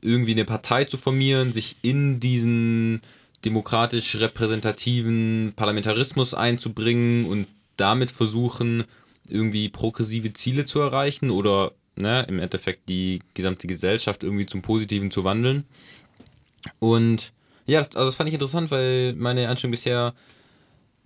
irgendwie 0.01 0.31
eine 0.31 0.45
Partei 0.45 0.85
zu 0.85 0.97
formieren, 0.97 1.53
sich 1.53 1.77
in 1.81 2.19
diesen 2.19 3.01
demokratisch 3.45 4.15
repräsentativen 4.17 5.53
Parlamentarismus 5.55 6.33
einzubringen 6.33 7.25
und 7.25 7.47
damit 7.77 8.11
versuchen, 8.11 8.83
irgendwie 9.27 9.69
progressive 9.69 10.33
Ziele 10.33 10.65
zu 10.65 10.79
erreichen 10.79 11.31
oder 11.31 11.71
ne, 11.95 12.25
im 12.27 12.39
Endeffekt 12.39 12.87
die 12.89 13.19
gesamte 13.33 13.67
Gesellschaft 13.67 14.23
irgendwie 14.23 14.45
zum 14.45 14.61
Positiven 14.61 15.09
zu 15.09 15.23
wandeln. 15.23 15.63
Und 16.79 17.31
ja, 17.65 17.79
das, 17.79 17.95
also 17.95 18.07
das 18.07 18.15
fand 18.15 18.27
ich 18.27 18.33
interessant, 18.33 18.69
weil 18.71 19.13
meine 19.13 19.49
Einstellung 19.49 19.71
bisher 19.71 20.13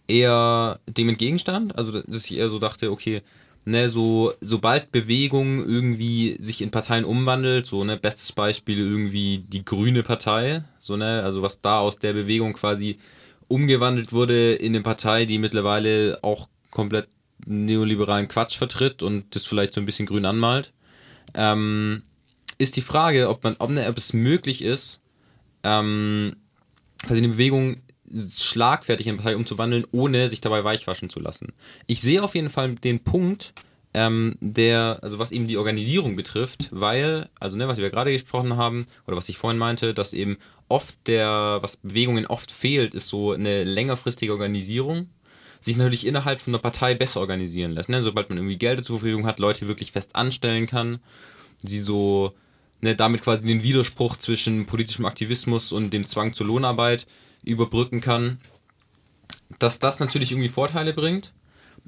eher 0.07 0.79
dem 0.87 1.09
entgegenstand. 1.09 1.77
Also, 1.77 2.01
dass 2.01 2.25
ich 2.25 2.37
eher 2.37 2.49
so 2.49 2.59
dachte, 2.59 2.91
okay, 2.91 3.21
ne, 3.65 3.89
so, 3.89 4.33
sobald 4.41 4.91
Bewegung 4.91 5.65
irgendwie 5.65 6.37
sich 6.39 6.61
in 6.61 6.71
Parteien 6.71 7.03
umwandelt, 7.03 7.65
so, 7.65 7.83
ne, 7.83 7.97
bestes 7.97 8.31
Beispiel 8.31 8.79
irgendwie 8.79 9.39
die 9.39 9.65
Grüne 9.65 10.03
Partei, 10.03 10.63
so, 10.79 10.95
ne, 10.95 11.23
also 11.23 11.41
was 11.41 11.61
da 11.61 11.79
aus 11.79 11.97
der 11.97 12.13
Bewegung 12.13 12.53
quasi 12.53 12.97
umgewandelt 13.47 14.13
wurde 14.13 14.53
in 14.53 14.73
eine 14.75 14.83
Partei, 14.83 15.25
die 15.25 15.39
mittlerweile 15.39 16.19
auch 16.21 16.47
komplett 16.71 17.07
neoliberalen 17.45 18.27
Quatsch 18.27 18.57
vertritt 18.57 19.03
und 19.03 19.35
das 19.35 19.45
vielleicht 19.45 19.73
so 19.73 19.81
ein 19.81 19.85
bisschen 19.85 20.05
grün 20.05 20.25
anmalt, 20.25 20.71
ähm, 21.33 22.03
ist 22.57 22.75
die 22.75 22.81
Frage, 22.81 23.29
ob 23.29 23.43
man, 23.43 23.55
ob, 23.59 23.71
ne, 23.71 23.87
ob 23.89 23.97
es 23.97 24.13
möglich 24.13 24.61
ist, 24.61 24.99
ähm, 25.63 26.35
quasi 27.03 27.19
eine 27.19 27.33
Bewegung 27.33 27.81
schlagfertig 28.11 29.07
in 29.07 29.17
Partei 29.17 29.35
umzuwandeln, 29.35 29.85
ohne 29.91 30.29
sich 30.29 30.41
dabei 30.41 30.63
weichwaschen 30.63 31.09
zu 31.09 31.19
lassen. 31.19 31.53
Ich 31.87 32.01
sehe 32.01 32.23
auf 32.23 32.35
jeden 32.35 32.49
Fall 32.49 32.75
den 32.75 32.99
Punkt, 32.99 33.53
ähm, 33.93 34.35
der, 34.41 34.99
also 35.01 35.19
was 35.19 35.31
eben 35.31 35.47
die 35.47 35.57
Organisierung 35.57 36.15
betrifft, 36.15 36.69
weil, 36.71 37.29
also 37.39 37.55
ne, 37.55 37.67
was 37.67 37.77
wir 37.77 37.89
gerade 37.89 38.11
gesprochen 38.11 38.57
haben, 38.57 38.85
oder 39.07 39.15
was 39.15 39.29
ich 39.29 39.37
vorhin 39.37 39.57
meinte, 39.57 39.93
dass 39.93 40.13
eben 40.13 40.37
oft 40.67 40.95
der, 41.07 41.59
was 41.61 41.77
Bewegungen 41.77 42.25
oft 42.25 42.51
fehlt, 42.51 42.93
ist 42.93 43.07
so 43.07 43.31
eine 43.31 43.63
längerfristige 43.63 44.31
Organisierung 44.31 45.09
sich 45.61 45.77
natürlich 45.77 46.05
innerhalb 46.05 46.41
von 46.41 46.53
der 46.53 46.59
Partei 46.59 46.93
besser 46.93 47.21
organisieren 47.21 47.71
lässt. 47.71 47.89
Ne? 47.89 48.03
Sobald 48.03 48.29
man 48.29 48.37
irgendwie 48.37 48.57
Gelder 48.57 48.83
zur 48.83 48.99
Verfügung 48.99 49.25
hat, 49.25 49.39
Leute 49.39 49.67
wirklich 49.67 49.91
fest 49.91 50.15
anstellen 50.15 50.67
kann, 50.67 50.99
sie 51.63 51.79
so 51.79 52.33
ne, 52.81 52.95
damit 52.95 53.23
quasi 53.23 53.47
den 53.47 53.63
Widerspruch 53.63 54.17
zwischen 54.17 54.65
politischem 54.67 55.05
Aktivismus 55.05 55.71
und 55.71 55.91
dem 55.91 56.05
Zwang 56.05 56.33
zur 56.33 56.47
Lohnarbeit 56.47 57.07
überbrücken 57.45 58.01
kann, 58.01 58.39
dass 59.59 59.79
das 59.79 59.99
natürlich 59.99 60.31
irgendwie 60.31 60.49
Vorteile 60.49 60.93
bringt. 60.93 61.33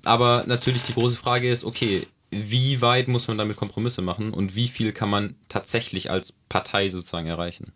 Aber 0.04 0.44
natürlich 0.48 0.84
die 0.84 0.94
große 0.94 1.18
Frage 1.18 1.50
ist, 1.50 1.64
okay, 1.64 2.08
wie 2.30 2.82
weit 2.82 3.08
muss 3.08 3.28
man 3.28 3.38
damit 3.38 3.58
Kompromisse 3.58 4.02
machen 4.02 4.32
und 4.32 4.56
wie 4.56 4.68
viel 4.68 4.92
kann 4.92 5.10
man 5.10 5.36
tatsächlich 5.50 6.12
als 6.12 6.34
Partei 6.50 6.90
sozusagen 6.90 7.28
erreichen? 7.28 7.72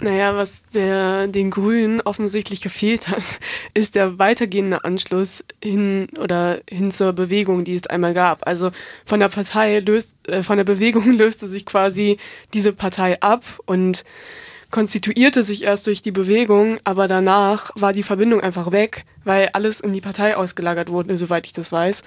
Naja, 0.00 0.36
was 0.36 0.62
der, 0.72 1.26
den 1.26 1.50
Grünen 1.50 2.00
offensichtlich 2.00 2.60
gefehlt 2.60 3.08
hat, 3.08 3.24
ist 3.74 3.96
der 3.96 4.18
weitergehende 4.18 4.84
Anschluss 4.84 5.44
hin 5.62 6.08
oder 6.20 6.60
hin 6.70 6.92
zur 6.92 7.12
Bewegung, 7.12 7.64
die 7.64 7.74
es 7.74 7.88
einmal 7.88 8.14
gab. 8.14 8.46
Also 8.46 8.70
von 9.06 9.18
der 9.18 9.28
Partei 9.28 9.80
löst, 9.80 10.16
äh, 10.28 10.44
von 10.44 10.56
der 10.56 10.64
Bewegung 10.64 11.10
löste 11.16 11.48
sich 11.48 11.66
quasi 11.66 12.18
diese 12.54 12.72
Partei 12.72 13.20
ab 13.20 13.42
und 13.66 14.04
konstituierte 14.70 15.42
sich 15.42 15.62
erst 15.62 15.86
durch 15.86 16.02
die 16.02 16.10
Bewegung, 16.10 16.78
aber 16.84 17.08
danach 17.08 17.70
war 17.74 17.92
die 17.92 18.02
Verbindung 18.02 18.42
einfach 18.42 18.70
weg, 18.70 19.04
weil 19.24 19.48
alles 19.54 19.80
in 19.80 19.94
die 19.94 20.02
Partei 20.02 20.36
ausgelagert 20.36 20.90
wurde, 20.90 21.16
soweit 21.16 21.46
ich 21.46 21.54
das 21.54 21.72
weiß. 21.72 22.02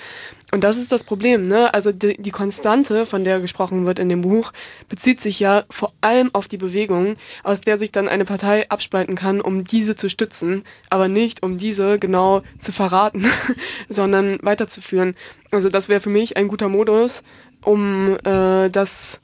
Und 0.51 0.63
das 0.63 0.77
ist 0.77 0.91
das 0.91 1.03
Problem, 1.03 1.47
ne? 1.47 1.73
Also 1.73 1.91
die, 1.91 2.21
die 2.21 2.31
Konstante, 2.31 3.07
von 3.07 3.23
der 3.23 3.39
gesprochen 3.39 3.87
wird 3.87 3.97
in 3.97 4.09
dem 4.09 4.21
Buch, 4.21 4.51
bezieht 4.89 5.21
sich 5.21 5.39
ja 5.39 5.63
vor 5.71 5.93
allem 6.01 6.29
auf 6.33 6.47
die 6.47 6.57
Bewegung, 6.57 7.15
aus 7.43 7.61
der 7.61 7.79
sich 7.79 7.91
dann 7.91 8.07
eine 8.07 8.25
Partei 8.25 8.69
abspalten 8.69 9.15
kann, 9.15 9.41
um 9.41 9.63
diese 9.63 9.95
zu 9.95 10.09
stützen, 10.09 10.63
aber 10.89 11.07
nicht 11.07 11.41
um 11.41 11.57
diese 11.57 11.97
genau 11.97 12.43
zu 12.59 12.71
verraten, 12.71 13.25
sondern 13.89 14.37
weiterzuführen. 14.43 15.15
Also 15.49 15.69
das 15.69 15.89
wäre 15.89 16.01
für 16.01 16.09
mich 16.09 16.37
ein 16.37 16.47
guter 16.47 16.69
Modus, 16.69 17.23
um 17.63 18.17
äh, 18.23 18.69
das 18.69 19.19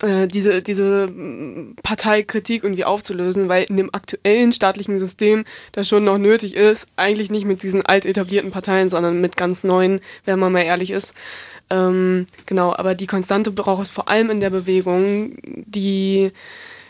äh, 0.00 0.26
diese, 0.26 0.62
diese 0.62 1.08
mm, 1.08 1.76
Parteikritik 1.82 2.64
irgendwie 2.64 2.84
aufzulösen, 2.84 3.48
weil 3.48 3.64
in 3.64 3.76
dem 3.76 3.94
aktuellen 3.94 4.52
staatlichen 4.52 4.98
System, 4.98 5.44
das 5.72 5.88
schon 5.88 6.04
noch 6.04 6.18
nötig 6.18 6.54
ist, 6.54 6.86
eigentlich 6.96 7.30
nicht 7.30 7.46
mit 7.46 7.62
diesen 7.62 7.84
alt 7.84 8.06
etablierten 8.06 8.50
Parteien, 8.50 8.90
sondern 8.90 9.20
mit 9.20 9.36
ganz 9.36 9.64
neuen, 9.64 10.00
wenn 10.24 10.38
man 10.38 10.52
mal 10.52 10.62
ehrlich 10.62 10.90
ist. 10.90 11.14
Ähm, 11.70 12.26
genau, 12.46 12.74
aber 12.74 12.94
die 12.94 13.06
Konstante 13.06 13.50
braucht 13.50 13.82
es 13.82 13.90
vor 13.90 14.08
allem 14.08 14.30
in 14.30 14.40
der 14.40 14.50
Bewegung, 14.50 15.36
die 15.44 16.32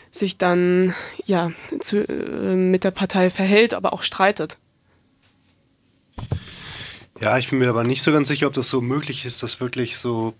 sich 0.09 0.37
dann 0.37 0.93
ja 1.25 1.51
zu, 1.79 2.07
äh, 2.07 2.55
mit 2.55 2.83
der 2.83 2.91
Partei 2.91 3.29
verhält, 3.29 3.73
aber 3.73 3.93
auch 3.93 4.01
streitet. 4.01 4.57
Ja, 7.19 7.37
ich 7.37 7.49
bin 7.49 7.59
mir 7.59 7.69
aber 7.69 7.83
nicht 7.83 8.01
so 8.01 8.11
ganz 8.11 8.27
sicher, 8.27 8.47
ob 8.47 8.53
das 8.53 8.67
so 8.67 8.81
möglich 8.81 9.25
ist, 9.25 9.43
dass 9.43 9.61
wirklich 9.61 9.97
so 9.97 10.33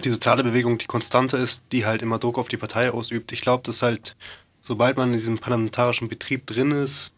die 0.00 0.10
soziale 0.10 0.42
Bewegung 0.42 0.78
die 0.78 0.86
Konstante 0.86 1.36
ist, 1.36 1.64
die 1.72 1.84
halt 1.84 2.02
immer 2.02 2.18
Druck 2.18 2.38
auf 2.38 2.48
die 2.48 2.56
Partei 2.56 2.90
ausübt. 2.90 3.32
Ich 3.32 3.42
glaube, 3.42 3.62
dass 3.64 3.82
halt, 3.82 4.16
sobald 4.62 4.96
man 4.96 5.08
in 5.08 5.14
diesem 5.14 5.38
parlamentarischen 5.38 6.08
Betrieb 6.08 6.46
drin 6.46 6.70
ist, 6.70 7.12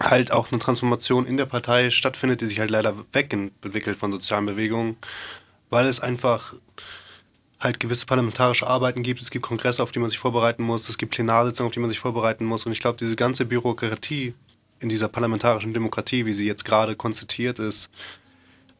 halt 0.00 0.30
auch 0.32 0.50
eine 0.50 0.58
Transformation 0.58 1.26
in 1.26 1.36
der 1.36 1.46
Partei 1.46 1.90
stattfindet, 1.90 2.40
die 2.40 2.46
sich 2.46 2.60
halt 2.60 2.70
leider 2.70 2.94
wegentwickelt 3.12 3.98
von 3.98 4.12
sozialen 4.12 4.46
Bewegungen, 4.46 4.96
weil 5.70 5.86
es 5.86 6.00
einfach 6.00 6.54
halt 7.60 7.80
gewisse 7.80 8.06
parlamentarische 8.06 8.66
Arbeiten 8.66 9.02
gibt, 9.02 9.20
es 9.20 9.30
gibt 9.30 9.44
Kongresse, 9.44 9.82
auf 9.82 9.90
die 9.90 9.98
man 9.98 10.08
sich 10.08 10.18
vorbereiten 10.18 10.62
muss, 10.62 10.88
es 10.88 10.96
gibt 10.96 11.12
Plenarsitzungen, 11.14 11.68
auf 11.68 11.74
die 11.74 11.80
man 11.80 11.90
sich 11.90 11.98
vorbereiten 11.98 12.44
muss. 12.44 12.64
Und 12.64 12.72
ich 12.72 12.80
glaube, 12.80 12.98
diese 12.98 13.16
ganze 13.16 13.44
Bürokratie 13.44 14.34
in 14.80 14.88
dieser 14.88 15.08
parlamentarischen 15.08 15.74
Demokratie, 15.74 16.24
wie 16.24 16.32
sie 16.32 16.46
jetzt 16.46 16.64
gerade 16.64 16.94
konstituiert 16.94 17.58
ist, 17.58 17.90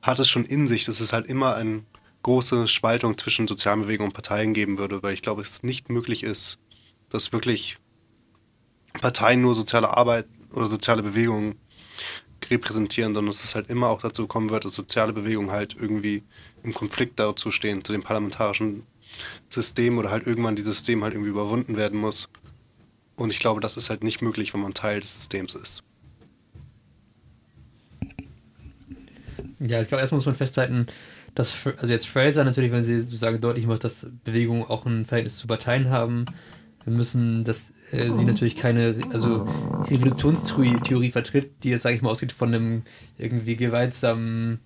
hat 0.01 0.20
es 0.20 0.28
schon 0.28 0.44
in 0.44 0.68
sich, 0.68 0.84
dass 0.84 1.01
es 1.01 1.12
halt 1.12 1.26
immer 1.26 1.57
ein 1.57 1.84
große 2.29 2.68
Spaltung 2.68 3.16
zwischen 3.16 3.49
sozialen 3.49 3.81
Bewegungen 3.81 4.11
und 4.11 4.14
Parteien 4.14 4.53
geben 4.53 4.76
würde, 4.76 5.03
weil 5.03 5.14
ich 5.14 5.22
glaube, 5.22 5.41
es 5.41 5.62
nicht 5.62 5.89
möglich 5.89 6.22
ist, 6.22 6.59
dass 7.09 7.33
wirklich 7.33 7.79
Parteien 9.01 9.41
nur 9.41 9.55
soziale 9.55 9.97
Arbeit 9.97 10.26
oder 10.53 10.66
soziale 10.66 11.03
Bewegungen 11.03 11.55
repräsentieren, 12.51 13.14
sondern 13.14 13.33
dass 13.33 13.45
es 13.45 13.55
halt 13.55 13.70
immer 13.70 13.89
auch 13.89 14.03
dazu 14.03 14.26
kommen 14.26 14.51
wird, 14.51 14.66
dass 14.66 14.74
soziale 14.74 15.14
Bewegungen 15.14 15.51
halt 15.51 15.74
irgendwie 15.81 16.22
im 16.62 16.74
Konflikt 16.74 17.18
dazu 17.18 17.51
stehen, 17.51 17.83
zu 17.83 17.93
dem 17.93 18.03
parlamentarischen 18.03 18.83
System 19.49 19.97
oder 19.97 20.11
halt 20.11 20.26
irgendwann 20.26 20.55
dieses 20.55 20.76
System 20.76 21.05
halt 21.05 21.14
irgendwie 21.14 21.31
überwunden 21.31 21.79
werden 21.79 21.99
muss. 21.99 22.29
Und 23.16 23.33
ich 23.33 23.39
glaube, 23.39 23.62
das 23.62 23.79
ist 23.79 23.89
halt 23.89 24.05
nicht 24.05 24.20
möglich, 24.20 24.53
wenn 24.53 24.61
man 24.61 24.74
Teil 24.74 25.01
des 25.01 25.14
Systems 25.14 25.55
ist. 25.55 25.83
Ja, 29.61 29.81
ich 29.81 29.89
glaube, 29.89 30.03
erstmal 30.03 30.18
muss 30.18 30.26
man 30.26 30.35
festhalten, 30.35 30.89
dass, 31.39 31.55
also 31.76 31.93
jetzt 31.93 32.09
Fraser 32.09 32.43
natürlich, 32.43 32.72
wenn 32.72 32.82
sie 32.82 33.01
sozusagen 33.01 33.41
deutlich 33.41 33.66
macht, 33.66 33.84
dass 33.84 34.09
Bewegungen 34.24 34.64
auch 34.64 34.84
ein 34.86 35.05
Verhältnis 35.05 35.36
zu 35.36 35.47
Parteien 35.47 35.89
haben, 35.89 36.26
wir 36.84 36.93
müssen, 36.93 37.45
dass 37.45 37.72
äh, 37.93 38.11
sie 38.11 38.24
natürlich 38.24 38.57
keine, 38.57 38.97
also 39.12 39.47
Revolutionstheorie 39.89 41.12
vertritt, 41.12 41.62
die 41.62 41.70
jetzt, 41.70 41.82
sage 41.82 41.95
ich 41.95 42.03
mal, 42.03 42.11
ausgeht 42.11 42.32
von 42.32 42.53
einem 42.53 42.82
irgendwie 43.18 43.55
gewaltsamen, 43.55 44.59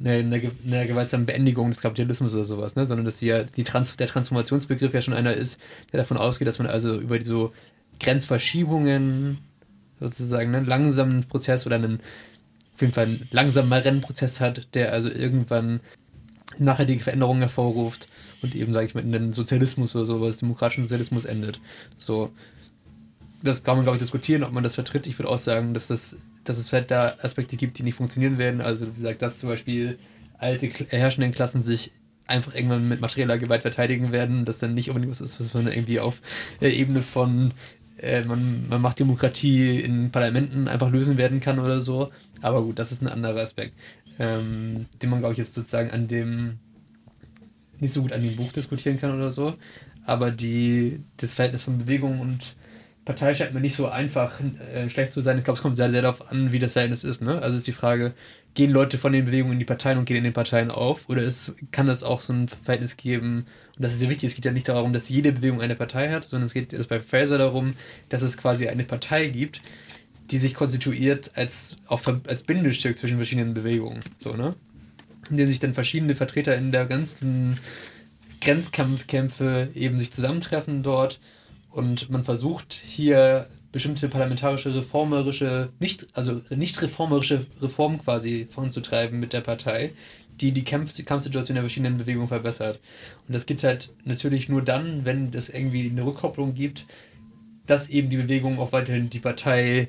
einer, 0.00 0.12
einer, 0.18 0.50
einer 0.66 0.86
gewaltsamen 0.86 1.24
Beendigung 1.24 1.70
des 1.70 1.80
Kapitalismus 1.80 2.34
oder 2.34 2.44
sowas, 2.44 2.76
ne? 2.76 2.86
sondern 2.86 3.06
dass 3.06 3.18
sie 3.18 3.28
ja 3.28 3.44
die 3.44 3.64
Trans 3.64 3.96
der 3.96 4.08
Transformationsbegriff 4.08 4.92
ja 4.92 5.00
schon 5.00 5.14
einer 5.14 5.32
ist, 5.32 5.58
der 5.92 5.98
davon 6.00 6.18
ausgeht, 6.18 6.48
dass 6.48 6.58
man 6.58 6.68
also 6.68 6.98
über 6.98 7.18
die 7.18 7.24
so 7.24 7.52
Grenzverschiebungen 8.00 9.38
sozusagen 9.98 10.54
einen 10.54 10.66
langsamen 10.66 11.24
Prozess 11.24 11.64
oder 11.64 11.76
einen 11.76 12.00
jeden 12.82 12.92
Fall 12.92 13.06
einen 13.06 13.28
langsameren 13.30 14.00
Prozess 14.00 14.40
hat, 14.40 14.68
der 14.74 14.92
also 14.92 15.10
irgendwann 15.10 15.80
nachhaltige 16.58 17.02
Veränderungen 17.02 17.40
hervorruft 17.40 18.06
und 18.42 18.54
eben, 18.54 18.72
sage 18.72 18.86
ich 18.86 18.94
mal, 18.94 19.02
in 19.02 19.12
den 19.12 19.32
Sozialismus 19.32 19.96
oder 19.96 20.04
sowas, 20.04 20.38
demokratischen 20.38 20.84
Sozialismus 20.84 21.24
endet. 21.24 21.60
So, 21.96 22.30
das 23.42 23.62
kann 23.62 23.76
man, 23.76 23.84
glaube 23.84 23.96
ich, 23.96 24.02
diskutieren, 24.02 24.44
ob 24.44 24.52
man 24.52 24.62
das 24.62 24.74
vertritt. 24.74 25.06
Ich 25.06 25.18
würde 25.18 25.30
auch 25.30 25.38
sagen, 25.38 25.74
dass, 25.74 25.88
das, 25.88 26.18
dass 26.44 26.58
es 26.58 26.72
halt 26.72 26.90
da 26.90 27.14
Aspekte 27.22 27.56
gibt, 27.56 27.78
die 27.78 27.82
nicht 27.82 27.96
funktionieren 27.96 28.38
werden. 28.38 28.60
Also, 28.60 28.86
wie 28.86 28.96
gesagt, 28.96 29.22
dass 29.22 29.38
zum 29.38 29.48
Beispiel 29.48 29.98
alte 30.38 30.66
herrschenden 30.66 31.32
Klassen 31.32 31.62
sich 31.62 31.92
einfach 32.26 32.54
irgendwann 32.54 32.88
mit 32.88 33.00
materieller 33.00 33.38
Gewalt 33.38 33.62
verteidigen 33.62 34.12
werden, 34.12 34.44
das 34.44 34.58
dann 34.58 34.74
nicht 34.74 34.88
unbedingt 34.90 35.10
was 35.10 35.20
ist, 35.20 35.40
was 35.40 35.54
man 35.54 35.66
irgendwie 35.66 36.00
auf 36.00 36.20
der 36.60 36.74
Ebene 36.74 37.02
von 37.02 37.52
äh, 37.98 38.24
man, 38.24 38.68
man 38.68 38.80
macht 38.80 38.98
Demokratie 38.98 39.80
in 39.80 40.10
Parlamenten 40.10 40.68
einfach 40.68 40.90
lösen 40.90 41.16
werden 41.16 41.40
kann 41.40 41.58
oder 41.58 41.80
so. 41.80 42.10
Aber 42.42 42.62
gut, 42.62 42.78
das 42.78 42.92
ist 42.92 43.02
ein 43.02 43.08
anderer 43.08 43.40
Aspekt, 43.40 43.74
ähm, 44.18 44.86
den 45.00 45.10
man, 45.10 45.20
glaube 45.20 45.32
ich, 45.32 45.38
jetzt 45.38 45.54
sozusagen 45.54 45.90
an 45.90 46.08
dem 46.08 46.58
nicht 47.78 47.94
so 47.94 48.02
gut 48.02 48.12
an 48.12 48.22
dem 48.22 48.36
Buch 48.36 48.52
diskutieren 48.52 48.98
kann 48.98 49.16
oder 49.16 49.30
so. 49.30 49.54
Aber 50.04 50.30
die, 50.30 51.00
das 51.16 51.32
Verhältnis 51.32 51.62
von 51.62 51.78
Bewegung 51.78 52.20
und 52.20 52.56
Partei 53.04 53.34
scheint 53.34 53.52
mir 53.52 53.60
nicht 53.60 53.74
so 53.74 53.88
einfach 53.88 54.38
äh, 54.72 54.88
schlecht 54.88 55.12
zu 55.12 55.20
sein. 55.20 55.36
Ich 55.38 55.44
glaube, 55.44 55.56
es 55.56 55.62
kommt 55.62 55.76
sehr, 55.76 55.90
sehr 55.90 56.02
darauf 56.02 56.30
an, 56.30 56.52
wie 56.52 56.60
das 56.60 56.74
Verhältnis 56.74 57.02
ist. 57.02 57.20
Ne? 57.20 57.42
Also 57.42 57.56
ist 57.56 57.66
die 57.66 57.72
Frage, 57.72 58.14
gehen 58.54 58.70
Leute 58.70 58.96
von 58.96 59.12
den 59.12 59.24
Bewegungen 59.24 59.54
in 59.54 59.58
die 59.58 59.64
Parteien 59.64 59.98
und 59.98 60.04
gehen 60.04 60.16
in 60.16 60.24
den 60.24 60.32
Parteien 60.32 60.70
auf? 60.70 61.08
Oder 61.08 61.22
ist, 61.22 61.52
kann 61.72 61.88
es 61.88 62.04
auch 62.04 62.20
so 62.20 62.32
ein 62.32 62.48
Verhältnis 62.48 62.96
geben, 62.96 63.46
und 63.76 63.84
das 63.84 63.92
ist 63.92 64.00
sehr 64.00 64.10
wichtig, 64.10 64.28
es 64.28 64.34
geht 64.36 64.44
ja 64.44 64.52
nicht 64.52 64.68
darum, 64.68 64.92
dass 64.92 65.08
jede 65.08 65.32
Bewegung 65.32 65.60
eine 65.60 65.74
Partei 65.74 66.10
hat, 66.10 66.24
sondern 66.24 66.46
es 66.46 66.54
geht 66.54 66.88
bei 66.88 67.00
Fraser 67.00 67.38
darum, 67.38 67.74
dass 68.08 68.22
es 68.22 68.36
quasi 68.36 68.68
eine 68.68 68.84
Partei 68.84 69.28
gibt, 69.28 69.62
die 70.32 70.38
sich 70.38 70.54
konstituiert 70.54 71.30
als, 71.34 71.76
auch 71.86 72.02
als 72.26 72.42
Bindestück 72.42 72.96
zwischen 72.96 73.16
verschiedenen 73.16 73.52
Bewegungen. 73.54 74.00
So, 74.18 74.32
ne? 74.32 74.56
In 75.30 75.36
sich 75.36 75.60
dann 75.60 75.74
verschiedene 75.74 76.14
Vertreter 76.14 76.56
in 76.56 76.72
der 76.72 76.86
ganzen 76.86 77.60
Grenzkampfkämpfe 78.40 79.68
eben 79.74 79.98
sich 79.98 80.10
zusammentreffen 80.10 80.82
dort 80.82 81.20
und 81.70 82.10
man 82.10 82.24
versucht 82.24 82.72
hier 82.72 83.46
bestimmte 83.70 84.08
parlamentarische 84.08 84.74
reformerische, 84.74 85.70
nicht, 85.78 86.08
also 86.14 86.40
nicht 86.50 86.80
reformerische 86.82 87.46
Reformen 87.60 87.98
quasi 87.98 88.46
voranzutreiben 88.50 89.20
mit 89.20 89.32
der 89.32 89.42
Partei, 89.42 89.92
die 90.40 90.52
die 90.52 90.64
Kampf 90.64 90.92
Kampfsituation 91.04 91.54
der 91.54 91.62
verschiedenen 91.62 91.98
Bewegungen 91.98 92.28
verbessert. 92.28 92.80
Und 93.28 93.34
das 93.34 93.46
gibt 93.46 93.64
halt 93.64 93.90
natürlich 94.04 94.48
nur 94.48 94.62
dann, 94.62 95.04
wenn 95.04 95.32
es 95.34 95.48
irgendwie 95.48 95.88
eine 95.88 96.04
Rückkopplung 96.04 96.54
gibt, 96.54 96.86
dass 97.66 97.88
eben 97.88 98.10
die 98.10 98.16
Bewegung 98.16 98.58
auch 98.58 98.72
weiterhin 98.72 99.08
die 99.08 99.20
Partei 99.20 99.88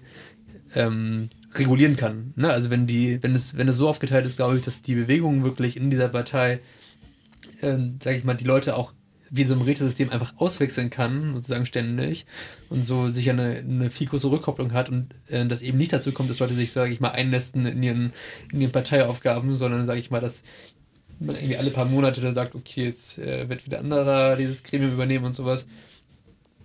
ähm, 0.75 1.29
regulieren 1.53 1.95
kann. 1.95 2.33
Ne? 2.35 2.49
Also 2.49 2.69
wenn 2.69 2.87
die, 2.87 3.21
wenn 3.21 3.35
es, 3.35 3.57
wenn 3.57 3.67
es 3.67 3.77
so 3.77 3.87
aufgeteilt 3.87 4.25
ist, 4.25 4.37
glaube 4.37 4.57
ich, 4.57 4.63
dass 4.63 4.81
die 4.81 4.95
Bewegung 4.95 5.43
wirklich 5.43 5.77
in 5.77 5.89
dieser 5.89 6.09
Partei, 6.09 6.59
ähm, 7.61 7.99
sage 8.03 8.17
ich 8.17 8.23
mal, 8.23 8.33
die 8.33 8.45
Leute 8.45 8.75
auch 8.75 8.93
wie 9.35 9.41
in 9.41 9.47
so 9.47 9.55
einem 9.55 9.63
Rätelsystem 9.63 10.11
einfach 10.11 10.33
auswechseln 10.37 10.91
kann, 10.91 11.33
sozusagen 11.33 11.65
ständig, 11.65 12.27
und 12.69 12.85
so 12.85 13.07
sicher 13.09 13.31
eine, 13.31 13.55
eine 13.55 13.89
viel 13.89 14.05
größere 14.05 14.31
Rückkopplung 14.31 14.73
hat 14.73 14.89
und 14.89 15.07
äh, 15.27 15.43
das 15.47 15.63
eben 15.63 15.79
nicht 15.79 15.91
dazu 15.91 16.11
kommt, 16.11 16.29
dass 16.29 16.37
Leute 16.37 16.53
sich, 16.53 16.71
sage 16.71 16.93
ich 16.93 16.99
mal, 16.99 17.09
einnästen 17.09 17.65
in 17.65 17.81
ihren, 17.81 18.13
in 18.51 18.61
ihren 18.61 18.71
Parteiaufgaben, 18.71 19.57
sondern, 19.57 19.87
sage 19.87 19.99
ich 19.99 20.11
mal, 20.11 20.21
dass 20.21 20.43
man 21.19 21.35
irgendwie 21.35 21.57
alle 21.57 21.71
paar 21.71 21.85
Monate 21.85 22.21
da 22.21 22.31
sagt, 22.31 22.53
okay, 22.53 22.85
jetzt 22.85 23.17
äh, 23.17 23.49
wird 23.49 23.65
wieder 23.65 23.79
anderer 23.79 24.35
dieses 24.35 24.61
Gremium 24.61 24.93
übernehmen 24.93 25.25
und 25.25 25.35
sowas. 25.35 25.65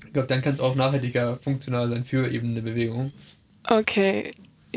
Ich 0.05 0.13
glaube, 0.13 0.29
dann 0.29 0.43
kann 0.43 0.53
es 0.53 0.61
auch 0.61 0.75
nachhaltiger 0.75 1.37
funktional 1.37 1.89
sein 1.89 2.05
für 2.05 2.31
eben 2.31 2.51
eine 2.51 2.63
Bewegung. 2.63 3.13
Okay, 3.71 4.33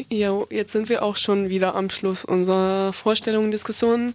jo, 0.09 0.47
jetzt 0.49 0.73
sind 0.73 0.89
wir 0.89 1.01
auch 1.01 1.15
schon 1.15 1.47
wieder 1.47 1.75
am 1.75 1.89
Schluss 1.89 2.25
unserer 2.25 2.91
Vorstellung 2.91 3.45
und 3.45 3.51
Diskussion. 3.51 4.13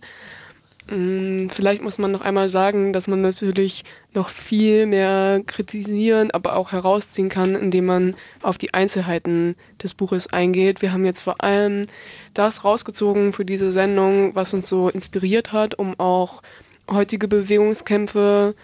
Mm, 0.91 1.49
Vielleicht 1.49 1.83
muss 1.83 1.97
man 1.99 2.13
noch 2.13 2.21
einmal 2.21 2.51
sagen, 2.51 2.93
dass 2.93 3.09
man 3.09 3.23
natürlich 3.23 3.85
noch 4.13 4.29
viel 4.29 4.85
mehr 4.85 5.41
kritisieren, 5.47 6.31
aber 6.31 6.57
auch 6.57 6.73
herausziehen 6.73 7.31
kann, 7.31 7.55
indem 7.55 7.87
man 7.87 8.17
auf 8.43 8.59
die 8.59 8.75
Einzelheiten 8.75 9.57
des 9.83 9.95
Buches 9.95 10.27
eingeht. 10.31 10.83
Wir 10.83 10.93
haben 10.93 11.07
jetzt 11.07 11.21
vor 11.21 11.43
allem 11.43 11.87
das 12.35 12.63
rausgezogen 12.63 13.33
für 13.33 13.47
diese 13.47 13.73
Sendung, 13.73 14.35
was 14.35 14.53
uns 14.53 14.69
so 14.69 14.91
inspiriert 14.91 15.53
hat, 15.53 15.79
um 15.79 15.99
auch 15.99 16.43
heutige 16.91 17.29
Bewegungskämpfe 17.29 18.55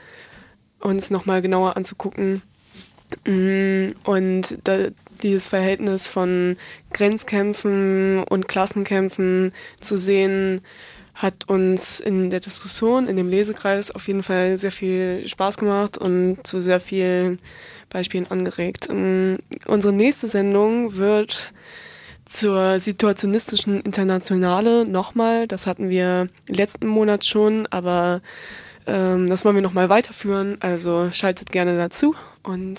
uns 0.78 1.10
nochmal 1.10 1.40
genauer 1.40 1.76
anzugucken. 1.78 2.42
Mm, 3.26 3.92
Und 4.04 4.58
da, 4.64 4.88
dieses 5.22 5.48
Verhältnis 5.48 6.08
von 6.08 6.56
Grenzkämpfen 6.92 8.24
und 8.24 8.48
Klassenkämpfen 8.48 9.52
zu 9.80 9.96
sehen, 9.96 10.62
hat 11.14 11.48
uns 11.48 12.00
in 12.00 12.30
der 12.30 12.40
Diskussion, 12.40 13.06
in 13.06 13.16
dem 13.16 13.28
Lesekreis 13.28 13.90
auf 13.90 14.08
jeden 14.08 14.22
Fall 14.22 14.58
sehr 14.58 14.72
viel 14.72 15.24
Spaß 15.28 15.58
gemacht 15.58 15.98
und 15.98 16.38
zu 16.46 16.60
sehr 16.60 16.80
vielen 16.80 17.38
Beispielen 17.90 18.26
angeregt. 18.30 18.88
Ähm, 18.90 19.38
Unsere 19.66 19.92
nächste 19.92 20.26
Sendung 20.28 20.96
wird 20.96 21.52
zur 22.24 22.80
situationistischen 22.80 23.80
Internationale 23.82 24.86
nochmal. 24.86 25.46
Das 25.46 25.66
hatten 25.66 25.90
wir 25.90 26.28
letzten 26.48 26.86
Monat 26.86 27.26
schon, 27.26 27.66
aber 27.66 28.22
ähm, 28.86 29.28
das 29.28 29.44
wollen 29.44 29.56
wir 29.56 29.62
nochmal 29.62 29.90
weiterführen. 29.90 30.56
Also 30.60 31.10
schaltet 31.12 31.52
gerne 31.52 31.76
dazu 31.76 32.14
und 32.42 32.78